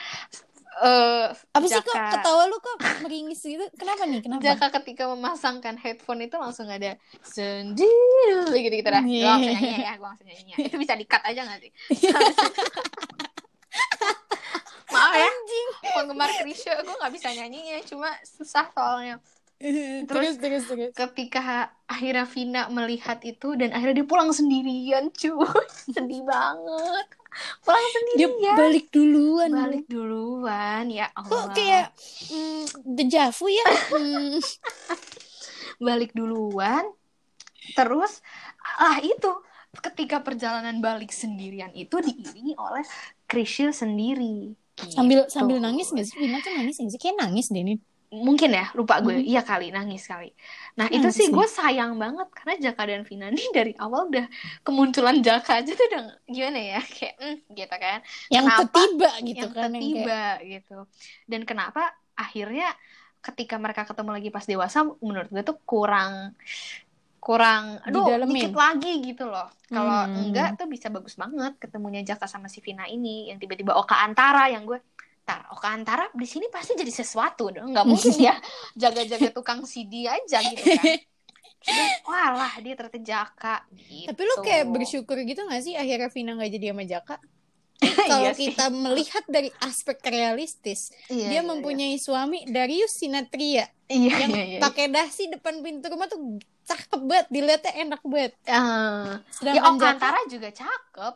eh, 0.79 1.29
Apa 1.33 1.67
sih 1.67 1.81
kok 1.81 1.97
ketawa 1.97 2.47
lu 2.47 2.61
kok 2.61 2.77
meringis 3.03 3.41
gitu? 3.41 3.65
Kenapa 3.75 4.05
nih? 4.05 4.21
Kenapa? 4.21 4.45
Jaka 4.45 4.67
ketika 4.79 5.09
memasangkan 5.09 5.75
headphone 5.81 6.23
itu 6.23 6.37
langsung 6.37 6.69
ada 6.69 6.95
sendiri 7.25 8.53
gitu 8.61 8.77
gitu 8.77 8.89
dah. 8.89 9.01
Gue 9.03 9.25
langsung 9.25 9.57
nyanyi 9.57 9.83
ya, 9.83 9.93
gue 9.97 10.07
langsung 10.07 10.29
nyanyi. 10.29 10.53
Itu 10.69 10.77
bisa 10.77 10.93
di 10.95 11.09
cut 11.09 11.25
aja 11.25 11.41
gak 11.49 11.61
sih? 11.65 11.73
Maaf 14.87 15.13
ya, 15.13 15.31
penggemar 15.93 16.31
Krisya 16.31 16.79
gue 16.81 16.95
gak 16.95 17.13
bisa 17.13 17.29
nyanyinya, 17.35 17.83
cuma 17.85 18.09
susah 18.23 18.71
soalnya. 18.71 19.19
Terus 19.57 20.37
terus 20.37 20.65
terus. 20.69 20.93
ketika 20.93 21.73
akhirnya 21.89 22.25
Vina 22.29 22.63
melihat 22.69 23.19
itu 23.25 23.57
dan 23.57 23.73
akhirnya 23.73 24.05
dia 24.05 24.09
pulang 24.09 24.31
sendirian 24.37 25.09
cuy 25.13 25.49
sedih 25.97 26.23
banget 26.29 27.07
pulang 27.65 27.87
Dia 28.17 28.29
sendirian 28.29 28.57
balik 28.57 28.87
duluan. 28.93 29.51
balik 29.53 29.85
duluan 29.89 30.85
ya 30.93 31.09
Allah 31.17 31.33
Kok 31.33 31.45
kayak 31.57 31.87
mm, 32.33 32.65
dejavu 32.97 33.47
ya? 33.49 33.65
Balik 35.77 36.13
duluan 36.17 36.85
terus 37.77 38.23
ah 38.81 38.97
itu 39.03 39.29
ketika 39.85 40.23
perjalanan 40.25 40.81
balik 40.81 41.13
sendirian 41.13 41.69
itu 41.77 41.97
diiringi 42.01 42.55
oleh 42.57 42.85
Krisya 43.29 43.73
sendiri 43.75 44.55
sambil 44.93 45.25
Gitu. 45.29 45.33
sambil 45.33 45.57
nangis 45.61 45.89
gak 45.93 46.07
sih? 46.09 46.17
Vina 46.17 46.39
tuh 46.45 46.53
nangis 46.57 46.77
gak 46.81 46.91
sih? 46.93 47.01
Kayak 47.01 47.17
nangis 47.25 47.47
deh 47.53 47.61
ini. 47.65 47.75
Mungkin 48.09 48.51
ya 48.51 48.71
lupa 48.73 48.99
gue 48.99 49.19
Mhm. 49.19 49.25
iya 49.25 49.41
kali 49.41 49.69
nangis 49.69 50.05
kali 50.05 50.31
nah 50.73 50.87
itu 50.87 51.03
Nangis 51.03 51.17
sih 51.17 51.29
gue 51.29 51.43
sayang 51.45 51.95
banget 51.95 52.29
karena 52.31 52.55
Jaka 52.61 52.83
dan 52.85 53.03
Vina 53.03 53.27
nih 53.29 53.49
dari 53.51 53.73
awal 53.77 54.07
udah 54.07 54.27
kemunculan 54.61 55.19
Jaka 55.19 55.59
aja 55.59 55.71
tuh 55.71 55.87
udah 55.87 56.03
gimana 56.25 56.61
ya 56.71 56.81
kayak 56.87 57.15
mm, 57.17 57.37
gitu 57.51 57.77
kan 57.77 57.99
Yang 58.29 58.45
Kenapa? 58.47 58.61
ketiba 58.63 59.11
gitu 59.21 59.37
yang 59.41 59.53
kan. 59.53 59.71
yang 59.71 59.83
kayak- 60.01 60.39
gitu 60.45 60.79
dan 61.25 61.41
kenapa 61.43 61.83
akhirnya 62.15 62.69
ketika 63.21 63.57
mereka 63.57 63.83
ketemu 63.83 64.11
lagi 64.13 64.31
pas 64.31 64.45
dewasa 64.45 64.79
menurut 64.97 65.27
gue 65.27 65.43
tuh 65.43 65.59
kurang 65.61 66.39
kurang 67.19 67.83
aduh 67.83 68.07
Didalemin. 68.07 68.39
dikit 68.39 68.55
lagi 68.55 68.93
gitu 69.03 69.27
loh 69.27 69.51
kalau 69.67 70.07
Hmm. 70.07 70.15
enggak 70.23 70.55
tuh 70.55 70.71
bisa 70.71 70.87
bagus 70.87 71.15
banget 71.15 71.59
ketemunya 71.59 72.07
Jaka 72.07 72.25
sama 72.25 72.47
si 72.47 72.61
Vina 72.61 72.87
ini 72.87 73.27
yang 73.27 73.37
tiba-tiba 73.37 73.75
Oka 73.75 73.99
Antara 73.99 74.47
yang 74.47 74.63
gue 74.63 74.79
tar 75.27 75.43
Oka 75.51 75.75
Antara 75.75 76.07
di 76.15 76.25
sini 76.25 76.47
pasti 76.47 76.79
jadi 76.79 76.93
sesuatu 76.95 77.51
dong 77.51 77.75
nggak 77.75 77.85
mungkin 77.85 78.15
dia 78.15 78.39
jaga-jaga 78.83 79.35
tukang 79.35 79.67
CD 79.67 80.07
aja 80.07 80.39
gitu 80.47 80.63
kan 80.63 81.03
walah 82.07 82.55
dia 82.63 82.79
ternyata 82.79 83.01
Jaka 83.03 83.57
gitu 83.75 84.07
Tapi 84.07 84.23
lu 84.23 84.35
kayak 84.47 84.65
bersyukur 84.71 85.19
gitu 85.27 85.43
gak 85.51 85.63
sih 85.67 85.75
akhirnya 85.75 86.09
Vina 86.15 86.39
gak 86.39 86.53
jadi 86.55 86.67
sama 86.71 86.85
Jaka? 86.87 87.17
Kalau 88.07 88.23
Iya 88.23 88.31
sih. 88.33 88.55
kita 88.55 88.73
melihat 88.73 89.25
dari 89.29 89.51
aspek 89.61 90.01
realistis, 90.09 90.95
Iya, 91.13 91.29
dia 91.29 91.41
iya, 91.43 91.43
mempunyai 91.45 91.99
suami 92.01 92.49
Darius 92.49 93.03
Sinatria 93.03 93.69
iya, 93.91 94.15
yang 94.17 94.33
iya, 94.33 94.45
iya. 94.57 94.61
pakai 94.65 94.89
dasi 94.89 95.29
depan 95.29 95.61
pintu 95.61 95.93
rumah 95.93 96.09
tuh 96.09 96.41
cakep 96.65 97.01
banget, 97.05 97.27
dilihatnya 97.29 97.73
enak 97.85 98.01
banget. 98.07 98.33
Eh, 98.49 99.13
ya 99.53 99.61
Oka 99.69 99.93
Antara 99.93 100.25
juga 100.31 100.49
cakep 100.55 101.15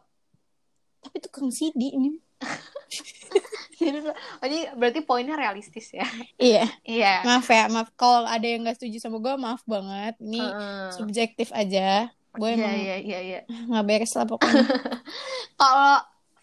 tapi 1.00 1.16
tukang 1.24 1.48
CD 1.48 1.96
ini. 1.96 2.20
Jadi, 3.80 3.98
oh, 4.04 4.16
jadi 4.44 4.58
berarti 4.76 5.00
poinnya 5.00 5.40
realistis 5.40 5.88
ya. 5.96 6.04
Iya, 6.36 6.68
Iya. 6.84 7.24
maaf 7.24 7.48
ya, 7.48 7.64
maaf 7.72 7.88
kalau 7.96 8.28
ada 8.28 8.44
yang 8.44 8.68
gak 8.68 8.76
setuju 8.76 9.00
sama 9.00 9.16
gue, 9.24 9.34
maaf 9.40 9.64
banget. 9.64 10.20
Ini 10.20 10.52
Heeh. 10.52 10.92
subjektif 11.00 11.48
aja. 11.56 12.12
Gue 12.36 12.48
Iya, 12.52 12.60
emang 12.60 12.76
iya, 12.76 12.96
iya, 13.00 13.18
iya. 13.24 13.40
nggak 13.72 13.84
beres 13.88 14.12
lah 14.12 14.28
pokoknya. 14.28 14.64
Kalau 15.60 15.96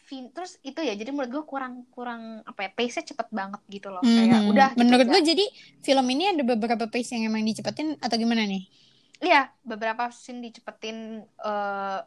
terus 0.08 0.56
itu 0.64 0.80
ya 0.80 0.96
jadi 0.96 1.12
menurut 1.12 1.30
gue 1.36 1.44
kurang 1.44 1.84
kurang 1.92 2.40
apa 2.48 2.64
ya 2.64 2.70
pace-nya 2.72 3.04
cepet 3.12 3.28
banget 3.28 3.60
gitu 3.68 3.92
loh 3.92 4.00
kayak 4.00 4.40
Mhm. 4.40 4.52
udah 4.56 4.70
gitu 4.72 4.80
Menurut 4.80 5.04
aja. 5.04 5.12
gue 5.14 5.22
jadi 5.36 5.46
film 5.84 6.06
ini 6.16 6.24
ada 6.32 6.44
beberapa 6.48 6.86
pace 6.88 7.12
yang 7.12 7.28
emang 7.28 7.44
dicepetin 7.44 8.00
atau 8.00 8.16
gimana 8.16 8.48
nih? 8.48 8.72
Iya 9.26 9.50
beberapa 9.66 10.04
scene 10.14 10.40
dicepetin 10.46 10.98
eh 11.48 11.98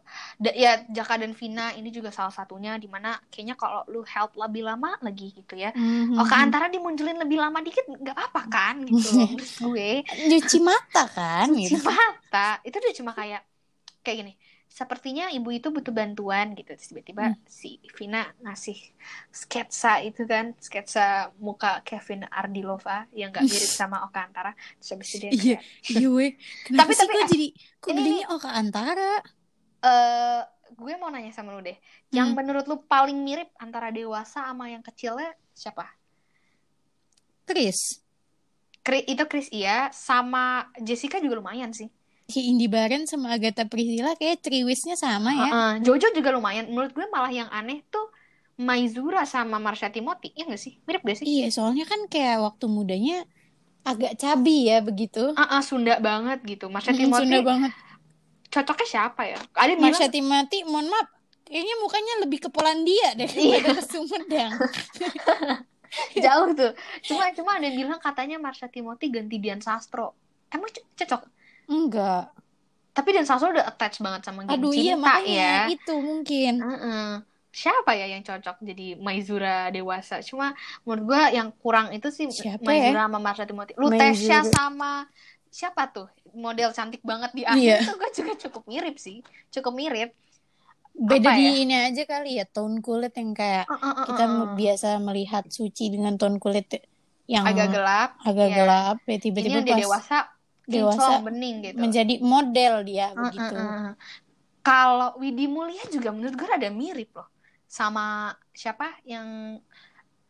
da- 0.42 0.56
ya 0.64 0.70
Jaka 0.96 1.14
dan 1.22 1.32
Vina 1.40 1.74
ini 1.78 1.88
juga 1.90 2.10
salah 2.14 2.30
satunya 2.30 2.78
di 2.78 2.86
mana 2.94 3.18
kayaknya 3.30 3.54
kalau 3.58 3.82
lu 3.92 4.00
help 4.06 4.30
lebih 4.38 4.62
lama 4.68 4.94
lagi 5.06 5.24
gitu 5.38 5.54
ya 5.58 5.74
Mhm. 5.74 6.14
oh 6.18 6.26
ke 6.30 6.36
antara 6.38 6.66
dimunculin 6.70 7.18
lebih 7.18 7.38
lama 7.42 7.58
dikit 7.66 7.84
nggak 7.90 8.14
apa-apa 8.14 8.40
kan 8.54 8.74
gitu 8.86 9.10
gue 9.66 10.06
Cuci 10.30 10.58
mata 10.62 11.02
kan 11.16 11.48
cuci 11.50 11.74
gitu. 11.74 11.88
mata 11.88 12.38
itu 12.66 12.76
udah 12.80 12.94
cuma 12.98 13.12
kayak 13.18 13.40
kayak 14.04 14.16
gini 14.24 14.32
sepertinya 14.70 15.26
ibu 15.28 15.50
itu 15.50 15.68
butuh 15.68 15.90
bantuan 15.90 16.54
gitu 16.54 16.70
terus 16.70 16.88
tiba-tiba 16.88 17.34
Hmm. 17.34 17.42
si 17.44 17.82
Vina 17.90 18.22
ngasih 18.40 18.78
sketsa 19.28 19.98
itu 19.98 20.22
kan 20.24 20.54
sketsa 20.56 21.34
muka 21.36 21.82
Kevin 21.82 22.22
Ardilova 22.24 23.10
yang 23.10 23.28
gak 23.28 23.44
mirip 23.44 23.66
sama 23.68 24.06
Oka 24.06 24.22
Antara 24.22 24.54
terus 24.78 24.94
habis 24.94 25.10
itu 25.10 25.18
dia 25.20 25.30
Iya, 25.34 25.58
iya 25.90 26.08
weh. 26.08 26.32
Tapi- 26.78 26.94
sih 26.94 27.02
tapi, 27.02 27.12
kok 27.12 27.26
jadi 27.28 27.46
kok 27.76 27.88
ini 27.90 27.98
gedenya 27.98 28.26
ke 28.32 28.48
antara? 28.48 29.12
eh 29.80 30.40
gue 30.70 30.92
mau 30.96 31.10
nanya 31.10 31.28
sama 31.30 31.50
lu 31.50 31.60
deh 31.60 31.74
yang 32.08 32.30
Hmm. 32.30 32.38
menurut 32.38 32.64
lu 32.64 32.78
paling 32.80 33.18
mirip 33.18 33.50
antara 33.56 33.90
dewasa 33.90 34.46
sama 34.46 34.70
yang 34.70 34.80
kecilnya 34.80 35.34
siapa 35.50 35.82
Chris. 37.42 37.98
Kri- 38.80 39.04
itu 39.04 39.24
Chris 39.26 39.50
iya 39.50 39.90
sama 39.90 40.70
Jessica 40.78 41.18
juga 41.18 41.36
lumayan 41.36 41.68
sih 41.70 41.90
Si 42.30 42.46
Indi 42.46 42.66
Baren 42.66 43.04
sama 43.04 43.34
Agatha 43.34 43.66
Priscilla 43.66 44.14
kayak 44.14 44.40
triwisnya 44.40 44.94
sama 44.94 45.34
ya. 45.34 45.44
Heeh, 45.44 45.70
Jojo 45.82 46.08
juga 46.10 46.30
lumayan 46.30 46.70
menurut 46.70 46.94
gue 46.94 47.04
malah 47.10 47.28
yang 47.28 47.50
aneh 47.50 47.82
tuh 47.86 48.06
Maizura 48.54 49.24
sama 49.24 49.56
Marsha 49.56 49.88
Timothy 49.88 50.30
iya 50.32 50.44
gak 50.46 50.60
sih 50.60 50.76
mirip 50.84 51.00
gak 51.00 51.16
sih 51.16 51.24
Iya, 51.24 51.48
soalnya 51.48 51.84
kan 51.84 52.04
kayak 52.06 52.38
waktu 52.38 52.68
mudanya 52.68 53.24
agak 53.80 54.20
cabi 54.20 54.68
ya 54.68 54.84
begitu. 54.84 55.32
Ah, 55.34 55.56
ah, 55.56 55.62
Sunda 55.64 55.96
banget 55.98 56.44
gitu. 56.44 56.68
Marsha 56.68 56.92
Timothy 56.92 57.24
Sunda 57.24 57.40
banget. 57.40 57.72
cocoknya 58.50 58.86
siapa 58.86 59.22
ya? 59.24 59.40
Ada 59.56 59.72
Marsha 59.80 60.06
bilang 60.06 60.12
Timothy, 60.12 60.58
mohon 60.68 60.86
maaf, 60.86 61.08
kayaknya 61.48 61.74
mukanya 61.80 62.14
lebih 62.20 62.38
ke 62.44 62.48
Polandia 62.52 63.08
deh 63.16 63.24
Iya. 63.26 63.64
daripada 63.64 63.80
ke 63.80 63.84
Sumedang. 63.88 64.52
jauh 66.24 66.50
tuh. 66.54 66.72
Cuma 67.02 67.32
cuma 67.34 67.50
ada 67.58 67.64
yang 67.64 67.76
bilang 67.80 67.98
katanya 67.98 68.36
Marsha 68.36 68.68
Timothy 68.68 69.08
ganti 69.08 69.40
Dian 69.40 69.58
Sastro. 69.58 70.14
Emang 70.52 70.68
co- 70.68 70.86
cocok? 70.94 71.22
Enggak. 71.70 72.34
Tapi 72.90 73.08
Dian 73.10 73.22
Sastro 73.22 73.54
udah 73.54 73.64
attach 73.64 74.02
banget 74.02 74.26
sama 74.26 74.42
geng 74.42 74.58
Aduh 74.58 74.70
cinta 74.70 74.82
iya 74.82 74.94
makanya 74.98 75.30
ya. 75.30 75.54
itu 75.70 75.94
mungkin. 75.96 76.54
Heeh. 76.58 77.08
Siapa 77.50 77.90
ya 77.94 78.06
yang 78.06 78.22
cocok 78.22 78.56
jadi 78.60 78.94
Maizura 78.96 79.70
dewasa? 79.70 80.18
Cuma 80.20 80.54
menurut 80.82 81.02
gua 81.04 81.22
yang 81.30 81.50
kurang 81.56 81.90
itu 81.90 82.10
sih 82.10 82.26
Siapa 82.28 82.62
Maizura 82.62 83.06
sama 83.06 83.18
Marsha 83.18 83.44
Timothy. 83.44 83.72
Maizura. 83.74 84.42
sama 84.44 84.92
siapa 85.48 85.82
tuh? 85.88 86.06
Model 86.30 86.70
cantik 86.70 87.02
banget 87.02 87.30
di 87.32 87.42
Iya. 87.42 87.78
akhir 87.78 87.90
tuh 87.90 87.96
gue 87.96 88.10
juga 88.12 88.32
cukup 88.40 88.62
mirip 88.66 88.96
sih. 88.96 89.18
Cukup 89.50 89.74
mirip. 89.74 90.14
Beda 90.92 91.30
Apa 91.30 91.38
di 91.38 91.42
ya? 91.42 91.52
ini 91.56 91.74
aja 91.80 92.02
kali 92.04 92.30
ya, 92.36 92.44
tone 92.44 92.78
kulit 92.78 93.14
yang 93.14 93.30
kayak 93.32 93.64
Uh, 93.64 93.74
uh, 93.74 93.86
uh, 93.88 94.04
kita 94.04 94.24
uh, 94.26 94.34
uh. 94.44 94.48
biasa 94.52 94.88
melihat 95.00 95.44
suci 95.48 95.86
dengan 95.88 96.14
tone 96.14 96.38
kulit 96.38 96.66
yang 97.26 97.46
agak 97.46 97.70
gelap. 97.70 98.10
agak 98.20 98.46
Iya. 98.46 98.56
gelap 98.56 98.96
ya 99.00 99.10
Ini 99.10 99.22
tiba-tiba 99.22 99.58
dia 99.60 99.70
pas 99.70 99.80
dewasa, 99.80 100.18
dewasa 100.70 101.12
bening 101.20 101.56
gitu. 101.62 101.78
menjadi 101.78 102.14
model 102.22 102.74
dia 102.82 103.06
Uh, 103.10 103.18
uh, 103.18 103.22
begitu. 103.26 103.54
uh. 103.56 103.92
Kalau 104.60 105.16
Widi 105.16 105.48
Mulia 105.48 105.80
juga 105.88 106.12
menurut 106.12 106.36
gue 106.36 106.44
rada 106.44 106.68
mirip 106.68 107.10
loh 107.16 107.28
sama 107.64 108.30
siapa 108.52 108.98
yang 109.04 109.56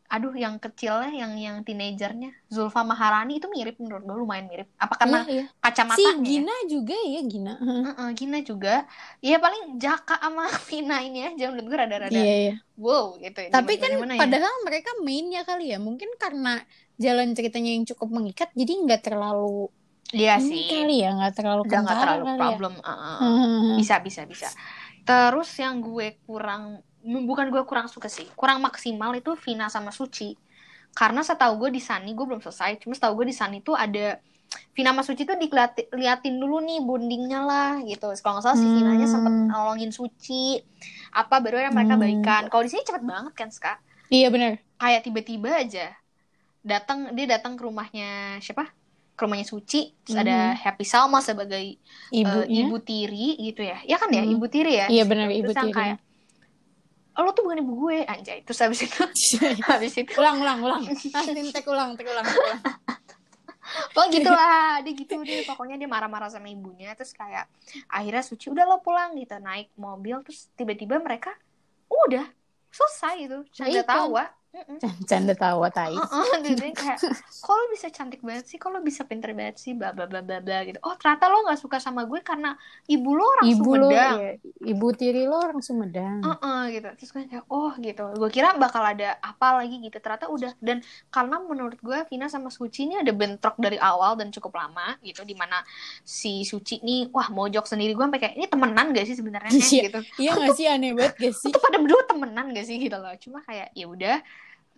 aduh 0.06 0.34
yang 0.34 0.58
kecilnya 0.58 1.14
yang 1.14 1.38
yang 1.38 1.56
teenagernya 1.62 2.34
Zulfa 2.50 2.82
Maharani 2.82 3.38
itu 3.38 3.46
mirip 3.46 3.78
menurut 3.78 4.02
gue 4.02 4.16
lumayan 4.18 4.50
mirip. 4.50 4.66
Apa 4.74 4.98
karena 4.98 5.22
Iya, 5.22 5.30
iya. 5.30 5.44
Si 5.46 5.54
kacamatanya? 5.62 6.10
ya? 6.10 6.26
Gina 6.26 6.54
juga 6.66 6.96
ya 6.98 7.20
Gina. 7.22 7.54
Heeh, 7.62 8.08
Gina 8.18 8.38
juga. 8.42 8.74
Ya 9.22 9.38
paling 9.38 9.78
Jaka 9.78 10.18
sama 10.18 10.50
Vina 10.66 10.98
ini 10.98 11.30
aja 11.30 11.50
menurut 11.50 11.66
gue 11.70 11.78
rada-rada 11.78 12.10
Iya 12.10 12.34
iya. 12.50 12.54
wow 12.74 13.14
gitu. 13.22 13.38
Tapi 13.50 13.72
kan 13.78 13.90
ya? 13.98 14.18
padahal 14.18 14.54
mereka 14.66 14.90
mainnya 14.98 15.42
kali 15.46 15.70
ya. 15.70 15.78
Mungkin 15.78 16.10
karena 16.18 16.58
jalan 16.98 17.30
ceritanya 17.30 17.70
yang 17.70 17.86
cukup 17.86 18.10
mengikat 18.10 18.50
jadi 18.52 18.72
nggak 18.82 19.06
terlalu 19.06 19.70
Iya 20.10 20.36
ini 20.36 20.46
sih. 20.48 20.62
kali 20.68 20.96
ya 20.98 21.10
nggak 21.12 21.34
terlalu 21.34 21.62
Udah 21.64 21.80
nggak 21.80 21.98
terlalu 21.98 22.24
ya. 22.24 22.36
problem. 22.36 22.72
uh-uh. 22.76 23.16
Hmm. 23.16 23.76
bisa 23.76 23.96
bisa 23.98 24.22
bisa 24.24 24.48
terus 25.00 25.50
yang 25.54 25.78
gue 25.78 26.18
kurang 26.20 26.82
bukan 27.00 27.48
gue 27.48 27.62
kurang 27.62 27.86
suka 27.86 28.06
sih 28.06 28.28
kurang 28.32 28.60
maksimal 28.60 29.10
itu 29.12 29.32
Vina 29.36 29.66
sama 29.66 29.88
Suci 29.88 30.36
karena 30.90 31.22
setahu 31.22 31.56
gue 31.58 31.70
di 31.72 31.80
Sunny 31.80 32.10
gue 32.10 32.22
belum 32.22 32.38
selesai 32.38 32.78
cuma 32.78 32.92
setahu 32.92 33.22
gue 33.22 33.26
di 33.26 33.34
Sunny 33.34 33.58
tuh 33.60 33.72
ada 33.72 34.18
Vina 34.72 34.90
sama 34.90 35.00
Suci 35.00 35.22
tuh 35.22 35.38
diliatin 35.38 36.34
dulu 36.36 36.58
nih 36.58 36.78
bondingnya 36.80 37.40
lah 37.40 37.72
gitu 37.80 38.10
kalau 38.18 38.36
nggak 38.36 38.44
salah 38.44 38.58
si 38.58 38.66
Vinanya 38.66 39.02
Hmm. 39.02 39.14
sempet 39.16 39.32
nolongin 39.46 39.90
Suci 39.90 40.58
apa 41.10 41.38
baru 41.38 41.56
akhirnya 41.56 41.72
mereka 41.72 41.94
Hmm. 41.94 42.02
baikan 42.02 42.42
kalau 42.46 42.62
di 42.62 42.70
sini 42.70 42.82
cepet 42.82 43.02
banget 43.02 43.32
kan 43.32 43.48
Ska 43.48 43.72
Iya 44.08 44.28
benar. 44.28 44.58
kayak 44.76 45.00
tiba-tiba 45.02 45.50
aja 45.56 45.94
datang 46.60 47.14
dia 47.14 47.30
datang 47.30 47.54
ke 47.54 47.62
rumahnya 47.62 48.10
siapa 48.38 48.68
ke 49.20 49.28
rumahnya 49.28 49.44
Suci 49.44 49.92
terus 50.00 50.16
ada 50.16 50.56
Happy 50.56 50.88
Salma 50.88 51.20
sebagai 51.20 51.76
eh, 51.76 51.76
Ibunya. 52.10 52.64
ibu 52.64 52.80
tiri 52.80 53.36
gitu 53.36 53.60
ya 53.60 53.76
ya 53.84 54.00
kan 54.00 54.08
ya 54.08 54.24
Hmm. 54.24 54.32
ibu 54.32 54.48
tiri 54.48 54.72
ya 54.74 54.86
Iya 54.88 55.04
benar 55.04 55.28
ibu 55.28 55.52
tiri. 55.52 55.76
kayak 55.76 56.00
oh, 57.12 57.22
lo 57.22 57.36
tuh 57.36 57.44
bukan 57.44 57.60
ibu 57.60 57.72
gue 57.84 58.08
anjay 58.08 58.40
terus 58.40 58.56
habis 58.58 58.80
itu 58.80 58.96
habis 59.68 59.92
itu 59.92 60.08
ulang 60.16 60.40
ulang 60.40 60.58
ulang. 60.64 60.82
Ah, 61.12 61.20
tek 61.28 61.68
ulang 61.68 61.92
tek 61.92 62.08
ulang. 62.08 62.24
tek 62.24 62.38
ulang. 62.40 62.60
oh 64.00 64.04
gitu 64.08 64.26
lah 64.26 64.80
dia 64.80 64.92
gitu 64.96 65.20
deh 65.20 65.44
pokoknya 65.44 65.76
dia 65.76 65.86
marah-marah 65.86 66.26
sama 66.26 66.48
ibunya 66.48 66.96
terus 66.96 67.12
kayak 67.12 67.44
akhirnya 67.86 68.24
Suci 68.24 68.48
udah 68.48 68.64
lo 68.64 68.80
pulang 68.80 69.14
gitu 69.14 69.36
naik 69.36 69.68
mobil 69.76 70.24
terus 70.24 70.48
tiba-tiba 70.56 70.96
mereka 70.96 71.36
udah 71.86 72.24
selesai 72.72 73.14
itu 73.20 73.38
canda 73.52 73.82
Tawa 74.50 74.98
Canda 75.06 75.34
tawa 75.38 75.70
tai. 75.70 75.94
Heeh, 75.94 76.34
dia 76.42 76.74
kayak 76.74 76.98
kok 77.22 77.54
lo 77.54 77.64
bisa 77.70 77.86
cantik 77.86 78.18
banget 78.18 78.50
sih, 78.50 78.58
kok 78.58 78.74
lo 78.74 78.82
bisa 78.82 79.06
pinter 79.06 79.30
banget 79.30 79.62
sih, 79.62 79.78
bla 79.78 79.94
bla 79.94 80.10
bla 80.10 80.26
bla 80.26 80.42
bla 80.42 80.66
gitu. 80.66 80.82
Oh 80.82 80.98
ternyata 80.98 81.30
lo 81.30 81.46
nggak 81.46 81.60
suka 81.60 81.78
sama 81.78 82.02
gue 82.02 82.18
karena 82.18 82.58
ibu 82.90 83.14
lo 83.14 83.30
orang 83.30 83.46
Ibu 83.46 83.70
lo, 83.78 83.88
Sumedang. 83.94 84.14
ya, 84.18 84.30
ibu 84.66 84.86
tiri 84.90 85.22
lo 85.30 85.36
orang 85.38 85.60
Sumedang. 85.62 86.18
Heeh, 86.26 86.60
gitu. 86.74 86.88
Terus 86.98 87.10
gue 87.14 87.22
kayak 87.30 87.46
oh 87.46 87.70
gitu. 87.78 88.04
Gue 88.18 88.30
kira 88.34 88.58
bakal 88.58 88.82
ada 88.82 89.22
apa 89.22 89.62
lagi 89.62 89.78
gitu. 89.86 89.96
Ternyata 90.02 90.26
udah. 90.26 90.52
Dan 90.58 90.82
karena 91.14 91.36
menurut 91.38 91.78
gue 91.78 91.98
Vina 92.10 92.26
sama 92.26 92.50
Suci 92.50 92.90
ini 92.90 92.98
ada 92.98 93.14
bentrok 93.14 93.54
dari 93.54 93.78
awal 93.78 94.18
dan 94.18 94.34
cukup 94.34 94.58
lama 94.58 94.98
gitu. 95.06 95.22
Di 95.22 95.38
mana 95.38 95.62
si 96.02 96.42
Suci 96.42 96.82
nih 96.82 97.14
wah 97.14 97.30
mojok 97.30 97.70
sendiri. 97.70 97.94
Gue 97.94 98.02
sampai 98.02 98.18
kayak 98.18 98.34
ini 98.34 98.46
temenan 98.50 98.90
gak 98.90 99.06
sih 99.06 99.14
sebenarnya 99.14 99.50
Iya, 99.54 99.82
gitu. 99.86 100.00
Iya 100.18 100.30
gak 100.42 100.50
sih 100.58 100.66
aneh 100.66 100.90
banget 100.90 101.14
gak 101.22 101.34
sih? 101.38 101.54
Tuh 101.54 101.62
pada 101.62 101.78
berdua 101.78 102.02
temenan 102.10 102.50
gak 102.50 102.66
sih 102.66 102.82
gitu 102.82 102.98
loh. 102.98 103.14
Cuma 103.22 103.38
kayak 103.46 103.70
ya 103.78 103.86
udah. 103.86 104.18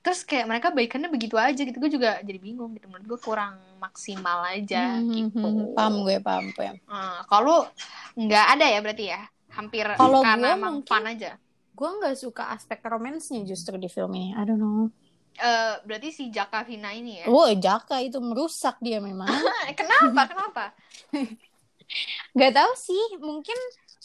Terus 0.02 0.26
kayak 0.26 0.50
mereka 0.50 0.68
baikannya 0.70 1.06
begitu 1.06 1.38
aja 1.38 1.56
gitu. 1.56 1.78
Gue 1.78 1.86
juga 1.88 2.18
jadi 2.20 2.38
bingung 2.38 2.74
gitu. 2.74 2.90
Menurut 2.90 3.06
gue 3.06 3.20
kurang 3.22 3.54
maksimal 3.78 4.42
aja 4.44 4.98
Hmm, 4.98 5.10
gitu. 5.10 5.38
hmm, 5.38 5.72
paham 5.72 6.02
gue 6.02 6.16
paham 6.18 6.46
paham. 6.52 6.74
Eh, 6.76 7.18
kalau 7.26 7.70
nggak 8.14 8.46
ada 8.58 8.66
ya 8.66 8.78
berarti 8.82 9.04
ya. 9.08 9.22
Hampir 9.52 9.84
Kalau 9.94 10.24
karena 10.24 10.48
gue 10.48 10.58
emang 10.58 10.74
mungkin- 10.80 10.90
fun 10.90 11.04
aja. 11.06 11.38
Gue 11.72 11.88
nggak 11.88 12.14
suka 12.14 12.50
aspek 12.50 12.82
romansnya 12.82 13.40
justru 13.42 13.78
di 13.78 13.86
film 13.86 14.10
ini. 14.12 14.34
I 14.34 14.42
don't 14.42 14.58
know. 14.58 14.90
Eh, 15.32 15.74
berarti 15.86 16.12
si 16.12 16.28
Jaka 16.28 16.60
Vina 16.60 16.92
ini 16.92 17.22
ya. 17.22 17.26
Oh, 17.30 17.48
Jaka 17.48 18.02
itu 18.02 18.20
merusak 18.20 18.76
dia 18.82 18.98
memang. 18.98 19.30
kenapa? 19.78 20.22
Kenapa? 20.28 20.64
Gak 22.32 22.52
tahu 22.52 22.72
sih, 22.74 23.20
mungkin 23.20 23.56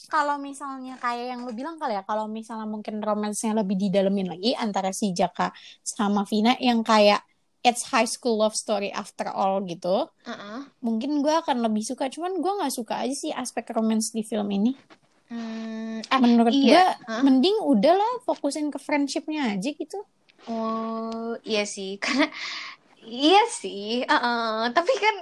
kalau 0.05 0.37
misalnya 0.37 1.01
kayak 1.01 1.25
yang 1.33 1.41
lu 1.41 1.51
bilang 1.57 1.81
kali 1.81 1.97
ya, 1.97 2.05
kalau 2.05 2.29
misalnya 2.29 2.69
mungkin 2.69 3.01
romansnya 3.01 3.57
lebih 3.57 3.73
didalemin 3.73 4.29
lagi 4.29 4.53
antara 4.53 4.93
si 4.93 5.09
Jaka 5.17 5.49
sama 5.81 6.21
Vina 6.29 6.53
yang 6.61 6.85
kayak 6.85 7.25
it's 7.65 7.89
high 7.89 8.07
school 8.07 8.37
love 8.39 8.53
story 8.53 8.93
after 8.93 9.27
all 9.27 9.59
gitu, 9.65 10.07
Heeh. 10.23 10.59
mungkin 10.79 11.19
gue 11.25 11.33
akan 11.33 11.65
lebih 11.65 11.83
suka. 11.83 12.07
Cuman 12.07 12.37
gue 12.39 12.51
nggak 12.61 12.73
suka 12.73 13.03
aja 13.03 13.15
sih 13.17 13.33
aspek 13.33 13.73
romance 13.73 14.13
di 14.13 14.21
film 14.21 14.47
ini. 14.53 14.71
Hmm, 15.27 15.99
eh, 15.99 16.19
Menurut 16.23 16.53
iya. 16.55 16.63
gue, 16.63 16.85
Hah? 17.11 17.21
mending 17.25 17.59
udahlah 17.67 18.23
fokusin 18.23 18.71
ke 18.71 18.79
friendshipnya 18.79 19.57
aja 19.57 19.69
gitu. 19.75 19.99
Oh, 20.47 21.35
iya 21.43 21.67
sih. 21.67 21.97
Karena 22.03 22.31
iya 23.03 23.43
sih. 23.51 24.07
Heeh. 24.07 24.71
Tapi 24.71 24.93
kan 24.95 25.15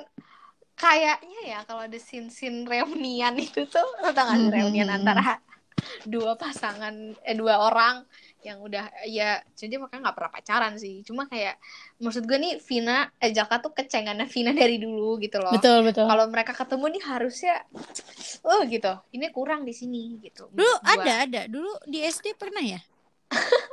kayaknya 0.76 1.40
ya 1.48 1.60
kalau 1.64 1.88
ada 1.88 1.96
scene-scene 1.96 2.68
reunian 2.68 3.36
itu 3.40 3.64
tuh 3.68 3.88
gak 4.04 4.12
sih 4.16 4.36
Hmm, 4.36 4.52
reunian 4.52 4.92
antara 4.92 5.40
dua 6.08 6.34
pasangan 6.40 6.94
eh 7.22 7.36
dua 7.36 7.62
orang 7.62 8.04
yang 8.42 8.62
udah 8.62 8.90
ya 9.10 9.42
jadi 9.58 9.82
makanya 9.82 10.10
nggak 10.10 10.18
pernah 10.18 10.32
pacaran 10.34 10.74
sih 10.78 11.02
cuma 11.02 11.26
kayak 11.26 11.58
maksud 11.98 12.26
gue 12.30 12.38
nih 12.38 12.54
Vina 12.62 13.10
eh 13.18 13.34
Jaka 13.34 13.58
tuh 13.62 13.74
kecengannya 13.74 14.26
Vina 14.30 14.54
dari 14.54 14.78
dulu 14.78 15.18
gitu 15.18 15.42
loh 15.42 15.54
Betul 15.54 15.82
betul. 15.86 16.06
kalau 16.06 16.26
mereka 16.30 16.54
ketemu 16.54 16.86
nih 16.96 17.04
harusnya 17.06 17.56
oh 18.46 18.62
gitu 18.70 18.94
ini 19.14 19.26
kurang 19.34 19.66
di 19.66 19.74
sini 19.74 20.18
gitu 20.22 20.48
Dulu 20.54 20.76
gua. 20.82 20.94
ada 20.96 21.14
ada, 21.26 21.42
dulu 21.50 21.70
di 21.90 22.02
SD 22.06 22.38
pernah 22.38 22.62
ya? 22.62 22.80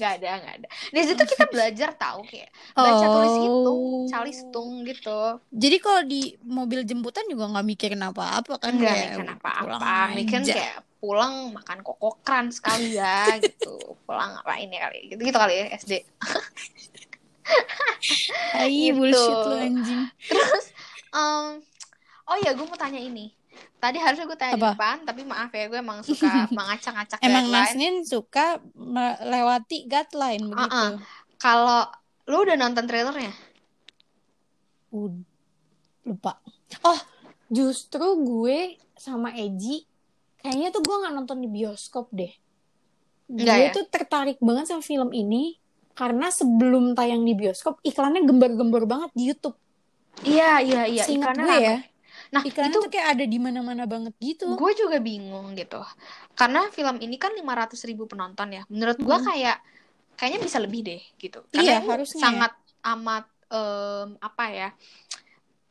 nggak 0.00 0.14
ada 0.16 0.30
nggak 0.40 0.54
ada. 0.56 0.68
Di 0.88 1.00
situ 1.04 1.22
kita 1.22 1.44
belajar 1.52 1.92
tahu 1.92 2.24
kayak 2.24 2.48
baca 2.72 3.06
tulis 3.06 3.34
hitung 3.38 3.78
Oh. 3.80 4.08
cali 4.08 4.32
hitung 4.32 4.70
gitu. 4.82 5.20
Jadi 5.50 5.76
kalau 5.78 6.02
di 6.02 6.20
mobil 6.42 6.80
jemputan 6.82 7.22
juga 7.24 7.46
nggak 7.46 7.66
mikirin 7.66 8.00
apa-apa 8.02 8.56
kan 8.56 8.72
kayak 8.74 9.12
mikirin 9.12 9.30
apa-apa. 9.30 10.10
mikirin 10.10 10.44
kayak 10.44 10.78
pulang 10.96 11.34
makan 11.50 11.80
kokokran 11.80 12.48
sekali 12.48 12.92
ya 12.92 13.28
gitu. 13.40 13.76
Pulang 14.02 14.34
ngapain 14.34 14.66
ya 14.66 14.80
kali? 14.82 14.98
Gitu 15.06 15.20
gitu 15.20 15.36
kali 15.36 15.54
ya 15.54 15.66
SD 15.74 15.92
Hai 18.52 18.70
Gitu. 18.70 18.94
bullshit 18.94 19.38
lu 19.42 19.56
anjing. 19.56 20.02
terus 20.22 20.66
em, 21.10 21.58
oh 22.22 22.36
ya 22.38 22.52
gue 22.52 22.62
mau 22.62 22.74
tanya 22.74 22.98
ini 22.98 23.34
tadi 23.76 23.96
harusnya 23.96 24.24
gue 24.24 24.36
tanya 24.36 24.54
di 24.54 24.60
Apa? 24.60 24.70
depan 24.74 24.96
tapi 25.04 25.20
maaf 25.22 25.50
ya 25.50 25.64
gue 25.66 25.78
emang 25.78 26.00
suka 26.00 26.28
mengacak-ngacak 26.56 27.18
Emang 27.20 27.48
Mas 27.48 27.72
guideline. 27.72 27.78
Nin 27.78 27.94
suka 28.02 28.46
melewati 28.74 29.84
guideline 29.84 30.44
begitu. 30.46 30.68
Uh-uh. 30.70 30.90
kalau 31.36 31.88
lu 32.24 32.44
udah 32.44 32.54
nonton 32.54 32.84
trailernya 32.84 33.32
Ud- 34.90 35.24
lupa. 36.02 36.42
Oh, 36.82 36.98
justru 37.48 38.02
gue 38.18 38.58
sama 38.94 39.30
Eji 39.32 39.86
kayaknya 40.36 40.68
tuh 40.70 40.82
gue 40.82 40.96
nggak 40.96 41.14
nonton 41.14 41.38
di 41.38 41.46
bioskop 41.46 42.10
deh. 42.10 42.32
Nggak 43.28 43.56
gue 43.56 43.66
ya? 43.66 43.70
tuh 43.70 43.84
tertarik 43.86 44.38
banget 44.40 44.66
sama 44.66 44.82
film 44.82 45.10
ini 45.10 45.54
karena 45.94 46.28
sebelum 46.28 46.94
tayang 46.94 47.22
di 47.22 47.32
bioskop 47.32 47.78
iklannya 47.80 48.24
gembar-gembor 48.24 48.84
banget 48.84 49.10
di 49.14 49.30
YouTube. 49.30 49.54
iya 50.20 50.58
iya 50.58 50.82
iya 50.84 51.04
Seingat 51.06 51.38
iklannya 51.38 51.46
gue 51.46 51.62
ya. 51.62 51.76
Nah 52.30 52.42
Iklannya 52.46 52.70
itu 52.70 52.78
tuh 52.78 52.90
kayak 52.94 53.08
ada 53.18 53.24
di 53.26 53.38
mana-mana 53.42 53.84
banget 53.90 54.14
gitu. 54.22 54.46
gue 54.54 54.72
juga 54.78 55.02
bingung 55.02 55.50
gitu 55.58 55.82
karena 56.38 56.70
film 56.70 56.96
ini 57.02 57.18
kan 57.18 57.34
500 57.34 57.82
ribu 57.90 58.06
penonton 58.06 58.48
ya 58.54 58.62
menurut 58.70 58.98
gue 59.02 59.16
Mm. 59.18 59.26
kayak 59.34 59.56
kayaknya 60.14 60.40
bisa 60.40 60.58
lebih 60.62 60.80
deh 60.86 61.02
gitu 61.18 61.42
Iya, 61.50 61.80
karena 61.80 61.82
ini 61.82 61.88
harusnya 61.90 62.18
ya. 62.18 62.24
sangat 62.24 62.52
amat 62.86 63.24
em, 63.50 64.08
apa 64.22 64.44
ya 64.48 64.68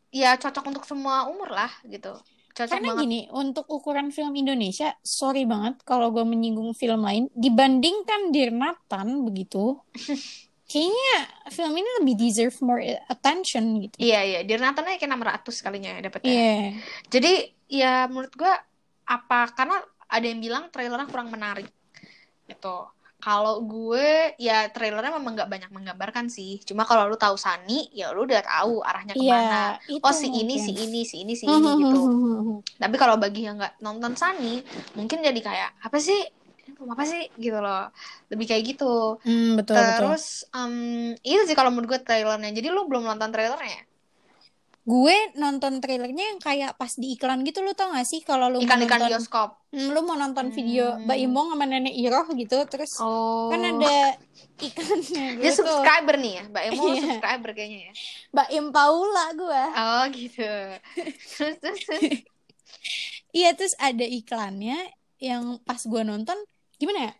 ya 0.09 0.35
cocok 0.35 0.63
untuk 0.73 0.83
semua 0.83 1.29
umur 1.29 1.49
lah 1.49 1.71
gitu 1.85 2.17
cocok 2.49 2.75
Karena 2.75 2.87
banget 2.91 3.03
gini, 3.07 3.19
untuk 3.31 3.65
ukuran 3.71 4.11
film 4.11 4.35
Indonesia, 4.35 4.91
sorry 4.99 5.47
banget 5.47 5.79
kalau 5.87 6.11
gue 6.11 6.25
menyinggung 6.27 6.75
film 6.75 7.07
lain, 7.07 7.31
dibandingkan 7.31 8.35
Dirnatan 8.35 9.23
begitu, 9.23 9.79
kayaknya 10.69 11.17
film 11.49 11.73
ini 11.73 11.89
lebih 11.97 12.15
deserve 12.15 12.53
more 12.61 12.85
attention 13.09 13.89
gitu. 13.89 13.95
iya 13.97 14.21
iya. 14.21 14.39
Dirnatannya 14.45 15.01
kayak 15.01 15.41
600 15.41 15.65
kalinya 15.65 15.89
ya 15.97 15.99
dapetnya. 16.05 16.29
Iya. 16.29 16.57
jadi 17.09 17.33
ya 17.69 17.93
menurut 18.05 18.33
gue 18.37 18.53
apa 19.09 19.49
karena 19.57 19.81
ada 20.09 20.25
yang 20.25 20.41
bilang 20.41 20.63
trailernya 20.69 21.09
kurang 21.09 21.33
menarik 21.33 21.69
gitu. 22.49 22.89
Kalau 23.19 23.59
gue 23.67 24.31
ya 24.39 24.71
trailernya 24.71 25.11
memang 25.19 25.35
nggak 25.35 25.51
banyak 25.51 25.71
menggambarkan 25.75 26.31
sih. 26.31 26.63
Cuma 26.63 26.87
kalau 26.87 27.11
lu 27.11 27.19
tahu 27.19 27.35
Sani 27.35 27.91
ya 27.91 28.15
lu 28.15 28.23
udah 28.23 28.39
tahu 28.39 28.79
arahnya 28.79 29.11
ke 29.11 29.21
mana. 29.27 29.75
Iya, 29.83 29.99
itu 29.99 30.05
oh 30.07 30.13
si 30.15 30.27
ini 30.31 30.55
mungkin. 30.55 30.63
si 30.63 30.71
ini 30.71 31.01
si 31.03 31.15
ini 31.27 31.33
si 31.35 31.43
ini 31.43 31.69
gitu. 31.83 32.01
Tapi 32.81 32.95
kalau 32.95 33.19
bagi 33.19 33.43
yang 33.43 33.59
nggak 33.59 33.83
nonton 33.83 34.15
Sani 34.15 34.63
mungkin 34.95 35.19
jadi 35.19 35.35
kayak 35.35 35.69
apa 35.83 35.97
sih? 35.99 36.15
Ini 36.15 36.38
film 36.71 36.89
apa 36.89 37.03
sih 37.03 37.23
gitu 37.35 37.57
loh 37.57 37.89
lebih 38.27 38.45
kayak 38.45 38.63
gitu 38.67 39.17
Hmm, 39.19 39.55
betul 39.55 39.75
betul. 39.75 39.95
terus 40.09 40.25
em, 40.51 40.73
itu 41.19 41.41
sih 41.43 41.53
kalau 41.53 41.69
menurut 41.69 41.89
gue 41.89 42.01
trailernya 42.01 42.49
jadi 42.51 42.67
lu 42.69 42.85
belum 42.85 43.03
nonton 43.03 43.29
trailernya 43.29 43.71
ya? 43.73 43.83
Gue 44.81 45.13
nonton 45.35 45.77
trailernya 45.77 46.33
yang 46.33 46.39
kayak 46.39 46.73
pas 46.73 46.89
di 46.91 47.13
iklan 47.13 47.45
gitu, 47.45 47.61
lu 47.61 47.77
tau 47.77 47.93
gak 47.93 48.03
sih 48.03 48.25
kalau 48.25 48.49
lu 48.49 48.57
mau 48.57 48.65
ikan-ikan 48.65 48.97
nonton, 48.97 49.11
bioskop 49.13 49.49
Hmm, 49.69 49.93
lu 49.93 50.01
mau 50.01 50.17
nonton 50.17 50.49
video 50.49 50.97
Hmm. 50.97 51.05
Mbak 51.05 51.17
Imong 51.21 51.47
sama 51.53 51.65
Nenek 51.67 51.93
Iroh 51.93 52.25
gitu, 52.33 52.57
terus 52.65 52.97
oh 52.97 53.53
kan 53.53 53.61
ada 53.61 54.17
iklannya 54.57 55.25
dia 55.37 55.45
gitu. 55.45 55.61
subscriber 55.61 56.15
nih 56.17 56.33
ya 56.33 56.43
Mbak 56.49 56.63
Emo 56.65 56.83
Iya. 56.87 57.01
subscriber 57.05 57.49
kayaknya 57.53 57.79
ya 57.79 57.93
Mbak 58.33 58.47
Im 58.49 58.65
Paula 58.71 59.25
gue. 59.31 59.63
oh 59.77 60.03
gitu 60.09 60.49
terus 61.29 61.55
terus 61.59 61.79
terus. 61.85 62.01
Iya 63.31 63.53
terus 63.53 63.77
ada 63.77 64.01
iklannya 64.01 64.89
yang 65.21 65.61
pas 65.61 65.77
gue 65.77 66.01
nonton 66.01 66.33
gimana 66.79 67.11
ya? 67.11 67.13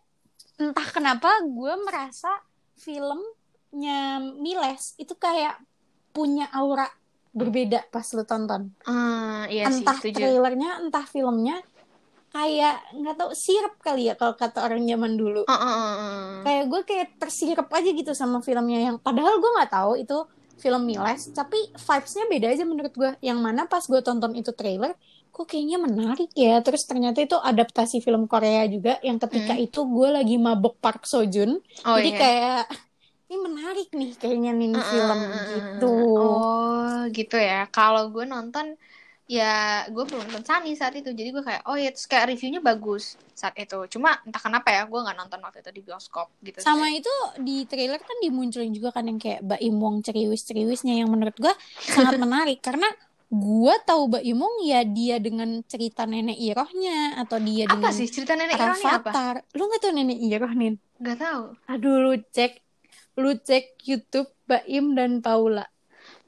Entah 0.60 0.88
kenapa 0.88 1.28
gue 1.44 1.72
merasa 1.84 2.32
filmnya 2.80 4.24
Miles 4.40 4.96
itu 4.96 5.12
kayak 5.14 5.60
punya 6.10 6.48
aura 6.50 6.88
berbeda 7.30 7.86
pas 7.94 8.08
lu 8.16 8.26
tonton. 8.26 8.74
Ah, 8.88 9.46
iya 9.46 9.70
sih 9.70 9.86
entah 9.86 9.94
setuju 10.00 10.18
trailernya, 10.18 10.82
entah 10.82 11.06
filmnya 11.06 11.62
kayak 12.30 12.94
nggak 12.94 13.16
tahu 13.18 13.30
sirup 13.34 13.74
kali 13.82 14.06
ya 14.06 14.14
kalau 14.14 14.34
kata 14.34 14.66
orang 14.66 14.82
zaman 14.86 15.14
dulu. 15.14 15.46
Ah, 15.46 15.54
ah, 15.54 15.70
ah. 15.70 16.28
Kayak 16.42 16.64
gue 16.66 16.80
kayak 16.86 17.08
tersirap 17.18 17.68
aja 17.70 17.90
gitu 17.90 18.12
sama 18.14 18.42
filmnya 18.42 18.90
yang 18.90 18.96
padahal 18.98 19.38
gue 19.38 19.50
nggak 19.50 19.70
tahu 19.70 19.92
itu 19.98 20.18
film 20.60 20.84
Miles, 20.84 21.32
tapi 21.32 21.56
vibes-nya 21.72 22.24
beda 22.28 22.46
aja 22.52 22.64
menurut 22.68 22.92
gue. 22.92 23.10
Yang 23.24 23.38
mana 23.40 23.64
pas 23.64 23.80
gue 23.80 24.00
tonton 24.04 24.36
itu 24.36 24.52
trailer, 24.52 24.92
kok 25.34 25.46
kayaknya 25.50 25.78
menarik 25.86 26.30
ya. 26.34 26.60
Terus 26.64 26.82
ternyata 26.90 27.18
itu 27.26 27.36
adaptasi 27.50 27.96
film 28.06 28.22
Korea 28.32 28.62
juga 28.74 28.98
yang 29.08 29.18
ketika 29.22 29.54
Hmm. 29.54 29.64
itu 29.66 29.80
gue 29.96 30.08
lagi 30.16 30.36
mabok 30.46 30.74
Park 30.82 31.00
Seo 31.10 31.24
Joon. 31.26 31.52
oh 31.86 31.98
Jadi 31.98 32.10
iya 32.10 32.18
kayak 32.20 32.62
ini 33.30 33.36
menarik 33.46 33.88
nih 33.94 34.10
kayaknya 34.20 34.50
nih 34.58 34.70
ah, 34.74 34.84
film 34.90 35.20
gitu. 35.50 35.86
oh 35.86 37.06
gitu 37.16 37.36
ya 37.38 37.66
kalau 37.70 38.02
gue 38.14 38.24
nonton 38.26 38.66
ya 39.30 39.86
gue 39.94 40.04
belum 40.08 40.26
nonton 40.26 40.42
Sunny 40.42 40.74
saat 40.74 40.94
itu 40.98 41.10
jadi 41.14 41.30
gue 41.30 41.44
kayak 41.48 41.62
oh 41.70 41.78
ya 41.78 41.94
terus 41.94 42.06
kayak 42.10 42.26
reviewnya 42.34 42.60
bagus 42.60 43.04
saat 43.40 43.54
itu 43.62 43.78
cuma 43.94 44.18
entah 44.26 44.42
kenapa 44.42 44.68
ya 44.74 44.82
gue 44.90 45.00
nggak 45.04 45.16
nonton 45.20 45.40
waktu 45.46 45.58
itu 45.62 45.70
di 45.78 45.82
bioskop 45.86 46.28
gitu 46.42 46.58
Sama 46.58 46.90
sih. 46.90 46.98
itu 47.00 47.14
di 47.40 47.64
trailer 47.70 48.02
kan 48.02 48.16
dimunculin 48.20 48.74
juga 48.76 48.90
kan 48.92 49.06
yang 49.08 49.16
kayak 49.22 49.40
Mbak 49.46 49.60
Imong 49.64 49.96
ceriwis-ceriwisnya 50.04 50.94
yang 51.00 51.08
menurut 51.14 51.36
gue 51.38 51.54
sangat 51.80 52.18
menarik 52.24 52.58
karena 52.60 52.90
gue 53.30 53.74
tahu 53.86 54.02
Mbak 54.10 54.24
Imong 54.26 54.54
ya 54.66 54.82
dia 54.82 55.16
dengan 55.22 55.62
cerita 55.62 56.02
nenek 56.02 56.34
Irohnya 56.34 57.14
atau 57.22 57.38
dia 57.38 57.70
apa 57.70 57.72
dengan 57.78 57.92
sih 57.94 58.10
cerita 58.10 58.34
nenek 58.34 58.58
Irohnya 58.58 58.92
apa. 58.98 59.10
Lu 59.54 59.70
gak 59.70 59.80
tahu 59.82 59.92
nenek 59.94 60.18
Iroh, 60.18 60.52
Nin? 60.54 60.74
nggak 61.00 61.16
tahu 61.16 61.42
Aduh, 61.70 61.96
lu 62.04 62.12
cek. 62.34 62.52
lu 63.16 63.30
cek 63.38 63.64
YouTube 63.86 64.30
Baim 64.48 64.92
dan 64.98 65.22
Paula. 65.22 65.64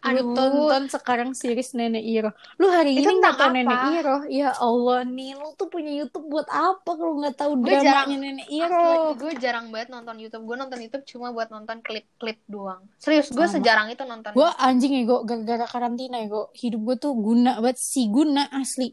Lu 0.03 0.11
Aduh. 0.11 0.35
tonton 0.35 0.83
sekarang 0.91 1.31
series 1.31 1.73
Nenek 1.73 2.03
Iro. 2.03 2.31
Lu 2.59 2.67
hari 2.69 2.99
Itu 2.99 3.07
ini 3.07 3.23
nggak 3.23 3.39
tahu 3.39 3.55
tentang 3.55 3.55
Nenek? 3.55 3.79
Iro? 3.95 4.17
Ya 4.27 4.51
Allah 4.53 5.01
nih, 5.07 5.31
lu 5.39 5.55
tuh 5.55 5.71
punya 5.71 5.95
YouTube 5.95 6.27
buat 6.27 6.51
apa 6.51 6.91
kalau 6.91 7.23
nggak 7.23 7.37
tahu 7.39 7.53
Gue 7.57 7.71
dramanya 7.71 7.87
jarang 7.87 8.11
Nenek 8.19 8.49
Iro? 8.51 8.91
gue 9.15 9.33
jarang 9.39 9.67
banget 9.71 9.89
nonton 9.89 10.15
YouTube. 10.19 10.43
Gue 10.43 10.57
nonton 10.59 10.79
YouTube 10.83 11.05
cuma 11.07 11.31
buat 11.31 11.49
nonton 11.49 11.79
klip-klip 11.81 12.43
doang. 12.45 12.83
Serius, 12.99 13.31
gue 13.31 13.47
sejarang 13.47 13.89
itu 13.89 14.03
nonton. 14.03 14.35
Gue 14.35 14.51
anjing 14.59 14.91
ya 14.91 15.03
gue 15.07 15.19
gara-gara 15.23 15.67
karantina 15.71 16.19
ya 16.19 16.27
gue 16.27 16.45
hidup 16.59 16.81
gue 16.83 16.97
tuh 16.99 17.13
guna 17.15 17.63
banget 17.63 17.79
si 17.79 18.11
guna 18.11 18.51
asli. 18.51 18.91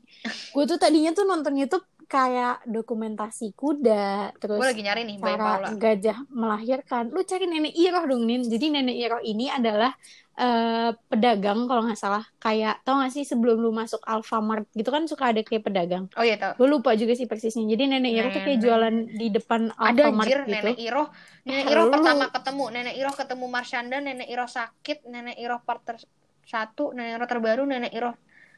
Gue 0.53 0.63
tuh 0.63 0.77
tadinya 0.77 1.09
tuh 1.09 1.25
nonton 1.25 1.57
YouTube 1.57 1.83
kayak 2.05 2.65
dokumentasi 2.65 3.53
kuda, 3.53 4.33
terus 4.41 4.57
Gue 4.57 4.65
lagi 4.65 4.81
nyari 4.81 5.05
nih 5.05 5.21
cara 5.21 5.37
Paula. 5.61 5.69
gajah 5.77 6.17
melahirkan. 6.33 7.13
Lu 7.13 7.21
cari 7.21 7.45
nenek 7.45 7.73
Iroh 7.73 8.01
dong 8.03 8.25
Nin. 8.25 8.41
Jadi 8.41 8.65
nenek 8.73 8.97
Iroh 8.97 9.21
ini 9.21 9.45
adalah 9.45 9.93
eh, 10.39 10.89
pedagang 11.11 11.67
kalau 11.67 11.83
nggak 11.83 11.99
salah. 11.99 12.23
Kayak 12.39 12.79
tau 12.81 13.03
gak 13.03 13.11
sih 13.11 13.27
sebelum 13.27 13.59
lu 13.59 13.69
masuk 13.69 13.99
Alfamart 14.01 14.63
gitu 14.71 14.87
kan 14.87 15.03
suka 15.03 15.35
ada 15.35 15.43
kayak 15.43 15.67
pedagang. 15.67 16.07
Oh 16.15 16.23
iya 16.23 16.39
tau. 16.39 16.55
Gue 16.55 16.71
lupa 16.71 16.95
juga 16.95 17.11
sih 17.11 17.27
persisnya. 17.27 17.67
Jadi 17.67 17.83
nenek 17.91 18.11
Iroh 18.15 18.29
tuh 18.31 18.41
kayak 18.41 18.59
jualan 18.63 18.95
di 19.11 19.27
depan 19.29 19.61
Ada 19.75 20.07
Alfamart 20.07 20.25
anjir 20.25 20.39
gitu. 20.41 20.53
Nenek 20.55 20.77
Iro. 20.79 21.03
Nenek 21.43 21.65
Iro 21.67 21.81
Lu- 21.83 21.91
pertama 21.91 22.25
ketemu. 22.31 22.65
Nenek 22.71 22.95
Iro 22.95 23.11
ketemu 23.11 23.45
Marsyanda. 23.45 23.97
Nenek 23.99 24.27
Iro 24.27 24.45
sakit. 24.47 24.97
Nenek 25.05 25.35
Iro 25.35 25.57
part 25.59 25.81
ter- 25.83 26.07
satu. 26.41 26.95
Nenek 26.95 27.19
Iro 27.19 27.25
terbaru. 27.27 27.63
Nenek 27.67 27.91
Iro 27.91 28.11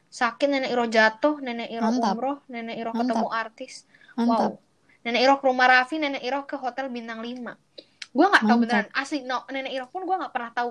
sakit. 0.06 0.48
Nenek 0.48 0.70
Iro 0.70 0.84
jatuh. 0.86 1.34
Nenek 1.36 1.68
Iro 1.68 1.82
Mantap. 1.82 2.14
umroh. 2.14 2.38
Nenek 2.46 2.76
Iro 2.78 2.90
Mantap. 2.90 3.02
ketemu 3.10 3.26
artis. 3.28 3.74
Mantap. 4.14 4.54
Wow. 4.54 4.62
Nenek 5.02 5.20
Iro 5.20 5.34
ke 5.36 5.44
rumah 5.44 5.66
Raffi. 5.66 5.98
Nenek 5.98 6.22
Iro 6.22 6.46
ke 6.46 6.54
hotel 6.54 6.86
bintang 6.88 7.18
5. 7.18 7.58
Gue 8.12 8.26
nggak 8.28 8.44
tahu 8.44 8.54
Mantap. 8.54 8.86
beneran. 8.86 8.86
Asli 8.94 9.26
no. 9.26 9.42
Nenek 9.50 9.72
Iro 9.74 9.90
pun 9.90 10.06
gue 10.06 10.14
nggak 10.14 10.30
pernah 10.30 10.54
tahu. 10.54 10.70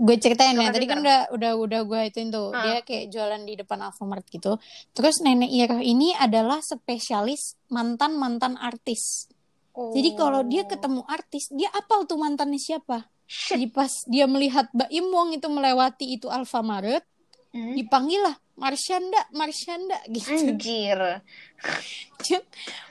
Gue 0.00 0.16
ceritain 0.16 0.56
ya 0.56 0.72
tadi 0.72 0.88
kan 0.88 0.98
udah 0.98 1.28
udah 1.30 1.52
udah 1.54 1.80
gue 1.84 2.00
ituin 2.08 2.32
tuh 2.32 2.48
Ah. 2.50 2.64
dia 2.64 2.76
kayak 2.80 3.12
jualan 3.12 3.42
di 3.44 3.52
depan 3.54 3.84
Alfamart 3.84 4.24
gitu 4.26 4.56
terus 4.90 5.20
nenek 5.20 5.52
Iroh 5.52 5.78
ini 5.78 6.16
adalah 6.16 6.58
spesialis 6.58 7.60
mantan 7.68 8.16
mantan 8.16 8.56
artis 8.56 9.28
jadi 9.76 10.12
kalau 10.14 10.40
dia 10.42 10.64
Oh. 10.64 10.68
ketemu 10.68 11.00
artis 11.04 11.52
dia 11.52 11.68
apal 11.70 12.04
tuh 12.04 12.16
mantannya 12.16 12.56
siapa 12.56 13.12
Shit. 13.24 13.54
jadi 13.54 13.66
pas 13.68 13.92
dia 14.04 14.24
melihat 14.24 14.72
Mbak 14.72 14.90
Wong 15.06 15.28
itu 15.32 15.46
melewati 15.46 16.06
itu 16.10 16.26
Alfamart 16.26 17.04
Hmm. 17.50 17.74
dipanggil 17.74 18.22
lah 18.22 18.38
Marsyanda 18.54 19.26
Marsyanda 19.30 19.98
gitu 20.06 20.30
Anjir. 20.30 21.18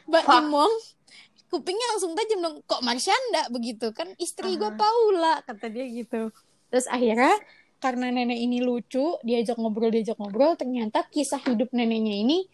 Mbak 0.06 0.24
Fuck. 0.24 0.36
Im 0.36 0.48
Wong 0.52 0.74
kupingnya 1.48 1.88
langsung 1.90 2.14
tajam 2.14 2.40
dong 2.40 2.56
kok 2.62 2.84
Marsyanda 2.84 3.50
begitu 3.50 3.90
kan 3.90 4.12
istri 4.18 4.54
gue 4.54 4.68
Ah. 4.68 4.76
Paula 4.76 5.34
kata 5.42 5.66
dia 5.66 5.88
gitu 5.88 6.30
terus 6.70 6.86
akhirnya 6.90 7.34
karena 7.80 8.12
nenek 8.12 8.40
ini 8.40 8.60
lucu 8.64 9.18
diajak 9.24 9.56
ngobrol 9.56 9.90
diajak 9.90 10.20
ngobrol 10.20 10.56
ternyata 10.60 11.08
kisah 11.10 11.40
hidup 11.44 11.72
neneknya 11.72 12.16
ini 12.16 12.46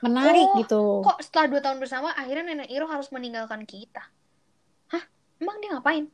menarik 0.00 0.48
Oh, 0.48 0.56
gitu 0.64 0.82
Kok 1.04 1.18
setelah 1.20 1.46
dua 1.52 1.60
tahun 1.60 1.78
bersama 1.78 2.08
akhirnya 2.16 2.56
Nenek 2.56 2.72
Iro 2.72 2.88
harus 2.88 3.12
meninggalkan 3.12 3.68
kita? 3.68 4.00
Hah? 4.88 5.04
Emang 5.36 5.60
dia 5.60 5.76
ngapain? 5.76 6.08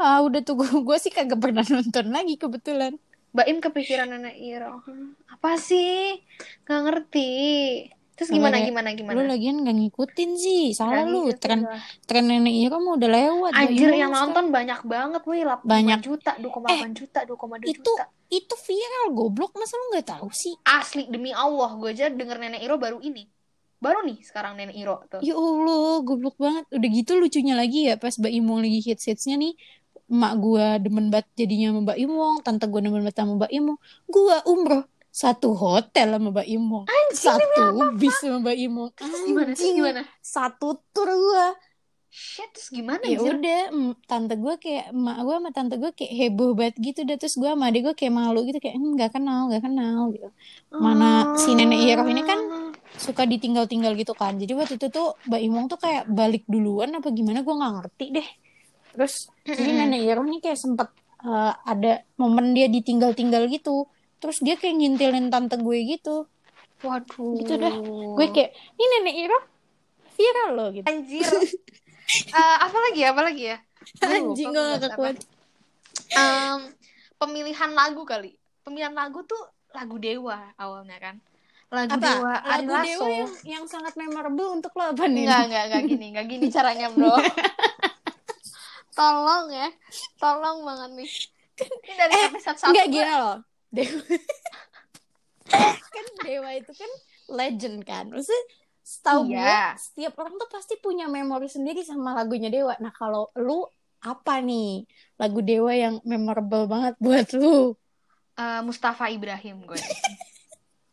ah 0.00 0.24
udah 0.24 0.40
tuh 0.40 0.56
gue 0.56 0.96
sih 0.96 1.12
kagak 1.12 1.36
pernah 1.36 1.60
nonton 1.60 2.08
lagi 2.08 2.40
kebetulan 2.40 2.96
Mbak 3.30 3.46
Im 3.46 3.58
kepikiran 3.62 4.10
Nenek 4.10 4.36
Iro. 4.42 4.82
Apa 5.30 5.54
sih? 5.54 6.18
Gak 6.66 6.82
ngerti. 6.82 7.30
Terus 8.20 8.36
gimana 8.36 8.60
Kalau 8.60 8.68
gimana 8.68 8.88
lu 8.92 8.96
gimana? 9.00 9.20
lagian 9.32 9.64
gak 9.64 9.76
ngikutin 9.80 10.30
sih 10.36 10.64
salah 10.76 11.08
lu 11.08 11.32
tren 11.40 11.64
tren 12.04 12.28
nenek 12.28 12.52
Iro 12.52 12.76
mah 12.76 13.00
udah 13.00 13.08
lewat 13.08 13.52
Anjir 13.56 13.96
yang 13.96 14.12
nonton 14.12 14.52
banyak 14.52 14.80
banget 14.84 15.22
wih 15.24 15.40
8 15.48 15.64
Banyak. 15.64 15.98
juta, 16.04 16.36
2,8 16.36 16.92
juta, 16.92 17.24
2,2 17.24 17.64
itu 17.64 17.80
juta. 17.80 18.04
itu 18.28 18.54
viral 18.60 19.04
goblok 19.16 19.56
masa 19.56 19.80
lu 19.80 19.96
nggak 19.96 20.04
tahu 20.04 20.28
sih 20.28 20.52
Asli 20.68 21.08
demi 21.08 21.32
Allah, 21.32 21.72
gue 21.80 21.96
aja 21.96 22.12
denger 22.12 22.36
Nenek 22.36 22.60
Iro 22.60 22.76
baru 22.76 23.00
ini. 23.00 23.24
Baru 23.80 24.04
nih 24.04 24.20
sekarang 24.20 24.60
Nenek 24.60 24.76
Iro 24.76 25.00
tuh. 25.08 25.24
Ya 25.24 25.32
Allah, 25.32 26.04
goblok 26.04 26.36
banget. 26.36 26.68
Udah 26.68 26.88
gitu 26.92 27.16
lucunya 27.16 27.56
lagi 27.56 27.88
ya 27.88 27.96
pas 27.96 28.12
Mbak 28.12 28.32
Imong 28.36 28.60
lagi 28.60 28.84
hits-hitsnya 28.84 29.40
nih. 29.40 29.56
Emak 30.12 30.32
gua 30.36 30.76
demen 30.76 31.08
banget 31.08 31.32
jadinya 31.32 31.72
sama 31.72 31.80
Mbak 31.88 31.98
Imong, 32.04 32.36
tante 32.44 32.68
gua 32.68 32.80
demen 32.84 33.00
banget 33.00 33.16
sama 33.16 33.40
Mbak 33.40 33.52
Imong. 33.56 33.78
Gua 34.04 34.36
umroh 34.44 34.84
satu 35.10 35.52
hotel 35.58 36.14
sama 36.14 36.30
Mbak 36.30 36.48
Imong. 36.48 36.86
satu 37.12 37.62
bis 37.98 38.14
sama 38.22 38.38
Mbak 38.46 38.56
Imong. 38.56 38.90
Terus 38.94 39.20
gimana 39.26 39.50
sih 39.52 39.66
Anjing. 39.66 39.74
gimana? 39.76 40.02
Satu 40.22 40.68
tour 40.94 41.10
gua. 41.10 41.54
Shit, 42.10 42.50
terus 42.50 42.74
gimana 42.74 43.06
Ya 43.06 43.22
udah, 43.22 43.70
tante 44.10 44.34
gua 44.34 44.58
kayak 44.58 44.90
emak 44.90 45.16
gua 45.22 45.38
sama 45.38 45.50
tante 45.54 45.78
gua 45.78 45.94
kayak 45.94 46.10
heboh 46.10 46.58
banget 46.58 46.74
gitu 46.82 47.06
dah 47.06 47.14
terus 47.14 47.38
gua 47.38 47.54
sama 47.54 47.70
adik 47.70 47.86
gua 47.86 47.94
kayak 47.94 48.10
malu 48.10 48.42
gitu 48.42 48.58
kayak 48.58 48.74
"Hmm, 48.82 48.98
nggak 48.98 49.10
kenal, 49.14 49.46
nggak 49.46 49.62
kenal 49.62 50.10
gitu. 50.10 50.28
Mana 50.74 51.38
si 51.38 51.54
nenek 51.54 51.78
Iroh 51.86 52.10
ini 52.10 52.26
kan 52.26 52.38
suka 52.98 53.22
ditinggal-tinggal 53.30 53.94
gitu 53.94 54.18
kan. 54.18 54.34
Jadi 54.42 54.52
waktu 54.58 54.74
itu 54.74 54.90
tuh 54.90 55.14
Mbak 55.30 55.40
Imong 55.46 55.66
tuh 55.70 55.78
kayak 55.78 56.10
balik 56.10 56.42
duluan 56.50 56.90
apa 56.98 57.14
gimana 57.14 57.46
gue 57.46 57.54
nggak 57.54 57.72
ngerti 57.78 58.06
deh. 58.10 58.28
Terus 58.90 59.14
jadi 59.46 59.70
nenek 59.70 60.02
Iroh 60.02 60.26
ini 60.26 60.42
kayak 60.42 60.58
sempet 60.58 60.90
uh, 61.22 61.54
ada 61.62 62.02
momen 62.18 62.58
dia 62.58 62.66
ditinggal-tinggal 62.66 63.46
gitu. 63.46 63.86
Terus 64.20 64.38
dia 64.44 64.54
kayak 64.60 64.76
ngintilin 64.76 65.32
tante 65.32 65.56
gue 65.56 65.78
gitu. 65.88 66.28
Waduh. 66.84 67.40
Gitu 67.40 67.54
dah. 67.56 67.74
Gue 68.16 68.26
kayak, 68.30 68.52
ini 68.76 68.84
nenek 69.00 69.16
Iroh 69.26 69.44
viral 70.20 70.50
loh 70.52 70.68
gitu. 70.70 70.86
Anjir. 70.86 71.24
Eh, 72.10 72.56
apa 72.60 72.78
lagi 72.90 73.00
ya? 73.00 73.08
Apa 73.16 73.22
lagi 73.24 73.42
ya? 73.54 73.56
Anjing 74.04 74.50
gue 74.52 74.64
gak 74.82 74.92
kuat. 74.98 75.16
Em, 76.12 76.58
pemilihan 77.16 77.70
lagu 77.72 78.02
kali. 78.04 78.36
Pemilihan 78.60 78.92
lagu 78.92 79.24
tuh 79.24 79.40
lagu 79.72 79.96
Dewa 79.96 80.52
awalnya 80.60 80.98
kan. 81.00 81.16
Lagu 81.70 81.96
Apa? 81.96 82.02
Dewa 82.02 82.34
Ari 82.42 82.66
Lagu 82.66 82.82
Dewa 82.82 83.06
yang, 83.08 83.30
yang 83.46 83.64
sangat 83.70 83.94
memorable 83.94 84.50
untuk 84.50 84.74
lo 84.74 84.90
apa 84.90 85.06
nih? 85.06 85.22
Enggak, 85.22 85.42
enggak, 85.46 85.64
enggak 85.70 85.82
gini, 85.86 86.06
enggak 86.10 86.26
gini 86.26 86.46
caranya, 86.50 86.86
Bro. 86.90 87.14
Tolong 88.98 89.46
ya. 89.54 89.68
Tolong 90.18 90.58
banget 90.66 90.90
nih. 90.98 91.10
Ini 91.86 91.94
dari 91.94 92.14
episode 92.26 92.58
1. 92.58 92.74
Enggak 92.74 92.86
gini 92.90 93.12
loh. 93.14 93.38
Dewa. 93.70 94.02
kan 95.90 96.06
Dewa 96.26 96.50
itu 96.54 96.72
kan 96.74 96.90
legend 97.30 97.78
kan. 97.86 98.04
Maksudnya 98.10 98.44
setahu 98.80 99.30
Iya. 99.30 99.38
gue 99.38 99.58
setiap 99.78 100.12
orang 100.18 100.34
tuh 100.34 100.50
pasti 100.50 100.74
punya 100.82 101.06
memori 101.06 101.46
sendiri 101.46 101.82
sama 101.86 102.14
lagunya 102.14 102.50
Dewa. 102.50 102.74
Nah, 102.82 102.90
kalau 102.90 103.30
lu 103.38 103.66
apa 104.00 104.40
nih 104.40 104.88
lagu 105.20 105.44
Dewa 105.44 105.72
yang 105.76 106.02
memorable 106.02 106.66
banget 106.66 106.94
buat 106.98 107.28
lu? 107.36 107.76
Eh, 108.40 108.60
Mustafa 108.64 109.12
Ibrahim 109.12 109.68
gue. 109.68 109.78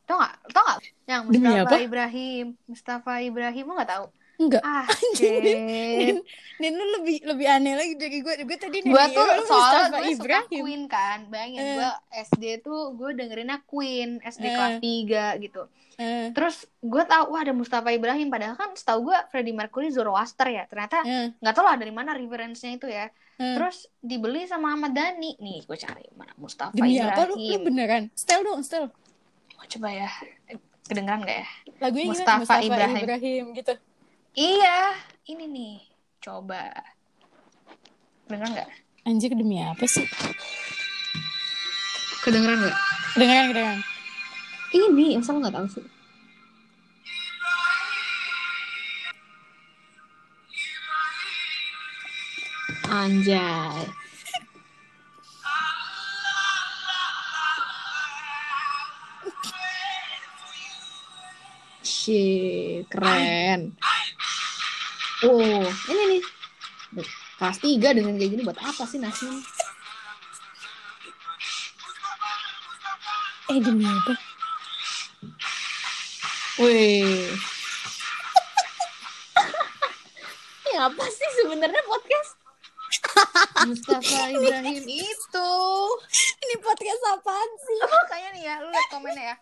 Tau 0.07 0.19
gak? 0.19 0.36
Tau 0.51 0.63
gak? 0.63 0.80
Yang 1.07 1.21
Mustafa? 1.32 1.75
Ibrahim. 1.80 2.45
Mustafa 2.67 3.13
Ibrahim, 3.23 3.65
lo 3.67 3.73
gak 3.80 3.91
tau? 3.91 4.05
Enggak. 4.38 4.61
Ah, 4.61 4.85
Anjing, 4.93 5.41
shit. 5.41 5.57
Nin, 5.97 6.17
Nin 6.57 6.73
lu 6.73 6.85
lebih 6.95 7.25
lebih 7.25 7.47
aneh 7.47 7.73
lagi 7.73 7.93
dari 7.93 8.21
gue. 8.21 8.33
Gue 8.45 8.57
tadi 8.57 8.79
gue 8.79 9.03
tuh 9.09 9.25
lu 9.25 9.43
soalnya 9.43 9.89
gue 9.91 10.13
suka 10.13 10.13
Ibrahim. 10.13 10.61
Queen 10.61 10.83
kan 10.85 11.25
bayangin 11.27 11.57
Eh. 11.59 11.73
gue 11.75 11.89
SD 12.23 12.43
tuh 12.61 12.93
gue 12.93 13.09
dengerinnya 13.13 13.61
Queen 13.63 14.17
SD 14.19 14.45
Eh. 14.45 14.53
kelas 14.53 14.75
3 14.79 15.43
gitu 15.43 15.63
Eh, 15.97 16.29
terus 16.29 16.69
gue 16.77 17.03
tahu 17.03 17.33
wah 17.33 17.41
ada 17.41 17.49
Mustafa 17.51 17.89
Ibrahim 17.89 18.29
padahal 18.29 18.53
kan 18.53 18.69
setahu 18.71 19.09
gue 19.09 19.17
Freddie 19.27 19.49
Mercury 19.51 19.89
Zoroaster 19.89 20.45
ya 20.45 20.69
ternyata 20.69 21.01
nggak 21.41 21.53
tahu 21.57 21.65
lah 21.65 21.73
dari 21.73 21.89
mana 21.89 22.13
referensinya 22.13 22.77
itu 22.77 22.85
ya 22.85 23.09
eh. 23.35 23.57
terus 23.57 23.89
dibeli 23.97 24.45
sama 24.45 24.77
Ahmad 24.77 24.93
Dhani 24.93 25.33
nih 25.35 25.65
gue 25.65 25.73
cari 25.75 26.05
mana 26.13 26.38
Mustafa 26.38 26.69
Demi 26.69 27.01
apa 27.01 27.25
lu, 27.25 27.33
lu 27.33 27.41
Ibrahim 27.41 27.61
beneran? 27.65 28.03
Style 28.13 28.45
dong, 28.45 28.61
style. 28.61 28.93
Gua 29.49 29.65
coba 29.67 29.89
ya 29.89 30.09
kedengeran 30.85 31.19
gak 31.19 31.38
ya 31.41 31.47
Lagunya 31.81 32.05
gimana? 32.05 32.13
Mustafa 32.13 32.38
Mustafa 32.39 32.61
Ibrahim. 32.61 32.97
Ibrahim 33.01 33.43
gitu. 33.57 33.73
Iya 34.38 34.93
ini 35.25 35.45
nih 35.49 35.75
coba 36.21 36.69
kedengeran 38.27 38.51
nggak 38.53 38.69
Anjir 39.07 39.31
demi 39.31 39.57
apa 39.63 39.88
sih? 39.88 40.03
kedengeran 42.21 42.59
nggak 42.61 42.77
Kedengeran, 43.15 43.45
kedengeran. 43.49 43.79
ini 44.75 44.85
masa 45.17 45.31
lo 45.33 45.39
nggak 45.41 45.55
tahu 45.57 45.67
sih 45.73 45.85
Anjay. 52.89 53.83
Shit, 61.83 62.89
keren. 62.89 63.77
Oh, 65.26 65.65
ini 65.89 66.03
nih. 66.13 66.24
Kelas 67.41 67.57
tiga 67.57 67.89
dengan 67.89 68.22
kayak 68.22 68.38
gini 68.38 68.41
buat 68.45 68.61
apa 68.61 68.86
sih 68.86 69.01
nasi? 69.01 69.26
Eh 73.49 73.57
demi 73.57 73.82
apa? 73.82 74.13
Wih. 76.61 77.34
Ini 80.70 80.78
apa 80.86 81.05
sih 81.09 81.30
sebenarnya 81.41 81.82
podcast? 81.89 82.38
Mustafa 83.65 84.22
Ibrahim 84.38 84.86
itu. 84.86 85.51
Ini 86.45 86.55
podcast 86.61 87.01
apaan 87.18 87.49
sih? 87.65 87.78
Makanya 87.89 88.30
nih 88.38 88.43
ya, 88.45 88.53
lu 88.61 88.70
liat 88.70 88.88
komennya 88.93 89.26
ya. 89.34 89.36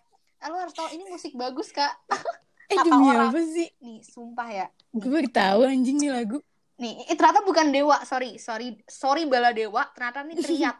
Lu 0.47 0.55
harus 0.55 0.71
tahu 0.71 0.87
ini 0.95 1.03
musik 1.11 1.35
bagus, 1.35 1.75
Kak. 1.75 1.99
Eh 2.65 2.75
Kata 2.75 2.87
demi 2.87 3.05
orang. 3.05 3.29
apa 3.29 3.41
sih? 3.41 3.67
Nih, 3.77 3.99
sumpah 4.01 4.49
ya. 4.49 4.67
Gue 4.89 5.09
baru 5.11 5.29
tahu 5.29 5.59
anjing 5.63 5.97
nih 5.97 6.11
lagu. 6.11 6.39
Nih, 6.75 7.05
eh, 7.05 7.15
ternyata 7.15 7.39
bukan 7.41 7.69
Dewa, 7.69 8.01
sorry. 8.03 8.35
Sorry, 8.35 8.75
sorry 8.85 9.23
Bala 9.23 9.51
Dewa, 9.51 9.85
ternyata 9.91 10.21
nih 10.21 10.35
Triat. 10.35 10.77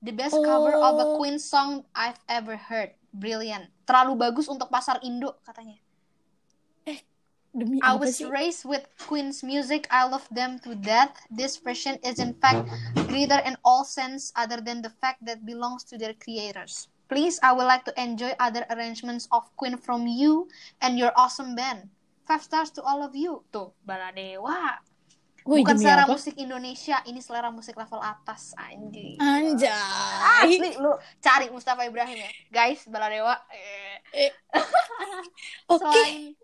The 0.00 0.12
best 0.12 0.36
cover 0.36 0.74
of 0.74 0.94
a 0.96 1.06
Oh. 1.06 1.16
Queen 1.16 1.36
song 1.36 1.84
I've 1.92 2.20
ever 2.26 2.56
heard. 2.56 2.92
Brilliant. 3.08 3.68
Terlalu 3.84 4.18
bagus 4.18 4.48
untuk 4.48 4.68
pasar 4.68 5.00
Indo 5.00 5.38
katanya. 5.40 5.80
Demi 7.54 7.78
I 7.78 7.94
was 7.94 8.18
sih? 8.18 8.26
raised 8.26 8.66
with 8.66 8.82
Queen's 8.98 9.46
music. 9.46 9.86
I 9.86 10.10
love 10.10 10.26
them 10.26 10.58
to 10.66 10.74
death. 10.74 11.14
This 11.30 11.54
version 11.54 12.02
is 12.02 12.18
in 12.18 12.34
fact 12.34 12.66
greater 13.06 13.38
in 13.46 13.54
all 13.62 13.86
sense 13.86 14.34
other 14.34 14.58
than 14.58 14.82
the 14.82 14.90
fact 14.98 15.22
that 15.22 15.46
belongs 15.46 15.86
to 15.86 15.94
their 15.94 16.18
creators. 16.18 16.90
Please, 17.14 17.38
I 17.40 17.54
would 17.54 17.64
like 17.64 17.86
to 17.86 17.94
enjoy 17.94 18.34
other 18.36 18.66
arrangements 18.68 19.30
of 19.30 19.46
Queen 19.54 19.78
from 19.78 20.10
you 20.10 20.50
and 20.82 20.98
your 20.98 21.14
awesome 21.14 21.54
band. 21.54 21.94
Five 22.26 22.42
stars 22.42 22.74
to 22.74 22.82
all 22.82 23.06
of 23.06 23.14
you. 23.14 23.46
Tuh, 23.54 23.70
Baladewa. 23.86 24.82
Woi, 25.44 25.60
Bukan 25.60 25.76
selera 25.76 26.08
apa? 26.08 26.16
musik 26.16 26.34
Indonesia, 26.40 27.04
ini 27.04 27.20
selera 27.20 27.52
musik 27.52 27.76
level 27.76 28.00
atas, 28.00 28.56
anjing. 28.56 29.20
Anjay. 29.20 29.68
Asli, 30.40 30.72
lu 30.80 30.96
cari 31.20 31.52
Mustafa 31.52 31.84
Ibrahim 31.84 32.16
ya. 32.18 32.30
Guys, 32.50 32.82
Baladewa. 32.88 33.36
Eh. 34.10 34.32
Oke. 35.68 35.84
Selain 35.84 36.34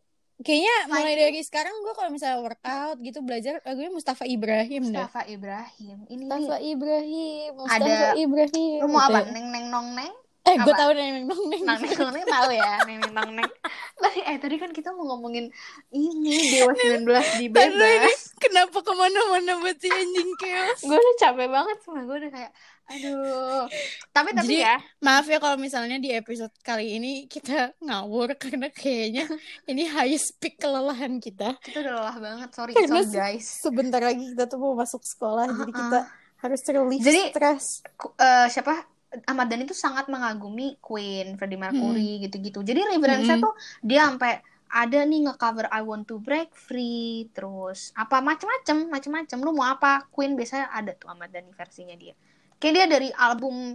Kayaknya 0.40 0.76
mulai 0.88 1.14
dari 1.20 1.40
sekarang 1.44 1.84
gue 1.84 1.92
kalau 1.92 2.08
misalnya 2.08 2.40
workout 2.40 2.96
gitu 3.04 3.20
belajar 3.20 3.60
lagunya 3.60 3.92
Mustafa 3.92 4.24
Ibrahim 4.24 4.88
dah. 4.88 5.04
Mustafa 5.04 5.22
Ibrahim. 5.28 5.96
Ini 6.08 6.22
Mustafa 6.24 6.56
Ibrahim, 6.64 7.48
Mustafa 7.60 7.84
Ada- 7.84 8.16
Ibrahim. 8.16 8.78
lu 8.80 8.88
mau 8.88 9.04
gitu 9.04 9.12
apa? 9.12 9.18
ya. 9.20 9.32
Neng 9.36 9.46
neng 9.52 9.66
nong 9.68 9.88
neng? 9.92 10.12
Eh, 10.42 10.56
gue 10.56 10.66
apa? 10.66 10.80
tahu 10.80 10.90
neng 10.92 11.28
nong 11.28 11.42
neng. 11.46 11.62
Nang 11.62 11.78
neng 11.78 11.92
nong 11.92 12.12
neng 12.12 12.24
tahu 12.26 12.48
ya, 12.50 12.72
neng 12.82 12.98
neng 12.98 13.12
nong 13.12 13.30
neng. 13.36 13.50
Tadi 14.00 14.20
eh 14.22 14.36
tadi 14.36 14.56
kan 14.56 14.70
kita 14.70 14.90
mau 14.90 15.04
ngomongin 15.06 15.52
ini 15.90 16.32
Dewa 16.50 16.72
19 16.72 17.04
di 17.36 17.46
bebas. 17.46 18.32
kenapa 18.34 18.80
ke 18.80 18.92
mana-mana 18.92 19.60
buat 19.60 19.76
si 19.76 19.86
anjing 19.86 20.30
chaos? 20.34 20.80
Gue 20.80 20.96
udah 20.96 21.16
capek 21.18 21.46
banget 21.46 21.76
sama 21.80 22.00
gue 22.02 22.16
udah 22.18 22.30
kayak 22.30 22.52
aduh. 22.86 23.64
Tapi 24.10 24.28
tapi 24.32 24.48
Jadi- 24.50 24.64
ya, 24.64 24.76
Maaf 24.98 25.24
ya 25.24 25.36
kalau 25.36 25.54
misalnya 25.54 25.96
di 25.96 26.10
episode 26.10 26.50
kali 26.58 26.96
ini 26.96 27.12
kita 27.26 27.76
ngawur 27.78 28.32
karena 28.34 28.66
kayaknya 28.68 29.28
ini 29.64 29.84
highest 29.84 30.34
peak 30.38 30.56
kelelahan 30.56 31.20
kita. 31.20 31.60
kita 31.60 31.84
udah 31.84 31.92
lelah 31.94 32.16
banget. 32.18 32.48
Sorry, 32.50 32.72
Karena 32.72 32.98
sorry 32.98 33.14
guys. 33.14 33.46
Sebentar 33.60 34.00
lagi 34.00 34.24
kita 34.26 34.44
tuh 34.46 34.58
mau 34.58 34.72
masuk 34.72 35.04
sekolah, 35.04 35.44
jadi 35.46 35.60
Uh-uh. 35.62 35.76
kita 35.76 35.98
harus 36.40 36.60
relief 36.66 37.02
Jadi- 37.04 37.28
stress. 37.30 37.64
Ku- 37.94 38.16
eh, 38.16 38.48
siapa 38.48 38.88
Ahmad 39.26 39.50
Dhani 39.50 39.66
tuh 39.66 39.74
sangat 39.74 40.06
mengagumi 40.06 40.78
Queen, 40.78 41.34
Freddie 41.34 41.58
Mercury 41.58 42.22
gitu-gitu. 42.22 42.62
Jadi 42.62 42.86
referensinya 42.94 43.42
Mm-mm. 43.42 43.46
tuh 43.50 43.54
dia 43.82 44.06
sampai 44.06 44.38
ada 44.70 45.02
nih 45.02 45.26
nge-cover 45.26 45.66
I 45.66 45.82
Want 45.82 46.06
to 46.06 46.22
Break 46.22 46.54
Free, 46.54 47.26
terus 47.34 47.90
apa 47.98 48.22
macem-macem, 48.22 48.86
macem-macem. 48.86 49.42
Lu 49.42 49.50
mau 49.50 49.66
apa? 49.66 50.06
Queen 50.14 50.38
biasanya 50.38 50.70
ada 50.70 50.94
tuh 50.94 51.10
Ahmad 51.10 51.34
Dhani 51.34 51.50
versinya 51.50 51.98
dia. 51.98 52.14
Kayak 52.62 52.72
dia 52.78 52.86
dari 52.86 53.08
album 53.18 53.74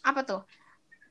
apa 0.00 0.20
tuh? 0.24 0.40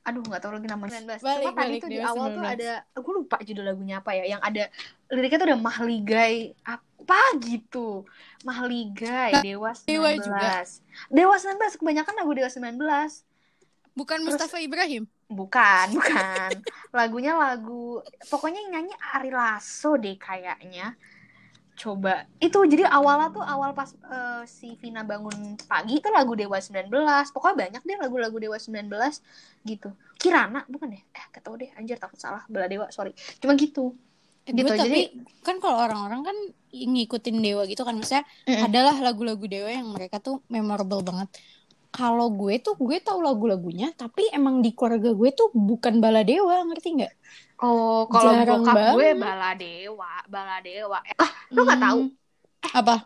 Aduh 0.02 0.24
nggak 0.26 0.42
tahu 0.42 0.58
lagi 0.58 0.66
namanya. 0.66 0.98
19. 0.98 1.22
Cuma 1.22 1.30
Balik, 1.30 1.46
tadi 1.46 1.54
balik, 1.54 1.80
tuh 1.84 1.90
di 1.92 1.98
awal 2.02 2.26
tuh 2.34 2.42
19. 2.42 2.54
ada, 2.58 2.72
gue 2.82 3.14
lupa 3.14 3.36
judul 3.38 3.64
lagunya 3.70 3.96
apa 4.02 4.10
ya, 4.18 4.24
yang 4.34 4.42
ada 4.42 4.66
liriknya 5.14 5.38
tuh 5.38 5.48
ada 5.54 5.58
Mahligai 5.62 6.36
apa 6.66 7.20
gitu. 7.38 7.88
Mahligai, 8.42 9.30
Nah, 9.38 9.42
Dewa 9.46 9.70
19. 9.70 9.86
Dewa 9.86 10.10
juga. 10.18 10.50
Dewa 11.06 11.36
19, 11.38 11.78
kebanyakan 11.78 12.14
lagu 12.18 12.32
Dewa 12.34 12.50
19. 12.50 13.29
Bukan 14.00 14.18
Terus- 14.18 14.32
Mustafa 14.32 14.56
Ibrahim. 14.58 15.04
Bukan, 15.28 15.86
bukan. 15.96 16.50
Lagunya 16.90 17.36
lagu 17.36 18.00
pokoknya 18.26 18.58
yang 18.58 18.80
nyanyi 18.80 18.94
Ari 19.12 19.28
Lasso 19.30 19.94
deh 19.94 20.16
kayaknya. 20.16 20.96
Coba. 21.74 22.28
Itu 22.36 22.60
jadi 22.62 22.84
awalnya 22.84 23.28
tuh 23.30 23.40
awal 23.40 23.72
pas 23.72 23.88
eh, 23.88 24.42
si 24.44 24.76
Vina 24.76 25.00
bangun 25.00 25.32
pagi 25.62 25.96
itu 25.96 26.08
lagu 26.08 26.32
Dewa 26.32 26.56
19. 26.56 26.92
Pokoknya 27.30 27.56
banyak 27.56 27.82
deh 27.82 27.96
lagu-lagu 27.96 28.36
Dewa 28.36 28.56
19 28.56 28.84
gitu. 29.64 29.88
Kirana 30.16 30.64
bukan 30.66 30.92
deh? 30.92 31.02
Eh, 31.06 31.24
tau 31.40 31.54
deh 31.54 31.72
anjir 31.74 31.96
takut 31.96 32.16
salah. 32.16 32.44
Bela 32.46 32.66
Dewa, 32.66 32.88
sorry. 32.90 33.12
Cuma 33.38 33.52
gitu. 33.54 33.96
Eh, 34.44 34.52
Gitu, 34.52 34.66
gue 34.66 34.72
tapi 34.74 34.88
jadi- 34.90 35.08
kan 35.40 35.56
kalau 35.56 35.78
orang-orang 35.78 36.20
kan 36.22 36.36
ngikutin 36.70 37.36
Dewa 37.38 37.64
gitu 37.64 37.80
kan 37.80 37.92
misalnya 37.92 38.24
Mm-mm. 38.44 38.66
adalah 38.66 38.96
lagu-lagu 38.98 39.44
Dewa 39.44 39.68
yang 39.68 39.88
mereka 39.88 40.16
tuh 40.18 40.44
memorable 40.46 41.00
banget. 41.00 41.28
Kalau 41.90 42.30
gue 42.30 42.54
tuh 42.58 42.74
gue 42.76 42.98
tahu 42.98 43.18
lagu-lagunya 43.18 43.90
tapi 43.92 44.30
emang 44.30 44.58
di 44.58 44.70
keluarga 44.70 45.10
gue 45.10 45.30
tuh 45.30 45.50
bukan 45.50 45.98
bala 45.98 46.22
Dewa, 46.22 46.62
ngerti 46.62 46.88
nggak? 46.96 47.14
Oh, 47.60 48.06
kalau 48.06 48.32
bokap 48.32 48.94
gue 48.94 49.08
banget. 49.10 49.20
Bala 49.20 49.50
Dewa, 49.52 50.12
Bala 50.24 50.56
Dewa. 50.60 50.98
Eh, 51.02 51.12
ah, 51.14 51.30
lu 51.50 51.60
nggak 51.62 51.80
tahu? 51.80 52.00
Hmm. 52.00 52.72
Apa? 52.72 52.96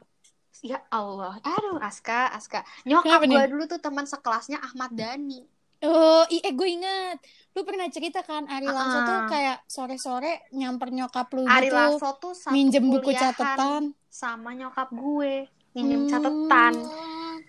Ya 0.60 0.78
Allah. 0.88 1.36
Aduh, 1.40 1.76
Aska, 1.76 2.30
Aska. 2.30 2.62
Nyokap 2.82 3.20
Kenapa 3.20 3.24
gue 3.26 3.36
nih? 3.36 3.50
dulu 3.50 3.62
tuh 3.66 3.78
teman 3.78 4.04
sekelasnya 4.04 4.58
Ahmad 4.58 4.92
Dhani. 4.92 5.42
Oh, 5.82 6.24
i- 6.26 6.40
eh 6.40 6.50
gue 6.50 6.68
ingat. 6.70 7.20
Lu 7.52 7.60
pernah 7.60 7.84
cerita 7.86 8.20
kan 8.20 8.46
Ari 8.46 8.64
Lasso 8.64 8.98
tuh 9.02 9.18
Ah. 9.18 9.28
kayak 9.28 9.58
sore-sore 9.66 10.32
nyamper 10.50 10.88
nyokap 10.88 11.28
lu 11.30 11.44
Ari 11.44 11.68
gitu. 11.68 11.76
Lasso 11.76 12.08
tuh 12.16 12.32
minjem 12.48 12.84
buku 12.84 13.12
catatan. 13.12 13.92
sama 14.08 14.54
nyokap 14.54 14.88
gue 14.90 15.44
minjem 15.72 16.00
Hmm. 16.00 16.08
catatan 16.08 16.72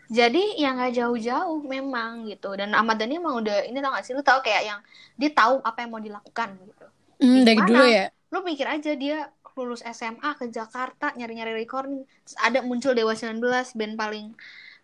jadi 0.09 0.43
ya 0.57 0.77
nggak 0.77 0.93
jauh-jauh 1.01 1.59
memang 1.65 2.29
gitu. 2.29 2.53
Dan 2.53 2.73
Ahmad 2.77 3.01
Dhani 3.01 3.17
emang 3.17 3.41
udah 3.41 3.65
ini 3.65 3.77
tau 3.81 3.91
gak 3.93 4.05
sih? 4.05 4.13
Lu 4.13 4.21
tau 4.21 4.39
kayak 4.45 4.63
yang 4.65 4.79
dia 5.17 5.29
tahu 5.33 5.61
apa 5.65 5.81
yang 5.81 5.89
mau 5.93 6.01
dilakukan 6.01 6.49
gitu. 6.61 6.85
Hmm, 7.21 7.41
dari 7.47 7.61
dulu 7.63 7.85
ya. 7.87 8.11
lu 8.33 8.43
mikir 8.43 8.67
aja 8.67 8.91
dia 8.99 9.31
lulus 9.55 9.79
SMA 9.87 10.35
ke 10.35 10.51
Jakarta 10.51 11.15
nyari-nyari 11.15 11.55
recording 11.55 12.03
terus 12.27 12.35
ada 12.43 12.59
muncul 12.59 12.91
Dewa 12.91 13.15
19 13.15 13.39
band 13.79 13.95
paling 13.95 14.35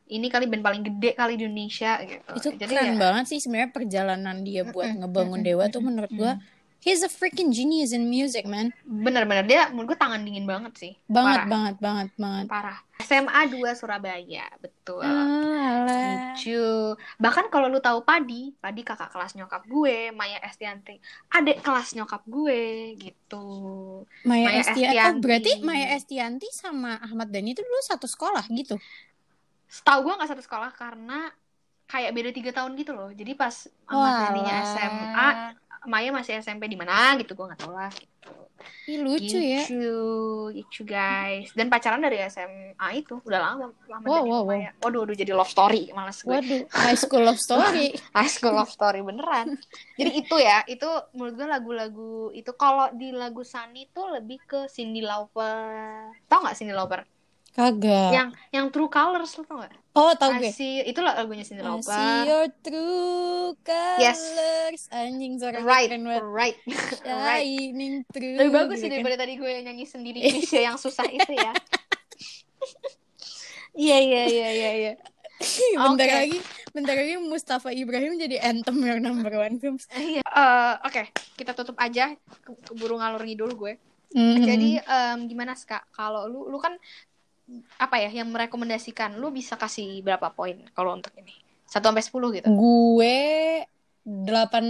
ini 0.07 0.28
kali 0.32 0.47
band 0.47 0.63
paling 0.63 0.84
gede 0.88 1.11
kali 1.15 1.36
di 1.36 1.43
Indonesia 1.47 1.99
gitu. 2.07 2.32
Itu 2.39 2.47
jadi 2.55 2.72
keren 2.72 2.95
ya 2.95 2.99
banget 2.99 3.26
sih 3.36 3.39
sebenarnya 3.43 3.72
perjalanan 3.76 4.38
dia 4.47 4.63
buat 4.63 4.95
ngebangun 4.95 5.43
Dewa 5.43 5.67
tuh 5.67 5.84
menurut 5.84 6.11
gue 6.11 6.32
he's 6.82 6.99
a 6.99 7.07
freaking 7.07 7.49
genius 7.49 7.93
in 7.93 8.05
music, 8.05 8.43
man. 8.43 8.73
bener-bener 8.82 9.45
dia 9.45 9.61
menurut 9.69 9.93
gue 9.93 9.99
tangan 9.99 10.17
dingin 10.19 10.43
banget 10.43 10.73
sih 10.75 10.93
Banget, 11.05 11.45
parah 11.45 11.47
banget, 11.47 11.75
banget, 11.77 12.09
banget. 12.17 12.45
parah 12.49 12.79
SMA 12.99 13.41
2 13.49 13.61
Surabaya 13.73 14.45
betul 14.57 15.01
lucu 15.01 16.69
bahkan 17.17 17.45
kalau 17.47 17.65
lu 17.65 17.77
tahu 17.77 18.01
Padi 18.01 18.53
Padi 18.55 18.82
kakak 18.82 19.09
kelas 19.09 19.34
nyokap 19.34 19.65
gue 19.65 20.09
Maya 20.11 20.41
Estianti 20.41 20.97
adik 21.29 21.61
kelas 21.61 21.93
nyokap 21.93 22.21
gue 22.25 22.61
gitu 22.97 23.45
Maya, 24.23 24.45
Maya 24.47 24.59
Estianti. 24.61 24.82
Oh, 24.82 24.89
Estianti. 24.89 25.21
berarti 25.21 25.51
Maya 25.61 25.88
Estianti 25.93 26.47
sama 26.51 26.97
Ahmad 26.97 27.29
Dhani 27.29 27.51
itu 27.51 27.61
dulu 27.61 27.79
satu 27.82 28.05
sekolah 28.05 28.45
gitu. 28.49 28.77
setahu 29.67 30.03
gue 30.03 30.13
nggak 30.17 30.29
satu 30.29 30.43
sekolah 30.43 30.71
karena 30.75 31.32
kayak 31.88 32.11
beda 32.11 32.29
tiga 32.32 32.51
tahun 32.53 32.71
gitu 32.75 32.91
loh 32.91 33.11
jadi 33.11 33.36
pas 33.36 33.67
Ahmad 33.84 34.13
Dhaninya 34.29 34.55
Walah. 34.55 34.71
SMA 34.71 35.01
Maya 35.92 36.10
masih 36.16 36.39
SMP 36.39 36.72
di 36.72 36.80
mana 36.80 37.20
gitu 37.20 37.36
gue 37.36 37.46
nggak 37.52 37.60
tahu 37.68 37.76
lah 37.76 37.92
gitu. 37.92 38.32
Ih, 38.88 39.02
lucu 39.02 39.38
ya. 39.38 39.62
Lucu, 39.66 39.98
lucu 40.54 40.82
guys. 40.86 41.50
Dan 41.54 41.68
pacaran 41.68 42.02
dari 42.02 42.22
SMA 42.30 42.88
itu 42.98 43.18
udah 43.22 43.39
lama, 43.42 43.74
lama 43.89 44.06
Wow, 44.06 44.24
wow, 44.26 44.42
Maya. 44.46 44.72
Waduh, 44.82 45.04
waduh 45.06 45.16
jadi 45.18 45.34
love 45.34 45.50
story, 45.50 45.89
males 45.92 46.22
gue. 46.22 46.32
Waduh, 46.32 46.62
high 46.70 46.98
school 46.98 47.24
love 47.26 47.42
story. 47.42 47.94
High 48.18 48.32
school 48.32 48.54
love 48.54 48.72
story 48.72 49.02
beneran. 49.04 49.58
Jadi 49.98 50.12
itu 50.14 50.36
ya, 50.38 50.64
itu 50.70 50.89
menurut 51.18 51.34
gue 51.38 51.48
lagu-lagu 51.50 52.14
itu 52.34 52.52
kalau 52.54 52.89
di 52.94 53.14
lagu 53.14 53.42
Sunny 53.42 53.89
tuh 53.92 54.14
lebih 54.14 54.42
ke 54.46 54.70
Cindy 54.70 55.02
Lauper. 55.02 56.14
Tau 56.30 56.39
nggak 56.46 56.56
Cindy 56.58 56.74
Lauper? 56.74 57.04
Kagak. 57.52 58.12
Yang 58.12 58.30
yang 58.49 58.66
True 58.68 58.88
Colors 58.88 59.32
lo 59.34 59.43
tau 59.43 59.58
nggak? 59.58 59.74
Oh, 59.91 60.12
tau 60.14 60.32
gue. 60.34 60.49
see- 60.49 60.80
itu 60.82 60.97
lagunya 60.97 61.43
Cindy 61.43 61.60
Lauper. 61.60 61.91
see 61.91 62.16
your 62.24 62.47
true 62.58 63.52
Yes. 63.97 64.16
colors. 64.16 64.82
Anjing 64.89 65.36
suara 65.36 65.60
Right, 65.60 65.91
keren 65.91 66.02
banget. 66.02 66.24
right, 66.24 66.58
right. 67.04 67.43
Shining 67.43 68.08
through. 68.08 68.39
Lebih 68.39 68.52
bagus 68.56 68.78
sih 68.78 68.88
daripada 68.88 69.20
tadi 69.20 69.36
gue 69.36 69.52
nyanyi 69.62 69.84
sendiri 69.84 70.20
Indonesia 70.22 70.62
yang 70.64 70.76
susah 70.76 71.04
itu 71.06 71.28
ya. 71.30 71.52
Iya 73.74 73.97
iya 73.97 74.24
iya 74.28 74.47
iya 74.52 74.72
iya. 74.76 74.93
bentar 75.82 76.06
Oke. 76.06 76.18
lagi, 76.18 76.38
bentar 76.70 76.93
lagi 76.93 77.16
Mustafa 77.18 77.72
Ibrahim 77.72 78.14
jadi 78.16 78.38
anthem 78.41 78.78
your 78.78 78.99
number 78.99 79.32
one 79.34 79.58
films. 79.58 79.88
Iya. 79.89 80.22
Eh, 80.22 80.74
Oke, 80.84 81.08
kita 81.34 81.52
tutup 81.52 81.76
aja. 81.78 82.12
Ke- 82.38 82.60
Keburu 82.62 82.95
ngalur 82.95 83.24
ngidul 83.24 83.56
gue. 83.56 83.74
Mhm. 84.12 84.43
Jadi 84.43 84.70
em, 84.78 85.20
gimana 85.26 85.56
Ska? 85.56 85.80
Kalau 85.89 86.28
lu 86.28 86.45
lu 86.45 86.60
kan 86.60 86.76
apa 87.78 87.95
ya 87.99 88.10
yang 88.10 88.30
merekomendasikan 88.32 89.18
lu 89.20 89.32
bisa 89.34 89.60
kasih 89.60 90.02
berapa 90.02 90.32
poin 90.32 90.62
kalau 90.76 90.95
untuk 90.95 91.12
ini? 91.20 91.34
1 91.72 91.80
sampai 91.80 92.04
10 92.04 92.36
gitu. 92.39 92.47
gue 92.52 93.18
delapan 94.04 94.66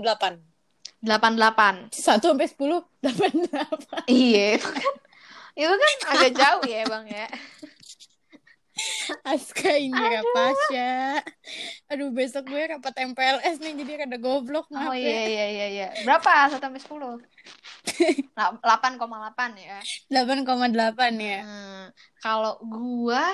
delapan 0.00 0.40
88. 1.04 1.92
satu 1.92 2.32
sampai 2.32 2.48
sepuluh 2.48 2.80
delapan 2.98 3.30
delapan. 3.46 4.02
Iya, 4.10 4.58
itu 4.58 4.68
kan 4.68 4.94
itu 5.56 5.74
kan 5.76 5.94
agak 6.16 6.32
jauh 6.34 6.64
ya, 6.66 6.82
Bang 6.88 7.06
ya. 7.06 7.26
Aska 9.24 9.72
Indira 9.72 10.20
Pasha. 10.30 11.24
Aduh 11.88 12.12
besok 12.12 12.44
gue 12.46 12.62
rapat 12.68 12.92
MPLS 13.08 13.56
nih 13.56 13.72
jadi 13.72 13.92
rada 14.04 14.18
goblok 14.18 14.68
maaf 14.68 14.92
Oh 14.92 14.94
ya. 14.94 15.00
iya 15.00 15.22
iya 15.24 15.46
iya 15.48 15.66
iya. 15.66 15.88
Berapa? 16.04 16.52
1 16.52 16.60
sampai 16.60 16.80
10. 16.80 18.36
Lah, 18.36 18.48
8,8 18.60 19.00
ya. 19.56 19.78
8,8 20.12 20.76
ya. 21.16 21.40
Hmm, 21.40 21.84
kalau 22.20 22.60
gua 22.60 23.32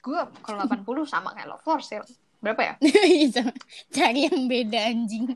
gua 0.00 0.26
kalau 0.40 0.66
80 0.66 1.06
sama 1.06 1.30
kayak 1.30 1.48
Love 1.48 1.62
for 1.62 1.78
Sale. 1.78 2.08
Berapa 2.40 2.60
ya? 2.64 2.74
Bisa 3.20 3.44
cari 3.88 4.26
yang 4.26 4.48
beda 4.48 4.80
anjing. 4.88 5.28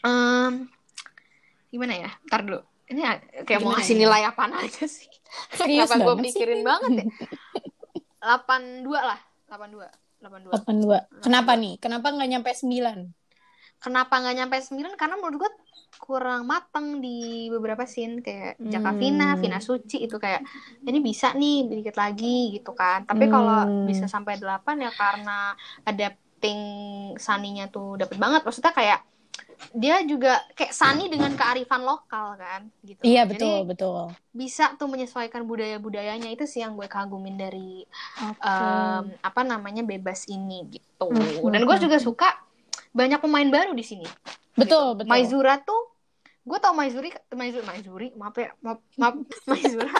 Em, 0.00 0.66
gimana 1.68 1.94
ya? 1.94 2.10
Ntar 2.26 2.42
dulu. 2.42 2.60
Ini 2.88 3.04
kayak 3.44 3.60
mau 3.60 3.76
Gimana 3.76 3.84
ngasih 3.84 3.94
ya? 3.94 4.00
nilai 4.00 4.22
apaan 4.24 4.52
aja 4.56 4.88
sih. 4.88 5.04
Serius 5.60 5.92
Kenapa 5.92 6.16
gue 6.16 6.24
pikirin 6.24 6.64
banget 6.64 6.90
ya? 6.96 7.06
82 8.20 8.84
lah. 8.94 9.20
82. 9.48 9.86
82. 10.20 10.50
82. 10.66 11.22
Kenapa 11.22 11.52
nih? 11.54 11.74
Kenapa 11.78 12.10
nggak 12.10 12.28
nyampe 12.28 12.50
9? 12.50 13.14
Kenapa 13.78 14.14
nggak 14.18 14.36
nyampe 14.36 14.56
9? 14.58 14.98
Karena 14.98 15.14
menurut 15.16 15.46
gue 15.46 15.50
kurang 15.98 16.44
mateng 16.44 17.00
di 17.00 17.48
beberapa 17.48 17.82
scene 17.82 18.20
kayak 18.20 18.60
Jaka 18.60 18.90
Hmm. 18.92 18.98
Vina, 19.00 19.28
Vina 19.34 19.58
Suci 19.58 20.04
itu 20.04 20.20
kayak 20.20 20.44
ini 20.84 20.98
bisa 21.00 21.32
nih 21.32 21.64
dikit 21.64 21.96
lagi 21.96 22.52
gitu 22.52 22.74
kan. 22.74 23.06
Tapi 23.06 23.24
kalau 23.26 23.64
Hmm. 23.64 23.86
bisa 23.86 24.04
sampai 24.04 24.36
8 24.36 24.82
ya 24.82 24.90
karena 24.92 25.56
adapting 25.82 26.60
Saninya 27.16 27.66
tuh 27.66 27.96
dapet 27.96 28.14
banget. 28.14 28.44
Maksudnya 28.44 28.70
kayak 28.70 29.00
dia 29.74 30.00
juga 30.06 30.40
kayak 30.56 30.72
Sani 30.72 31.10
dengan 31.12 31.34
kearifan 31.36 31.84
lokal 31.84 32.38
kan 32.40 32.70
gitu. 32.80 33.02
Iya 33.04 33.26
Jadi 33.26 33.32
betul 33.36 33.58
betul. 33.68 34.00
bisa 34.32 34.72
tuh 34.80 34.88
menyesuaikan 34.88 35.44
budaya-budayanya 35.44 36.30
itu 36.32 36.48
sih 36.48 36.64
yang 36.64 36.78
gue 36.78 36.88
kagumin 36.88 37.36
dari 37.36 37.84
Oke. 38.22 38.48
em, 38.48 39.04
apa 39.20 39.42
namanya 39.44 39.84
bebas 39.84 40.24
ini 40.30 40.64
gitu. 40.72 41.10
Hmm, 41.12 41.52
Dan 41.52 41.68
gue 41.68 41.76
juga 41.84 41.98
suka 42.00 42.28
banyak 42.96 43.20
pemain 43.20 43.46
baru 43.50 43.76
di 43.76 43.84
sini. 43.84 44.06
betul 44.56 44.96
gitu. 44.96 45.04
betul. 45.04 45.10
Maizura 45.10 45.54
tuh 45.60 45.82
gue 46.48 46.58
tau 46.58 46.72
Maizuri 46.72 47.12
Maizuri 47.36 47.64
Maizuri 47.68 48.08
maaf 48.16 48.36
ya 48.40 48.50
maaf, 48.64 48.80
maaf 48.96 49.14
Maizura 49.52 49.92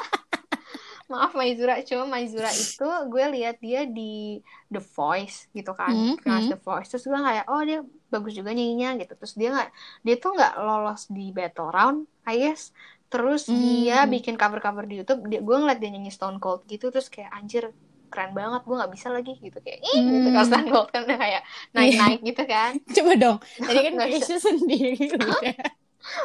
maaf 1.08 1.32
Maizura 1.32 1.72
cuma 1.88 2.04
Maizura 2.06 2.50
itu 2.52 2.84
gue 3.12 3.24
lihat 3.34 3.56
dia 3.64 3.88
di 3.88 4.38
The 4.68 4.80
Voice 4.80 5.48
gitu 5.56 5.72
kan 5.72 5.92
Hmm, 5.92 6.14
kelas 6.20 6.44
hmm. 6.44 6.52
The 6.52 6.58
Voice 6.60 6.88
terus 6.92 7.04
gue 7.08 7.16
kayak 7.18 7.44
oh 7.48 7.62
dia 7.64 7.78
bagus 8.12 8.32
juga 8.36 8.50
nyanyinya 8.52 8.88
gitu 9.00 9.12
terus 9.16 9.34
dia 9.40 9.48
nggak 9.54 9.68
dia 10.04 10.14
tuh 10.22 10.30
nggak 10.36 10.52
lolos 10.60 11.02
di 11.08 11.32
battle 11.32 11.70
round 11.72 11.98
I 12.28 12.34
guess 12.42 12.70
terus 13.08 13.48
Hmm. 13.48 13.56
dia 13.56 14.04
bikin 14.04 14.36
cover 14.36 14.60
cover 14.60 14.84
di 14.84 15.00
YouTube 15.00 15.24
dia, 15.32 15.40
gue 15.40 15.56
ngeliat 15.56 15.80
dia 15.80 15.88
nyanyi 15.88 16.12
Stone 16.12 16.36
Cold 16.44 16.68
gitu 16.68 16.92
terus 16.92 17.08
kayak 17.08 17.32
anjir 17.32 17.72
keren 18.08 18.32
banget 18.36 18.60
gue 18.64 18.74
nggak 18.76 18.92
bisa 18.92 19.08
lagi 19.12 19.32
gitu 19.40 19.58
kayak 19.64 19.80
ih 19.84 20.00
gitu 20.12 20.28
Hmm. 20.28 20.34
kalau 20.36 20.46
Stone 20.48 20.68
Cold 20.68 20.88
kan 20.92 21.00
udah 21.08 21.18
kayak 21.20 21.42
naik 21.76 21.92
naik 21.96 22.20
gitu 22.24 22.42
kan 22.44 22.72
Coba 22.96 23.12
dong. 23.16 23.36
Tadi 23.56 23.80
kan. 23.84 23.92
Krisya 24.12 24.36
sendiri 24.40 25.08
udah. 25.16 25.56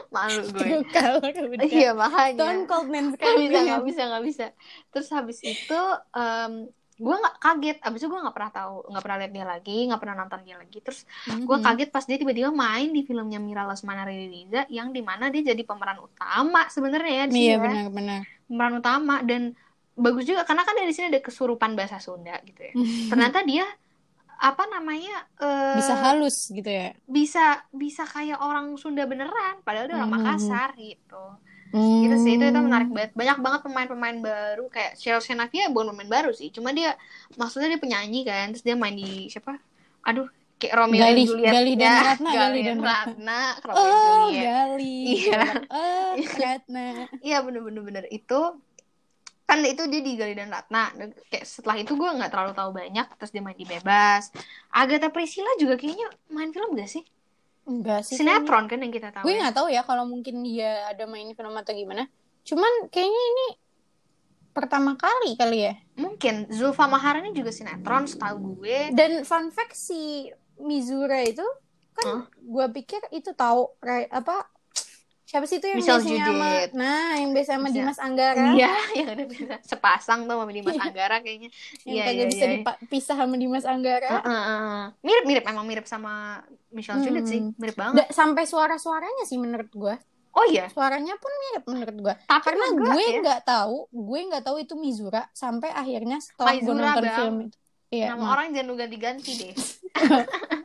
Malu 0.09 0.41
gue. 0.53 0.67
Udah. 0.81 1.21
iya 1.65 1.91
makanya. 1.91 2.65
Cold 2.65 2.88
Man 2.88 3.11
nggak 3.11 3.19
sekarang 3.19 3.38
bisa 3.41 3.59
nggak 3.61 3.84
bisa 3.84 4.01
nggak 4.05 4.23
bisa. 4.23 4.45
Terus 4.89 5.07
habis 5.09 5.39
itu 5.39 5.79
em 6.13 6.53
gue 6.93 7.15
nggak 7.15 7.36
kaget. 7.38 7.77
Abis 7.81 7.99
itu 7.99 8.07
gue 8.07 8.21
nggak 8.21 8.36
pernah 8.38 8.51
tahu 8.53 8.75
nggak 8.86 9.03
pernah 9.03 9.17
lihat 9.19 9.31
dia 9.31 9.45
lagi 9.45 9.77
nggak 9.89 9.99
pernah 9.99 10.15
nonton 10.19 10.39
dia 10.41 10.55
lagi. 10.55 10.77
Terus 10.79 10.99
gue 11.27 11.57
kaget 11.59 11.89
pas 11.89 12.03
dia 12.03 12.17
tiba-tiba 12.17 12.49
main 12.49 12.89
di 12.89 13.01
filmnya 13.01 13.38
Mira 13.38 13.65
Lesmana 13.65 14.03
Riza 14.03 14.63
yang 14.69 14.89
di 14.89 15.01
mana 15.01 15.27
dia 15.27 15.41
jadi 15.43 15.61
pemeran 15.61 15.99
utama 15.99 16.69
sebenarnya 16.69 17.13
ya 17.13 17.25
di 17.27 17.39
Iya 17.39 17.49
ya. 17.49 17.57
benar-benar. 17.59 18.19
pemeran 18.45 18.73
utama. 18.77 19.15
Dan 19.25 19.41
bagus 19.93 20.23
juga 20.23 20.41
karena 20.41 20.61
kan 20.61 20.73
dia 20.73 20.86
di 20.86 20.93
sini 20.93 21.05
ada 21.09 21.19
kesurupan 21.19 21.73
bahasa 21.73 21.97
Sunda 21.97 22.38
gitu 22.41 22.61
ya. 22.61 22.73
Ternyata 23.09 23.41
dia 23.41 23.65
apa 24.43 24.67
namanya 24.67 25.23
eh, 25.37 25.75
Bisa 25.75 25.95
halus 25.95 26.51
gitu 26.51 26.67
ya. 26.67 26.91
bisa 27.05 27.63
bisa 27.71 28.03
kayak 28.03 28.35
orang 28.37 28.75
Sunda 28.75 29.03
beneran 29.03 29.63
padahal 29.63 29.87
dia 29.87 29.95
orang 29.95 30.11
Mhm. 30.11 30.17
Makassar 30.19 30.69
gitu 30.75 31.23
Hmm. 31.71 32.05
gitu 32.05 32.15
sih 32.19 32.35
itu 32.35 32.43
itu 32.43 32.59
menarik 32.59 32.85
banget 32.87 33.11
banyak 33.13 33.37
banget 33.39 33.61
pemain-pemain 33.61 34.17
baru 34.19 34.67
kayak 34.67 34.93
Cheryl 34.93 35.17
Senavia 35.19 35.67
bukan 35.67 35.89
pemain 35.89 36.11
baru 36.11 36.29
sih 36.29 36.51
cuma 36.51 36.69
dia 36.69 36.93
maksudnya 37.33 37.65
dia 37.67 37.81
penyanyi 37.81 38.21
kan 38.21 38.51
terus 38.51 38.61
dia 38.61 38.75
main 38.75 38.93
di 38.93 39.25
siapa 39.25 39.57
aduh 40.03 40.29
kayak 40.53 40.75
Romeo 40.77 41.01
Galih- 41.01 41.25
dan 41.25 41.31
Juliet 41.33 41.49
Galih 41.51 41.75
dan 41.75 41.87
ya, 41.87 41.97
Ratna, 42.05 42.29
Galih 42.29 42.37
Galih 42.37 42.61
dan 42.61 42.69
dan 42.69 42.85
Ratna 42.85 43.41
Romeo 43.59 43.79
Oh, 43.79 43.89
Juliet 43.89 44.45
Gali. 44.45 44.99
Iya. 45.17 45.41
Oh, 45.65 46.11
Ratna. 46.37 46.85
iya 47.19 47.37
bener-bener 47.41 47.81
bener 47.81 48.05
itu 48.07 48.39
kan 49.54 49.62
itu 49.62 49.86
dia 49.86 50.01
di 50.01 50.18
Galih 50.18 50.34
dan 50.34 50.49
Ratna 50.49 50.89
Dan 50.91 51.14
kayak 51.30 51.45
setelah 51.45 51.78
itu 51.78 51.93
gue 51.93 52.10
nggak 52.10 52.32
terlalu 52.34 52.51
tahu 52.51 52.70
banyak 52.74 53.06
terus 53.16 53.30
dia 53.30 53.39
main 53.39 53.54
di 53.54 53.64
Bebas 53.64 54.34
Agatha 54.74 55.14
Priscilla 55.14 55.54
juga 55.56 55.78
kayaknya 55.78 56.10
main 56.28 56.49
film 56.49 56.74
gak 56.74 56.89
sih 56.89 57.06
Enggak 57.64 58.04
sih. 58.04 58.18
sinetron 58.18 58.68
kan 58.68 58.82
yang 58.82 58.91
kita 58.91 59.14
tahu 59.14 59.24
Gue 59.24 59.38
ya. 59.38 59.45
nggak 59.45 59.56
tahu 59.56 59.68
ya 59.70 59.82
kalau 59.86 60.04
mungkin 60.04 60.41
dia 60.41 60.89
ada 60.89 61.06
main 61.06 61.32
film 61.32 61.54
atau 61.54 61.72
gimana. 61.72 62.10
Cuman 62.43 62.91
kayaknya 62.91 63.24
ini 63.32 63.47
pertama 64.51 64.93
kali 64.93 65.34
kali 65.34 65.66
ya. 65.66 65.74
mungkin 65.95 66.45
Zulfa 66.51 66.86
Maharani 66.86 67.32
juga 67.32 67.49
sinetron 67.49 68.04
setahu 68.04 68.60
gue 68.60 68.91
Dan 68.91 69.24
fun 69.24 69.47
fact 69.49 69.74
si 69.74 70.28
Mizura 70.60 71.24
itu 71.24 71.45
kan 71.93 72.26
gue 72.36 72.68
pikir 72.74 72.99
itu 73.10 73.32
tahu 73.32 73.70
apa 74.12 74.49
siapa 75.34 75.45
sih 75.45 75.57
itu 75.57 75.65
yang 75.65 75.77
Michelle 75.77 75.97
biasanya 75.97 76.25
sama 76.29 76.47
nah 76.71 77.09
yang 77.15 77.31
biasa 77.31 77.49
sama 77.51 77.65
Bisa. 77.65 77.75
Dimas 77.75 77.97
Anggara 77.97 78.43
Iya, 78.53 78.71
yang 79.01 79.07
ada 79.09 79.23
bisa 79.25 79.55
sepasang 79.59 80.19
tuh 80.23 80.36
sama 80.38 80.51
Dimas 80.51 80.71
Iya. 80.71 80.84
Anggara 80.86 81.15
kayaknya. 81.17 81.49
yang 81.81 81.89
Iya, 81.89 82.03
kagak 82.03 82.13
iya, 82.15 82.25
bisa 82.27 82.45
iya. 82.45 82.57
dipisah 82.77 83.15
sama 83.17 83.36
Dimas 83.36 83.65
Anggara 83.65 84.09
Heeh, 84.13 84.41
heeh. 84.45 84.84
Mirip-mirip 85.01 85.43
emang 85.43 85.65
mirip 85.65 85.86
sama 85.86 86.13
Michelle 86.69 86.95
Hmm. 86.95 87.05
Judith 87.07 87.25
sih, 87.27 87.41
mirip 87.51 87.73
banget. 87.73 87.97
Da- 87.99 88.11
sampai 88.11 88.43
suara-suaranya 88.43 89.25
sih 89.25 89.36
menurut 89.36 89.69
gue 89.69 89.95
Oh 90.31 90.45
iya, 90.47 90.65
suaranya 90.67 91.13
pun 91.15 91.29
mirip 91.41 91.63
menurut 91.67 91.97
gue 91.99 92.13
tapi 92.23 92.41
karena 92.43 92.65
enggak 92.67 92.86
gue 92.88 93.03
ya. 93.03 93.19
nggak 93.19 93.41
tahu 93.43 93.75
gue 93.88 94.19
nggak 94.27 94.43
tahu 94.43 94.57
itu 94.59 94.73
Mizura 94.75 95.25
sampai 95.31 95.69
akhirnya 95.71 96.17
setelah 96.19 96.53
gue 96.55 96.69
nonton 96.71 97.01
Bang. 97.03 97.17
film 97.19 97.36
itu 97.43 97.57
iya 97.91 98.05
Nama 98.09 98.17
maaf. 98.19 98.34
orang 98.34 98.45
jangan 98.51 98.73
ganti-ganti 98.75 99.31
deh. 99.36 99.53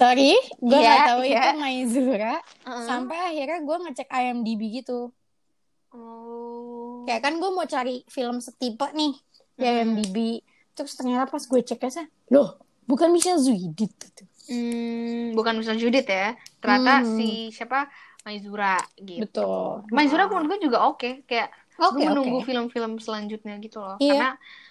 sorry 0.00 0.32
gue 0.56 0.72
Iya, 0.72 0.80
nggak 0.80 1.06
tahu 1.06 1.22
iya. 1.22 1.42
itu 1.44 1.58
Maizura 1.58 2.34
Heeh. 2.64 2.84
sampai 2.84 3.18
akhirnya 3.28 3.58
gue 3.60 3.76
ngecek 3.78 4.08
IMDb 4.10 4.60
gitu 4.74 5.12
Oh. 5.90 7.02
kayak 7.02 7.20
kan 7.20 7.34
gue 7.36 7.50
mau 7.50 7.66
cari 7.66 8.06
film 8.06 8.38
setipe 8.38 8.86
nih 8.92 9.12
di 9.52 9.60
Hmm. 9.60 9.74
IMDb 9.92 10.16
terus 10.72 10.94
ternyata 10.94 11.26
pas 11.26 11.42
gue 11.42 11.60
cek 11.60 11.82
aja 11.82 12.02
loh 12.28 12.56
bukan 12.84 13.10
Michelle 13.10 13.38
Zuidit 13.38 13.90
gitu 13.90 14.24
Hmm, 14.46 15.30
bukan 15.30 15.54
Michelle 15.54 15.78
Judith 15.78 16.10
ya. 16.10 16.34
Ternyata 16.58 17.06
Hmm. 17.06 17.14
si 17.14 17.54
siapa? 17.54 17.86
Maizura 18.20 18.82
gitu. 18.98 19.22
betul 19.22 19.86
Maizura 19.88 20.26
menurut 20.26 20.50
gue 20.50 20.66
juga 20.66 20.84
oke, 20.84 21.22
kayak 21.24 21.54
oke 21.78 21.96
gue 21.96 22.04
menunggu 22.04 22.36
oke 22.36 22.44
film-film 22.44 22.98
selanjutnya 22.98 23.54
gitu 23.58 23.78
loh. 23.78 23.94
Iya. 23.96 24.10
Karena 24.10 24.30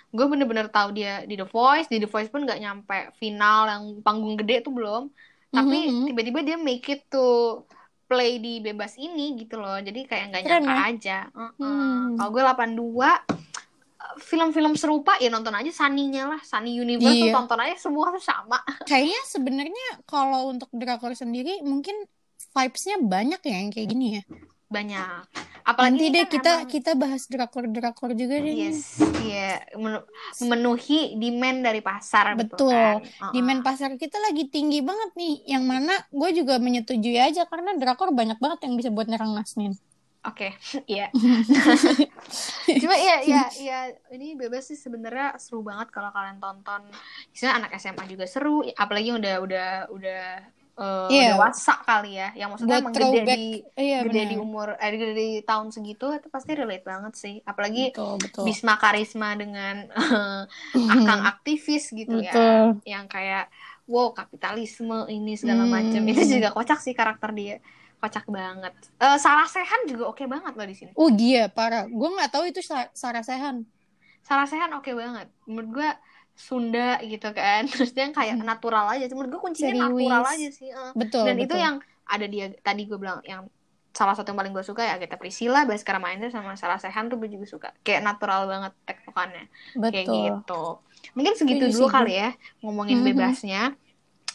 gue 0.10 0.26
bener-bener 0.26 0.68
tahu 0.68 0.90
dia 0.92 1.22
di 1.24 1.34
The 1.34 1.46
Voice, 1.46 1.86
di 1.86 1.98
The 1.98 2.06
Voice 2.06 2.28
pun 2.28 2.42
nggak 2.42 2.58
nyampe 2.58 2.98
final 3.16 3.62
yang 3.66 3.84
panggung 4.00 4.36
gede 4.36 4.62
tuh 4.62 4.74
belum. 4.74 5.10
Tapi 5.50 5.78
Mhm. 5.86 6.06
tiba-tiba 6.08 6.40
dia 6.44 6.58
make 6.58 6.86
it 6.88 7.06
to 7.08 7.62
play 8.06 8.38
di 8.38 8.58
bebas 8.58 8.98
ini 8.98 9.38
gitu 9.38 9.56
loh. 9.56 9.78
Jadi 9.78 10.04
kayak 10.04 10.26
nggak 10.30 10.42
Keren 10.44 10.62
nyangka 10.62 10.74
ya? 10.76 10.90
aja. 10.90 11.18
Heeh. 11.30 11.52
Hmm. 11.60 12.18
Kalau 12.18 12.30
gue 12.32 12.42
82 12.42 13.12
eh, 14.00 14.16
film-film 14.18 14.74
serupa 14.74 15.14
ya 15.18 15.28
nonton 15.28 15.52
aja 15.52 15.70
Sunny-nya 15.70 16.26
lah. 16.28 16.42
Sunny 16.42 16.74
Universe 16.74 17.20
tuh 17.20 17.30
Iya. 17.30 17.36
tonton 17.36 17.60
aja 17.60 17.76
semua 17.76 18.10
tuh 18.10 18.24
sama. 18.24 18.58
kayaknya 18.90 19.22
sebenarnya 19.26 19.88
kalau 20.04 20.50
untuk 20.50 20.70
drakor 20.72 21.14
sendiri 21.14 21.62
mungkin 21.62 21.94
vibes-nya 22.50 22.98
banyak 23.00 23.42
ya 23.44 23.56
yang 23.56 23.70
kayak 23.70 23.88
gini 23.88 24.08
ya 24.18 24.24
Banyak. 24.70 25.22
Apalagi 25.66 25.98
nanti 25.98 26.06
deh 26.14 26.26
kan 26.26 26.34
kita 26.34 26.52
emang- 26.54 26.70
kita 26.70 26.92
bahas 26.94 27.24
drakor 27.26 27.66
drakor 27.70 28.14
juga 28.14 28.38
deh 28.38 28.54
nih. 28.54 28.70
Yes, 28.70 29.02
iya 29.22 29.62
menu- 29.74 30.06
memenuhi 30.42 31.18
demand 31.18 31.62
dari 31.62 31.82
pasar 31.82 32.34
Betul. 32.34 32.74
kan? 32.74 33.02
Heeh. 33.02 33.32
Demand 33.34 33.62
pasar 33.62 33.98
kita 33.98 34.18
lagi 34.22 34.46
tinggi 34.46 34.82
banget 34.82 35.14
nih, 35.14 35.36
yang 35.46 35.66
mana 35.66 35.94
gue 36.10 36.30
juga 36.34 36.58
menyetujui 36.58 37.18
aja 37.18 37.46
karena 37.46 37.74
drakor 37.78 38.14
banyak 38.14 38.38
banget 38.38 38.66
yang 38.66 38.74
bisa 38.78 38.90
buat 38.90 39.06
nyerang 39.06 39.34
Nasnin. 39.34 39.74
Oke, 40.22 40.54
iya. 40.90 41.10
Cuma 42.82 42.96
iya 42.98 43.16
iya 43.26 43.44
iya 43.56 43.80
ini 44.12 44.38
bebas 44.38 44.68
sih 44.68 44.78
sebenarnya 44.78 45.38
seru 45.38 45.66
banget 45.66 45.90
kalau 45.90 46.14
kalian 46.14 46.38
tonton. 46.38 46.86
Misalnya 47.34 47.66
anak 47.66 47.74
SMA 47.78 48.06
juga 48.06 48.26
seru, 48.26 48.62
apalagi 48.74 49.18
udah 49.18 49.36
udah 49.42 49.70
udah 49.90 50.24
eh, 50.80 51.08
Iya. 51.12 51.28
dewasa 51.36 51.74
kali 51.82 52.12
ya. 52.16 52.28
Yang 52.34 52.50
maksudnya 52.50 52.72
Buat 52.72 52.82
emang 52.82 52.94
gede 52.94 53.04
throwback. 53.04 53.38
di 53.38 53.46
Iya 53.76 53.98
gede 54.02 54.12
benar. 54.16 54.32
di 54.32 54.38
umur 54.38 54.68
eh 54.74 54.90
gede 54.90 55.14
di 55.14 55.28
tahun 55.44 55.68
segitu 55.70 56.06
itu 56.12 56.28
pasti 56.28 56.52
relate 56.54 56.82
banget 56.84 57.14
sih. 57.14 57.36
Apalagi 57.44 57.92
Betul 57.92 58.16
betul. 58.18 58.44
Bisma 58.44 58.74
Karisma 58.76 59.30
dengan 59.34 59.76
akang 60.94 61.22
aktivis 61.24 61.92
gitu 61.92 62.16
ya. 62.20 62.32
Betul. 62.32 62.66
Yang 62.86 63.06
kayak 63.10 63.46
wow 63.86 64.14
kapitalisme 64.14 65.06
ini 65.08 65.34
segala 65.34 65.66
Hmm. 65.66 65.74
macam. 65.74 66.02
Itu 66.06 66.24
juga 66.26 66.50
kocak 66.52 66.80
sih 66.80 66.94
karakter 66.94 67.30
dia. 67.34 67.58
Kocak 68.00 68.26
banget. 68.26 68.72
Eh 68.96 69.18
Sarah 69.18 69.44
Sehan 69.46 69.84
juga 69.84 70.08
oke 70.08 70.24
banget 70.24 70.56
loh 70.56 70.64
di 70.64 70.74
sini. 70.74 70.92
Oh 70.96 71.12
iya 71.12 71.48
parah. 71.48 71.84
Gue 71.86 72.08
nggak 72.10 72.32
tahu 72.32 72.48
itu 72.48 72.64
Sa- 72.64 72.88
Sarah 72.94 73.22
Sehan. 73.22 73.68
Sarah 74.20 74.46
Sehan 74.46 74.72
oke 74.72 74.94
banget 74.94 75.28
menurut 75.44 75.70
gue 75.74 75.90
Sunda 76.40 76.96
gitu 77.04 77.30
kan 77.36 77.68
terus 77.72 77.92
dia 77.92 78.08
yang 78.08 78.16
kayak 78.16 78.40
natural 78.40 78.88
aja 78.88 79.04
menurut 79.12 79.30
gue 79.36 79.42
kuncinya 79.44 79.76
Seriwis. 79.76 80.08
natural 80.08 80.24
aja 80.26 80.50
sih 80.56 80.70
eh. 80.72 80.92
Betul. 80.96 81.24
dan 81.28 81.36
itu 81.36 81.52
betul. 81.52 81.60
yang 81.60 81.76
ada 82.08 82.26
dia 82.26 82.46
tadi 82.64 82.88
gue 82.88 82.96
bilang 82.96 83.20
yang 83.28 83.44
salah 83.92 84.16
satu 84.16 84.32
yang 84.32 84.40
paling 84.40 84.54
gue 84.56 84.64
suka 84.64 84.82
ya 84.86 84.96
Agatha 84.96 85.20
Priscilla 85.20 85.68
Baskara 85.68 86.00
Mahendra 86.00 86.32
sama 86.32 86.56
Sarah 86.56 86.80
Sehan 86.80 87.12
tuh 87.12 87.20
gue 87.20 87.28
juga 87.28 87.46
suka 87.46 87.70
kayak 87.84 88.02
natural 88.02 88.48
banget 88.48 88.74
tektokannya 88.88 89.46
kayak 89.92 90.08
gitu 90.08 90.64
mungkin 91.14 91.34
segitu 91.36 91.68
Setuju 91.68 91.76
dulu 91.76 91.88
sih, 91.90 91.94
kali 91.94 92.14
ya 92.16 92.30
ngomongin 92.64 93.04
Mhm. 93.04 93.08
bebasnya 93.12 93.62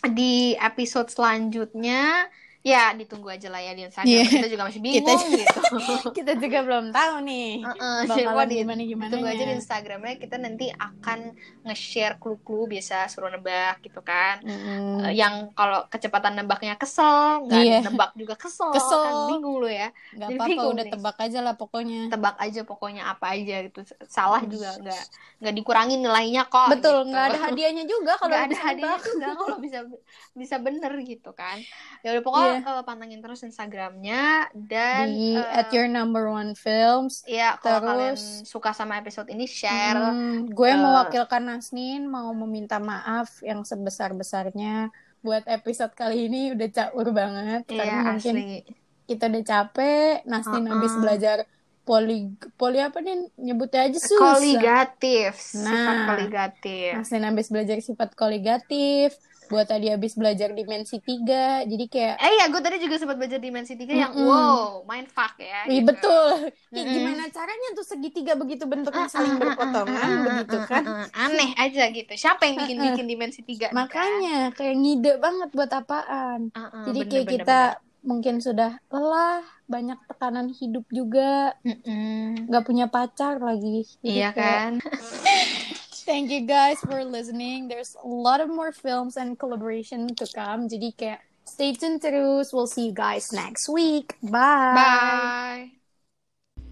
di 0.04 0.52
episode 0.60 1.08
selanjutnya 1.08 2.28
ya 2.64 2.96
ditunggu 2.96 3.28
aja 3.28 3.52
lah 3.52 3.60
ya 3.60 3.76
di 3.76 3.84
Instagram 3.84 4.08
Iya. 4.08 4.24
kita 4.24 4.48
juga 4.48 4.62
masih 4.64 4.80
bingung 4.80 5.04
Kita- 5.04 5.20
gitu 5.28 5.60
Kita 6.16 6.32
juga 6.34 6.58
belum 6.62 6.86
tahu 6.90 7.14
nih. 7.22 7.50
Heeh, 7.60 7.98
Bakalan 8.08 8.24
coba 8.24 8.42
di- 8.46 8.56
gimana-gimana 8.56 9.10
Tunggu 9.12 9.28
aja 9.28 9.36
di 9.38 9.52
nya. 9.52 9.56
Instagramnya 9.60 10.14
kita 10.16 10.36
nanti 10.38 10.66
akan 10.70 11.18
nge-share 11.62 12.16
clue-clue 12.16 12.64
biasa 12.66 13.04
suruh 13.06 13.28
nebak 13.28 13.84
gitu 13.84 14.00
kan. 14.00 14.40
Mm. 14.40 15.04
Eh, 15.04 15.12
yang 15.12 15.52
kalau 15.52 15.84
kecepatan 15.86 16.34
nebaknya 16.34 16.74
kesel, 16.74 17.44
nggak 17.44 17.60
Iya. 17.60 17.78
nebak 17.84 18.10
juga 18.16 18.34
kesel, 18.34 18.72
Kesel. 18.72 19.02
kan 19.02 19.14
bingung 19.28 19.60
lu 19.60 19.68
ya. 19.68 19.92
Gak 20.14 20.28
apa-apa 20.32 20.62
udah 20.66 20.84
nih. 20.84 20.92
tebak 20.94 21.16
aja 21.20 21.38
lah 21.40 21.54
pokoknya. 21.54 22.00
Tebak 22.08 22.36
aja 22.40 22.60
pokoknya 22.62 23.02
apa 23.04 23.26
aja 23.36 23.56
gitu. 23.62 23.80
Salah 24.06 24.40
juga 24.40 24.72
nggak 24.80 25.02
nggak 25.44 25.54
dikurangi 25.54 26.00
nilainya 26.00 26.48
kok. 26.48 26.72
Betul, 26.72 27.04
gitu. 27.04 27.12
nggak 27.12 27.24
ada 27.28 27.38
hadiahnya 27.44 27.84
juga 27.84 28.12
kalau 28.20 28.36
ada 28.40 28.56
hadiahnya 28.56 29.04
juga 29.04 29.28
kalau 29.36 29.58
bisa 29.60 29.84
bisa 30.32 30.56
bener 30.56 30.96
gitu 31.02 31.28
kan. 31.36 31.60
Ya 32.00 32.16
udah 32.16 32.24
pokoknya 32.24 32.53
Iya. 32.56 32.70
eh, 32.72 32.84
pantengin 32.84 33.18
terus 33.18 33.40
Instagramnya 33.40 34.22
dan 34.54 35.06
Di 35.08 35.34
eh, 35.34 35.42
at 35.54 35.70
your 35.70 35.86
number 35.86 36.26
one 36.26 36.52
films. 36.52 37.24
ya 37.24 37.56
kalau 37.56 37.80
kalian 37.80 38.14
Terus- 38.14 38.44
suka 38.44 38.70
sama 38.70 38.96
episode 38.96 39.26
ini 39.26 39.44
share 39.44 39.96
Hmm, 39.96 40.46
gue 40.46 40.66
eh, 40.66 40.76
mewakilkan 40.76 41.42
Nasnin 41.42 42.04
mau 42.04 42.30
meminta 42.32 42.76
maaf 42.76 43.40
yang 43.40 43.62
sebesar-besarnya 43.62 44.88
buat 45.20 45.42
episode 45.46 45.92
kali 45.92 46.28
ini 46.28 46.52
udah 46.52 46.68
caur 46.70 47.08
banget 47.10 47.64
Iya 47.66 47.78
karena 47.78 48.00
mungkin 48.10 48.36
asli. 48.36 48.60
kita 49.04 49.24
udah 49.26 49.42
capek. 49.42 50.14
Nasnin 50.24 50.62
Uh-uh. 50.62 50.72
habis 50.74 50.94
belajar 50.94 51.38
poli 51.80 52.32
poli 52.54 52.78
apa 52.78 52.96
nih 52.98 53.28
nyebutnya 53.38 53.84
aja 53.84 53.98
susah. 53.98 54.36
Koligatif, 54.36 55.36
sifat 55.36 55.68
Nah. 55.94 56.06
koligatif. 56.08 56.90
Nasnin 56.94 57.24
habis 57.24 57.48
belajar 57.48 57.76
sifat 57.78 58.12
koligatif. 58.14 59.16
Buat 59.50 59.66
tadi 59.70 59.86
habis 59.92 60.12
belajar 60.16 60.48
dimensi 60.56 60.96
tiga. 61.04 61.62
Jadi 61.68 61.84
kayak 61.92 62.16
Eh 62.24 62.32
ya, 62.40 62.44
gue 62.48 62.60
tadi 62.64 62.76
juga 62.80 62.96
sempat 62.96 63.16
belajar 63.20 63.40
dimensi 63.42 63.72
tiga 63.76 63.92
yang 63.94 64.12
Mm-mm. 64.16 64.26
wow, 64.28 64.82
mindfuck 64.88 65.34
ya. 65.38 65.68
Wih, 65.68 65.80
gitu. 65.80 65.88
betul. 65.90 66.28
Ih, 66.74 66.80
Mm-mm. 66.80 66.94
gimana 66.96 67.22
caranya 67.30 67.68
tuh 67.78 67.86
segitiga 67.86 68.32
begitu 68.40 68.64
bentuknya 68.66 69.06
Ah, 69.06 69.14
saling 69.14 69.34
ah, 69.34 69.40
berpotongan 69.42 70.10
ah, 70.10 70.16
ah, 70.16 70.26
begitu 70.26 70.56
ah, 70.56 70.66
kan? 70.70 70.82
ah, 70.84 71.06
ah. 71.12 71.26
Aneh 71.28 71.50
aja 71.60 71.82
gitu. 71.92 72.12
Siapa 72.16 72.42
yang 72.48 72.56
bikin 72.60 72.76
bikin 72.80 73.06
dimensi 73.06 73.40
tiga? 73.44 73.66
nih, 73.68 73.76
kan? 73.76 73.84
Makanya 73.84 74.36
kayak 74.56 74.74
ngide 74.80 75.12
banget 75.24 75.48
buat 75.56 75.70
apaan. 75.72 76.40
Ah, 76.54 76.70
ah, 76.72 76.84
Jadi 76.86 76.98
bener, 77.00 77.10
kayak 77.10 77.26
bener, 77.26 77.40
kita 77.46 77.58
mungkin 78.04 78.34
sudah 78.44 78.70
lelah, 78.92 79.40
banyak 79.64 79.98
tekanan 80.08 80.48
hidup 80.52 80.84
juga, 80.92 81.56
bener. 81.64 81.76
Mm-mm. 81.80 82.48
nggak 82.48 82.64
punya 82.68 82.86
pacar 82.92 83.34
lagi. 83.40 83.68
Jadi 84.04 84.20
Iya 84.20 84.28
kayak, 84.34 84.60
kan? 84.62 84.72
Thank 86.04 86.30
you 86.30 86.44
guys 86.44 86.78
for 86.80 87.02
listening. 87.02 87.68
There's 87.68 87.96
a 87.96 88.06
lot 88.06 88.40
of 88.40 88.52
more 88.52 88.72
films 88.72 89.16
and 89.16 89.38
collaboration 89.38 90.12
to 90.20 90.28
come. 90.28 90.68
Jadi 90.68 90.92
kayak 90.92 91.24
stay 91.48 91.72
tuned 91.72 92.04
terus. 92.04 92.52
We'll 92.52 92.68
see 92.68 92.92
you 92.92 92.94
guys 92.94 93.32
next 93.32 93.72
week. 93.72 94.12
Bye. 94.20 95.72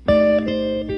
Bye. 0.04 0.91